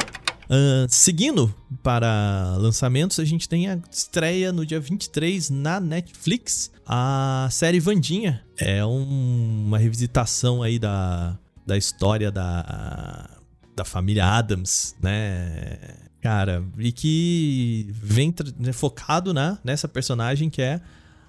Uh, 0.46 0.86
seguindo 0.88 1.54
para 1.82 2.56
lançamentos, 2.58 3.20
a 3.20 3.26
gente 3.26 3.50
tem 3.50 3.68
a 3.68 3.80
estreia 3.92 4.52
no 4.52 4.66
dia 4.66 4.80
23 4.80 5.50
na 5.50 5.80
Netflix, 5.80 6.72
a 6.86 7.48
série 7.52 7.80
Vandinha. 7.80 8.44
É 8.58 8.86
um, 8.86 9.66
uma 9.66 9.78
revisitação 9.78 10.62
aí 10.62 10.78
da, 10.78 11.38
da 11.66 11.78
história 11.78 12.32
da, 12.32 13.30
da 13.76 13.84
família 13.84 14.26
Adams, 14.26 14.96
né? 15.02 15.78
Cara, 16.22 16.64
e 16.80 16.92
que 16.92 17.88
vem 17.92 18.34
né, 18.58 18.72
focado 18.72 19.34
né, 19.34 19.58
nessa 19.64 19.88
personagem 19.88 20.50
que 20.50 20.62
é 20.62 20.82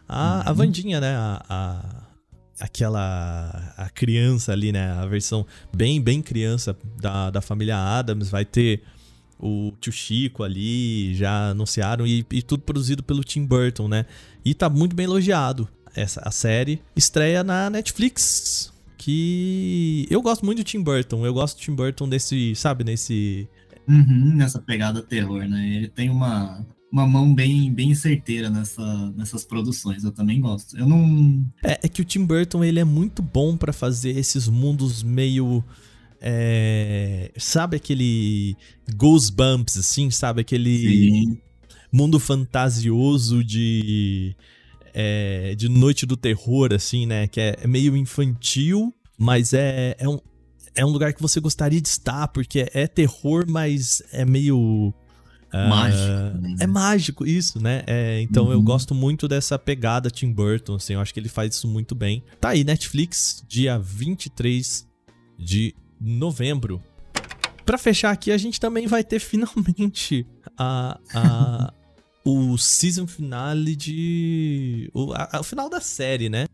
a, 0.08 0.36
uhum. 0.36 0.42
a 0.46 0.52
Vandinha, 0.52 1.00
né? 1.00 1.14
A, 1.16 1.42
a 1.48 2.06
aquela 2.58 3.74
a 3.76 3.90
criança 3.90 4.52
ali, 4.52 4.72
né? 4.72 4.92
A 4.92 5.06
versão 5.06 5.46
bem, 5.74 6.00
bem 6.00 6.22
criança 6.22 6.76
da, 7.00 7.30
da 7.30 7.40
família 7.40 7.76
Adams. 7.76 8.30
Vai 8.30 8.44
ter 8.44 8.82
o 9.38 9.72
Tio 9.80 9.92
Chico 9.92 10.42
ali, 10.42 11.14
já 11.14 11.50
anunciaram, 11.50 12.06
e, 12.06 12.24
e, 12.30 12.42
tudo 12.42 12.62
produzido 12.62 13.02
pelo 13.02 13.22
Tim 13.22 13.44
Burton, 13.44 13.88
né? 13.88 14.06
E 14.44 14.54
tá 14.54 14.68
muito 14.68 14.96
bem 14.96 15.04
elogiado 15.04 15.68
essa 15.94 16.20
a 16.24 16.30
série. 16.30 16.80
Estreia 16.94 17.42
na 17.42 17.68
Netflix, 17.70 18.72
que 18.96 20.06
eu 20.10 20.22
gosto 20.22 20.44
muito 20.44 20.58
do 20.58 20.64
Tim 20.64 20.82
Burton. 20.82 21.24
Eu 21.24 21.34
gosto 21.34 21.56
do 21.56 21.60
Tim 21.60 21.74
Burton 21.74 22.08
desse, 22.08 22.54
sabe, 22.54 22.84
nesse... 22.84 23.48
Uhum, 23.88 24.34
nessa 24.34 24.60
pegada 24.60 25.00
terror, 25.00 25.46
né? 25.46 25.76
Ele 25.76 25.88
tem 25.88 26.10
uma, 26.10 26.64
uma 26.90 27.06
mão 27.06 27.32
bem, 27.32 27.72
bem 27.72 27.94
certeira 27.94 28.50
nessa, 28.50 29.12
nessas 29.12 29.44
produções. 29.44 30.02
Eu 30.02 30.10
também 30.10 30.40
gosto. 30.40 30.76
Eu 30.76 30.88
não... 30.88 31.44
É, 31.62 31.78
é 31.82 31.88
que 31.88 32.02
o 32.02 32.04
Tim 32.04 32.24
Burton, 32.24 32.64
ele 32.64 32.80
é 32.80 32.84
muito 32.84 33.22
bom 33.22 33.56
para 33.56 33.72
fazer 33.72 34.16
esses 34.18 34.48
mundos 34.48 35.02
meio 35.02 35.62
é, 36.20 37.30
sabe 37.36 37.76
aquele 37.76 38.56
Goosebumps, 38.94 39.76
assim, 39.76 40.10
sabe? 40.10 40.40
Aquele 40.40 40.78
Sim. 40.78 41.38
mundo 41.92 42.18
fantasioso 42.20 43.42
de, 43.44 44.34
é, 44.94 45.54
de 45.56 45.68
Noite 45.68 46.06
do 46.06 46.16
Terror, 46.16 46.72
assim, 46.72 47.06
né? 47.06 47.26
Que 47.26 47.40
é, 47.40 47.56
é 47.62 47.66
meio 47.66 47.96
infantil, 47.96 48.94
mas 49.18 49.52
é, 49.52 49.96
é, 49.98 50.08
um, 50.08 50.18
é 50.74 50.84
um 50.84 50.90
lugar 50.90 51.12
que 51.12 51.22
você 51.22 51.40
gostaria 51.40 51.80
de 51.80 51.88
estar, 51.88 52.28
porque 52.28 52.66
é, 52.72 52.86
terror, 52.86 53.44
mas 53.48 54.02
é 54.12 54.24
meio. 54.24 54.92
ah, 55.52 55.68
Mágico, 55.68 56.38
né? 56.40 56.56
É 56.60 56.66
mágico, 56.66 57.26
isso, 57.26 57.62
né? 57.62 57.82
É, 57.86 58.20
então 58.20 58.50
eu 58.50 58.58
Uhum. 58.58 58.64
gosto 58.64 58.94
muito 58.94 59.26
dessa 59.28 59.58
pegada 59.58 60.10
Tim 60.10 60.32
Burton, 60.32 60.74
assim, 60.74 60.94
eu 60.94 61.00
acho 61.00 61.14
que 61.14 61.20
ele 61.20 61.28
faz 61.28 61.54
isso 61.54 61.66
muito 61.68 61.94
bem. 61.94 62.22
Tá 62.40 62.50
aí, 62.50 62.62
Netflix, 62.64 63.42
dia 63.48 63.78
23 63.78 64.86
de 65.38 65.74
novembro. 66.00 66.82
Pra 67.64 67.76
fechar 67.78 68.10
aqui, 68.12 68.30
a 68.30 68.38
gente 68.38 68.60
também 68.60 68.86
vai 68.86 69.02
ter 69.02 69.18
finalmente 69.18 70.26
a, 70.56 70.98
a- 71.14 71.72
o 72.24 72.56
season 72.58 73.06
finale 73.06 73.74
de. 73.76 74.90
O, 74.94 75.12
a- 75.12 75.40
o 75.40 75.42
final 75.42 75.68
da 75.68 75.80
série, 75.80 76.28
né? 76.28 76.46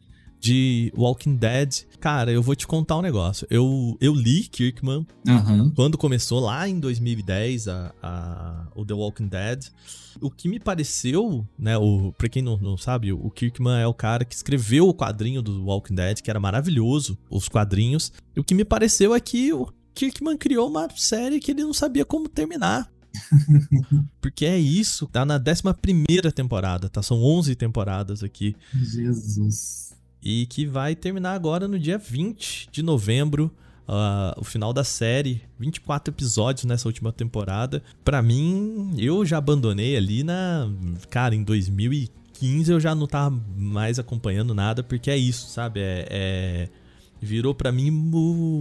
De 0.43 0.93
Walking 0.97 1.37
Dead. 1.37 1.85
Cara, 2.01 2.33
eu 2.33 2.43
vou 2.43 2.57
te 2.57 2.67
contar 2.67 2.99
um 2.99 3.03
negócio. 3.03 3.47
Eu, 3.49 3.97
eu 4.01 4.13
li 4.13 4.43
Kirkman 4.49 5.07
Aham. 5.29 5.71
quando 5.75 5.97
começou 5.97 6.41
lá 6.41 6.69
em 6.69 6.81
2010 6.81 7.69
a, 7.69 7.95
a- 8.03 8.67
o 8.75 8.85
The 8.85 8.93
Walking 8.95 9.29
Dead, 9.29 9.67
o 10.21 10.29
que 10.31 10.49
me 10.49 10.59
pareceu, 10.59 11.47
né, 11.57 11.79
o, 11.79 12.13
pra 12.19 12.29
quem 12.29 12.43
não, 12.43 12.57
não 12.57 12.77
sabe, 12.77 13.13
o 13.13 13.31
Kirkman 13.31 13.81
é 13.81 13.87
o 13.87 13.95
cara 13.95 14.25
que 14.25 14.35
escreveu 14.35 14.89
o 14.89 14.95
quadrinho 14.95 15.41
do 15.43 15.65
Walking 15.65 15.95
Dead, 15.95 16.21
que 16.21 16.29
era 16.29 16.41
maravilhoso, 16.41 17.17
os 17.31 17.49
quadrinhos. 17.49 18.13
E 18.35 18.41
o 18.41 18.45
que 18.45 18.55
me 18.55 18.65
pareceu 18.65 19.15
é 19.15 19.21
que 19.21 19.53
o 19.53 19.69
Kirkman 19.95 20.37
criou 20.37 20.69
uma 20.69 20.89
série 20.97 21.39
que 21.39 21.53
ele 21.53 21.63
não 21.63 21.73
sabia 21.73 22.05
como 22.05 22.29
terminar. 22.29 22.91
Porque 24.21 24.45
é 24.45 24.59
isso, 24.59 25.07
tá 25.07 25.25
na 25.25 25.39
11ª 25.39 26.33
temporada, 26.33 26.89
tá? 26.89 27.01
São 27.03 27.23
11 27.23 27.55
temporadas 27.55 28.23
aqui 28.25 28.57
Jesus. 28.75 29.92
E 30.23 30.47
que 30.47 30.65
vai 30.67 30.95
terminar 30.95 31.33
agora 31.35 31.67
no 31.67 31.79
dia 31.79 31.99
20 31.99 32.69
de 32.71 32.83
novembro. 32.83 33.51
ah, 33.89 34.35
o 34.39 34.45
final 34.45 34.73
da 34.73 34.85
série, 34.85 35.43
24 35.59 36.13
episódios 36.15 36.65
nessa 36.65 36.89
última 36.89 37.13
temporada. 37.13 37.83
Pra 38.05 38.23
mim, 38.23 38.95
eu 38.97 39.25
já 39.27 39.39
abandonei 39.39 39.97
ali 39.97 40.23
na. 40.23 40.71
Cara, 41.11 41.35
em 41.35 41.43
2015 41.43 42.71
eu 42.73 42.81
já 42.81 42.95
não 42.95 43.07
tava 43.07 43.37
mais 43.57 43.99
acompanhando 43.99 44.55
nada, 44.55 44.83
porque 44.83 45.11
é 45.11 45.17
isso, 45.17 45.49
sabe? 45.49 45.81
É. 45.81 46.07
é- 46.11 46.69
virou 47.25 47.55
pra 47.55 47.71
mim 47.71 47.89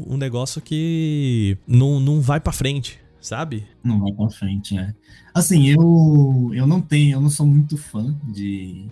um 0.07 0.15
negócio 0.17 0.61
que 0.61 1.57
não, 1.67 1.99
não 1.99 2.21
vai 2.21 2.39
pra 2.39 2.53
frente, 2.53 2.99
sabe? 3.19 3.65
Não 3.83 3.99
vai 3.99 4.11
pra 4.11 4.29
frente, 4.29 4.75
né? 4.75 4.93
Assim, 5.33 5.67
eu, 5.69 6.51
eu 6.53 6.67
não 6.67 6.79
tenho, 6.79 7.13
eu 7.15 7.21
não 7.21 7.29
sou 7.29 7.47
muito 7.47 7.75
fã 7.75 8.15
de 8.31 8.85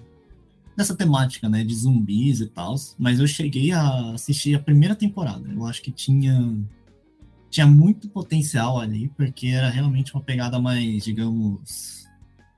dessa 0.80 0.96
temática, 0.96 1.50
né, 1.50 1.62
de 1.62 1.76
zumbis 1.76 2.40
e 2.40 2.48
tal, 2.48 2.74
mas 2.98 3.20
eu 3.20 3.28
cheguei 3.28 3.74
a 3.74 4.14
assistir 4.14 4.56
a 4.56 4.60
primeira 4.60 4.96
temporada. 4.96 5.46
Eu 5.52 5.66
acho 5.66 5.82
que 5.82 5.92
tinha 5.92 6.58
tinha 7.50 7.68
muito 7.68 8.08
potencial 8.08 8.80
ali, 8.80 9.10
porque 9.18 9.48
era 9.48 9.70
realmente 9.70 10.14
uma 10.14 10.24
pegada 10.24 10.60
mais, 10.60 11.04
digamos, 11.04 12.06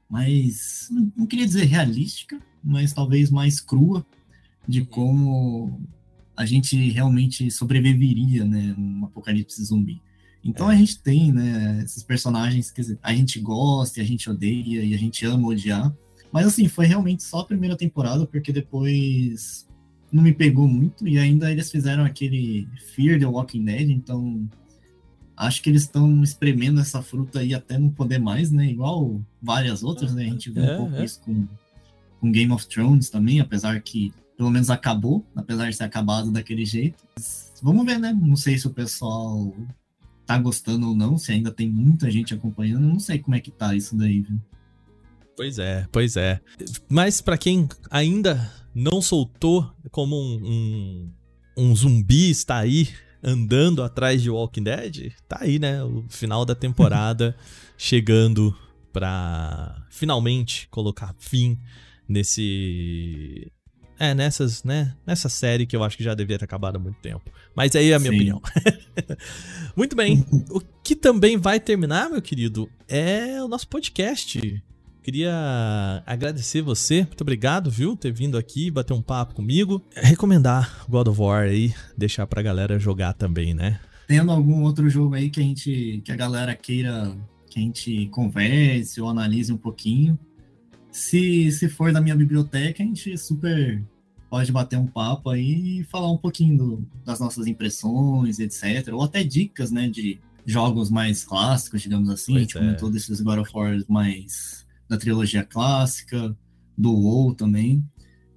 mais, 0.09 0.89
não 1.15 1.25
queria 1.25 1.45
dizer 1.45 1.63
realística, 1.63 2.39
mas 2.63 2.93
talvez 2.93 3.31
mais 3.31 3.59
crua 3.59 4.05
de 4.67 4.85
como 4.85 5.81
a 6.35 6.45
gente 6.45 6.91
realmente 6.91 7.49
sobreviveria, 7.49 8.45
né, 8.45 8.75
num 8.77 9.05
apocalipse 9.05 9.63
zumbi. 9.63 9.99
Então 10.43 10.67
a 10.67 10.75
gente 10.75 11.01
tem, 11.01 11.31
né, 11.31 11.81
esses 11.83 12.03
personagens 12.03 12.69
que 12.69 12.81
a 13.01 13.15
gente 13.15 13.39
gosta, 13.39 14.01
a 14.01 14.03
gente 14.03 14.29
odeia 14.29 14.83
e 14.83 14.93
a 14.93 14.97
gente 14.97 15.25
ama 15.25 15.47
odiar. 15.47 15.91
Mas 16.31 16.47
assim, 16.47 16.67
foi 16.67 16.85
realmente 16.85 17.23
só 17.23 17.39
a 17.39 17.45
primeira 17.45 17.75
temporada, 17.75 18.25
porque 18.25 18.51
depois 18.53 19.67
não 20.11 20.23
me 20.23 20.33
pegou 20.33 20.67
muito 20.67 21.07
e 21.07 21.17
ainda 21.17 21.51
eles 21.51 21.71
fizeram 21.71 22.03
aquele 22.03 22.67
Fear 22.93 23.19
the 23.19 23.25
Walking 23.25 23.63
Dead, 23.63 23.89
então 23.89 24.49
acho 25.35 25.61
que 25.61 25.69
eles 25.69 25.83
estão 25.83 26.21
espremendo 26.23 26.79
essa 26.79 27.01
fruta 27.01 27.39
aí 27.39 27.53
até 27.53 27.77
não 27.77 27.89
poder 27.89 28.19
mais, 28.19 28.51
né? 28.51 28.67
Igual 28.67 29.21
várias 29.41 29.83
outras, 29.83 30.13
né? 30.13 30.23
A 30.23 30.29
gente 30.29 30.51
viu 30.51 30.63
É, 30.63 30.73
um 30.73 30.77
pouco 30.77 30.95
é. 30.95 31.05
isso 31.05 31.19
com, 31.21 31.47
com 32.19 32.31
Game 32.31 32.51
of 32.51 32.67
Thrones 32.67 33.09
também, 33.09 33.39
apesar 33.39 33.79
que 33.81 34.13
pelo 34.37 34.49
menos 34.49 34.69
acabou, 34.69 35.25
apesar 35.35 35.69
de 35.69 35.77
ter 35.77 35.83
acabado 35.83 36.31
daquele 36.31 36.65
jeito. 36.65 37.03
Mas 37.15 37.53
vamos 37.61 37.85
ver, 37.85 37.99
né? 37.99 38.13
Não 38.13 38.35
sei 38.35 38.57
se 38.57 38.67
o 38.67 38.71
pessoal 38.71 39.53
tá 40.25 40.37
gostando 40.37 40.89
ou 40.89 40.95
não, 40.95 41.17
se 41.17 41.31
ainda 41.31 41.51
tem 41.51 41.69
muita 41.69 42.09
gente 42.09 42.33
acompanhando, 42.33 42.83
eu 42.83 42.89
não 42.89 42.99
sei 42.99 43.19
como 43.19 43.35
é 43.35 43.39
que 43.39 43.51
tá 43.51 43.75
isso 43.75 43.95
daí, 43.95 44.21
viu? 44.21 44.39
Pois 45.35 45.59
é, 45.59 45.87
pois 45.91 46.17
é. 46.17 46.39
Mas 46.89 47.21
pra 47.21 47.37
quem 47.37 47.67
ainda 47.89 48.51
não 48.73 49.01
soltou 49.01 49.71
como 49.89 50.15
um, 50.15 50.39
um, 50.43 51.13
um 51.57 51.75
zumbi 51.75 52.29
está 52.29 52.57
aí 52.57 52.89
andando 53.23 53.83
atrás 53.83 54.21
de 54.21 54.29
Walking 54.29 54.63
Dead, 54.63 55.13
tá 55.27 55.37
aí, 55.41 55.59
né? 55.59 55.83
O 55.83 56.05
final 56.09 56.45
da 56.45 56.55
temporada 56.55 57.35
chegando 57.77 58.55
pra 58.91 59.85
finalmente 59.89 60.67
colocar 60.69 61.15
fim 61.19 61.57
nesse. 62.07 63.51
É, 63.99 64.15
nessas, 64.15 64.63
né? 64.63 64.95
Nessa 65.05 65.29
série 65.29 65.67
que 65.67 65.75
eu 65.75 65.83
acho 65.83 65.95
que 65.95 66.03
já 66.03 66.15
devia 66.15 66.37
ter 66.39 66.45
acabado 66.45 66.77
há 66.77 66.79
muito 66.79 66.99
tempo. 66.99 67.31
Mas 67.55 67.75
aí 67.75 67.91
é 67.91 67.93
a 67.93 67.99
minha 67.99 68.11
Sim. 68.11 68.17
opinião. 68.17 68.41
muito 69.77 69.95
bem. 69.95 70.25
O 70.49 70.59
que 70.83 70.95
também 70.95 71.37
vai 71.37 71.59
terminar, 71.59 72.09
meu 72.09 72.21
querido, 72.21 72.67
é 72.87 73.41
o 73.43 73.47
nosso 73.47 73.67
podcast. 73.67 74.61
Queria 75.03 76.03
agradecer 76.05 76.61
você, 76.61 77.01
muito 77.03 77.21
obrigado, 77.21 77.71
viu, 77.71 77.95
ter 77.95 78.11
vindo 78.11 78.37
aqui 78.37 78.69
bater 78.69 78.93
um 78.93 79.01
papo 79.01 79.33
comigo. 79.33 79.81
Recomendar 79.95 80.85
God 80.87 81.07
of 81.07 81.19
War 81.19 81.43
aí, 81.45 81.73
deixar 81.97 82.27
pra 82.27 82.41
galera 82.43 82.77
jogar 82.77 83.13
também, 83.13 83.53
né? 83.53 83.79
Tendo 84.07 84.31
algum 84.31 84.61
outro 84.61 84.87
jogo 84.89 85.15
aí 85.15 85.29
que 85.29 85.39
a 85.39 85.43
gente, 85.43 86.01
que 86.05 86.11
a 86.11 86.15
galera 86.15 86.55
queira 86.55 87.15
que 87.49 87.59
a 87.59 87.63
gente 87.63 88.07
converse 88.11 89.01
ou 89.01 89.09
analise 89.09 89.51
um 89.51 89.57
pouquinho. 89.57 90.17
Se, 90.91 91.51
se 91.51 91.67
for 91.67 91.91
da 91.91 91.99
minha 92.01 92.15
biblioteca, 92.15 92.83
a 92.83 92.85
gente 92.85 93.17
super 93.17 93.81
pode 94.29 94.51
bater 94.51 94.77
um 94.77 94.87
papo 94.87 95.29
aí 95.29 95.79
e 95.79 95.83
falar 95.85 96.09
um 96.11 96.17
pouquinho 96.17 96.57
do- 96.57 96.85
das 97.03 97.19
nossas 97.19 97.47
impressões, 97.47 98.39
etc. 98.39 98.93
Ou 98.93 99.03
até 99.03 99.23
dicas, 99.23 99.71
né, 99.71 99.89
de 99.89 100.19
jogos 100.45 100.89
mais 100.89 101.23
clássicos, 101.25 101.81
digamos 101.81 102.09
assim. 102.09 102.35
a 102.37 102.39
gente 102.39 102.53
Pois 102.53 102.63
é. 102.63 102.67
comentou 102.67 102.89
desses 102.89 103.19
God 103.19 103.39
of 103.39 103.51
War 103.53 103.77
mais 103.89 104.65
da 104.91 104.97
trilogia 104.97 105.41
clássica, 105.41 106.35
do 106.77 106.91
WoW 106.91 107.33
também. 107.33 107.81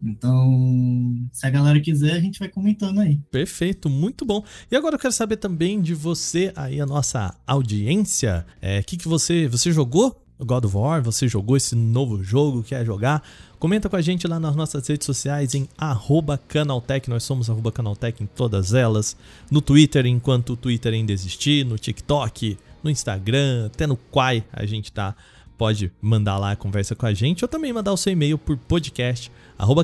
Então, 0.01 1.27
se 1.33 1.45
a 1.45 1.51
galera 1.51 1.81
quiser, 1.81 2.13
a 2.13 2.21
gente 2.21 2.39
vai 2.39 2.49
comentando 2.49 3.01
aí. 3.01 3.19
Perfeito, 3.29 3.91
muito 3.91 4.25
bom. 4.25 4.45
E 4.71 4.77
agora 4.77 4.95
eu 4.95 4.99
quero 5.01 5.13
saber 5.13 5.39
também 5.39 5.83
de 5.83 5.95
você 5.95 6.53
aí, 6.55 6.81
a 6.81 6.87
nossa 6.87 7.35
audiência. 7.45 8.47
É, 8.61 8.85
que 8.85 8.97
que 8.97 9.09
você, 9.09 9.49
você 9.49 9.73
jogou 9.73 10.25
God 10.39 10.65
of 10.65 10.77
War? 10.77 11.03
Você 11.03 11.27
jogou 11.27 11.57
esse 11.57 11.75
novo 11.75 12.23
jogo? 12.23 12.63
Quer 12.63 12.87
jogar? 12.87 13.27
Comenta 13.59 13.89
com 13.89 13.97
a 13.97 14.03
gente 14.03 14.29
lá 14.29 14.39
nas 14.39 14.55
nossas 14.55 14.87
redes 14.87 15.07
sociais 15.07 15.55
em 15.55 15.69
arroba 15.77 16.39
Canaltech. 16.39 17.11
Nós 17.11 17.25
somos 17.25 17.49
Canaltech 17.73 18.23
em 18.23 18.27
todas 18.27 18.75
elas. 18.75 19.17
No 19.51 19.61
Twitter, 19.61 20.07
enquanto 20.07 20.51
o 20.51 20.57
Twitter 20.57 20.93
ainda 20.93 21.13
existir. 21.13 21.67
No 21.67 21.79
TikTok, 21.79 22.59
no 22.81 22.91
Instagram, 22.91 23.67
até 23.67 23.89
no 23.89 23.97
Quai 23.97 24.45
a 24.53 24.65
gente 24.67 24.93
tá. 24.93 25.17
Pode 25.57 25.93
mandar 26.01 26.37
lá, 26.39 26.57
conversa 26.57 26.95
com 26.95 27.07
a 27.07 27.15
gente. 27.15 27.45
Ou 27.45 27.49
também 27.49 27.73
mandar 27.73 27.93
o 27.93 27.97
seu 27.97 28.13
e-mail 28.13 28.37
por 28.37 28.57
podcast 28.57 29.31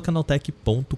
canaltech.com.br. 0.03 0.95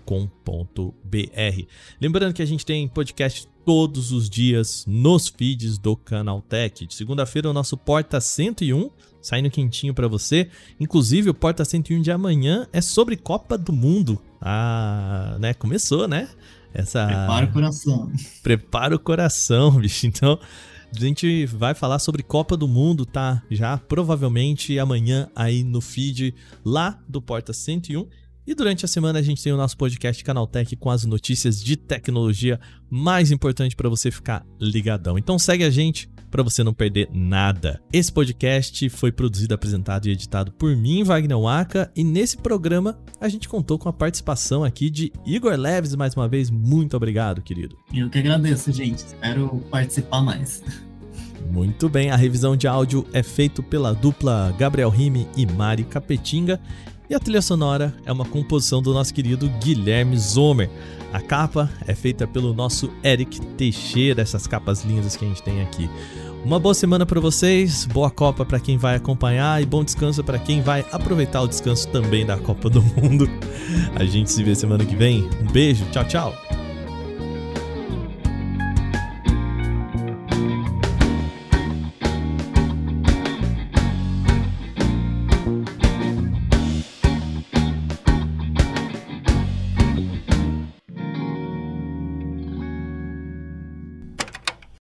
Lembrando 2.02 2.34
que 2.34 2.42
a 2.42 2.46
gente 2.46 2.66
tem 2.66 2.88
podcast 2.88 3.48
todos 3.64 4.12
os 4.12 4.30
dias 4.30 4.84
nos 4.88 5.28
feeds 5.28 5.78
do 5.78 5.96
Canaltech. 5.96 6.88
De 6.88 6.94
segunda-feira 6.94 7.50
o 7.50 7.54
nosso 7.54 7.78
Porta 7.78 8.20
101 8.20 8.90
saindo 9.22 9.50
quentinho 9.50 9.94
pra 9.94 10.08
você. 10.08 10.50
Inclusive 10.80 11.30
o 11.30 11.34
Porta 11.34 11.64
101 11.64 12.02
de 12.02 12.12
amanhã 12.12 12.68
é 12.74 12.82
sobre 12.82 13.16
Copa 13.16 13.58
do 13.58 13.72
Mundo. 13.72 14.22
Ah, 14.42 15.38
né? 15.40 15.54
Começou, 15.54 16.08
né? 16.08 16.28
Essa 16.74 17.06
Prepara 17.06 17.46
o 17.46 17.52
coração. 17.52 18.12
prepara 18.42 18.96
o 18.96 19.00
coração, 19.00 19.72
bicho. 19.80 20.08
Então, 20.08 20.40
a 20.96 21.00
gente 21.00 21.46
vai 21.46 21.74
falar 21.74 22.00
sobre 22.00 22.24
Copa 22.24 22.56
do 22.58 22.68
Mundo, 22.68 23.06
tá? 23.06 23.42
Já 23.50 23.78
provavelmente 23.78 24.78
amanhã 24.80 25.30
aí 25.36 25.64
no 25.64 25.82
feed 25.82 26.34
lá 26.64 27.00
do 27.08 27.22
Porta 27.22 27.54
101. 27.54 28.08
E 28.46 28.54
durante 28.54 28.84
a 28.84 28.88
semana 28.90 29.20
a 29.20 29.22
gente 29.22 29.42
tem 29.42 29.54
o 29.54 29.58
nosso 29.58 29.78
podcast 29.78 30.22
Canaltech 30.22 30.76
com 30.76 30.90
as 30.90 31.06
notícias 31.06 31.64
de 31.64 31.78
tecnologia 31.78 32.60
mais 32.90 33.32
importantes 33.32 33.74
para 33.74 33.88
você 33.88 34.12
ficar 34.12 34.46
ligadão. 34.60 35.18
Então 35.18 35.40
segue 35.40 35.64
a 35.64 35.70
gente 35.70 36.10
para 36.30 36.44
você 36.44 36.62
não 36.62 36.74
perder 36.74 37.08
nada. 37.14 37.82
Esse 37.94 38.12
podcast 38.12 38.90
foi 38.90 39.14
produzido, 39.14 39.54
apresentado 39.54 40.08
e 40.08 40.12
editado 40.12 40.52
por 40.52 40.76
mim, 40.76 41.04
Wagner 41.04 41.40
Waka, 41.40 41.90
e 41.96 42.04
nesse 42.04 42.36
programa 42.36 43.00
a 43.22 43.30
gente 43.30 43.48
contou 43.48 43.80
com 43.80 43.88
a 43.88 43.94
participação 43.94 44.62
aqui 44.62 44.90
de 44.90 45.14
Igor 45.26 45.56
Leves 45.56 45.96
mais 45.96 46.14
uma 46.14 46.28
vez. 46.28 46.50
Muito 46.50 46.98
obrigado, 46.98 47.42
querido. 47.42 47.78
Eu 47.94 48.10
que 48.10 48.18
agradeço, 48.18 48.74
gente. 48.74 48.98
Espero 48.98 49.64
participar 49.72 50.22
mais. 50.22 50.62
Muito 51.52 51.88
bem, 51.88 52.10
a 52.10 52.16
revisão 52.16 52.56
de 52.56 52.68
áudio 52.68 53.06
é 53.14 53.22
feita 53.22 53.62
pela 53.62 53.94
dupla 53.94 54.56
Gabriel 54.58 54.90
Rime 54.90 55.28
e 55.36 55.46
Mari 55.46 55.84
Capetinga 55.84 56.60
e 57.10 57.16
a 57.16 57.20
trilha 57.20 57.42
sonora 57.42 57.94
é 58.06 58.12
uma 58.12 58.26
composição 58.26 58.82
do 58.82 58.94
nosso 58.94 59.14
querido 59.14 59.50
Guilherme 59.62 60.18
Zomer. 60.18 60.70
A 61.12 61.22
capa 61.22 61.70
é 61.86 61.94
feita 61.94 62.26
pelo 62.26 62.54
nosso 62.54 62.92
Eric 63.04 63.40
Teixeira, 63.58 64.22
essas 64.22 64.48
capas 64.48 64.84
lindas 64.84 65.16
que 65.16 65.24
a 65.24 65.28
gente 65.28 65.44
tem 65.44 65.62
aqui. 65.62 65.90
Uma 66.44 66.60
boa 66.60 66.74
semana 66.74 67.06
para 67.06 67.22
vocês, 67.22 67.86
boa 67.86 68.10
Copa 68.10 68.44
para 68.44 68.60
quem 68.60 68.78
vai 68.78 68.96
acompanhar 68.96 69.62
e 69.62 69.66
bom 69.66 69.84
descanso 69.84 70.24
para 70.24 70.38
quem 70.38 70.62
vai 70.62 70.86
aproveitar 70.92 71.42
o 71.42 71.48
descanso 71.48 71.88
também 71.90 72.26
da 72.26 72.38
Copa 72.38 72.70
do 72.70 72.82
Mundo. 73.00 73.30
A 73.96 74.04
gente 74.04 74.32
se 74.32 74.44
vê 74.44 74.54
semana 74.56 74.84
que 74.84 74.96
vem. 74.96 75.30
Um 75.42 75.52
beijo, 75.52 75.86
tchau, 75.92 76.04
tchau. 76.06 76.43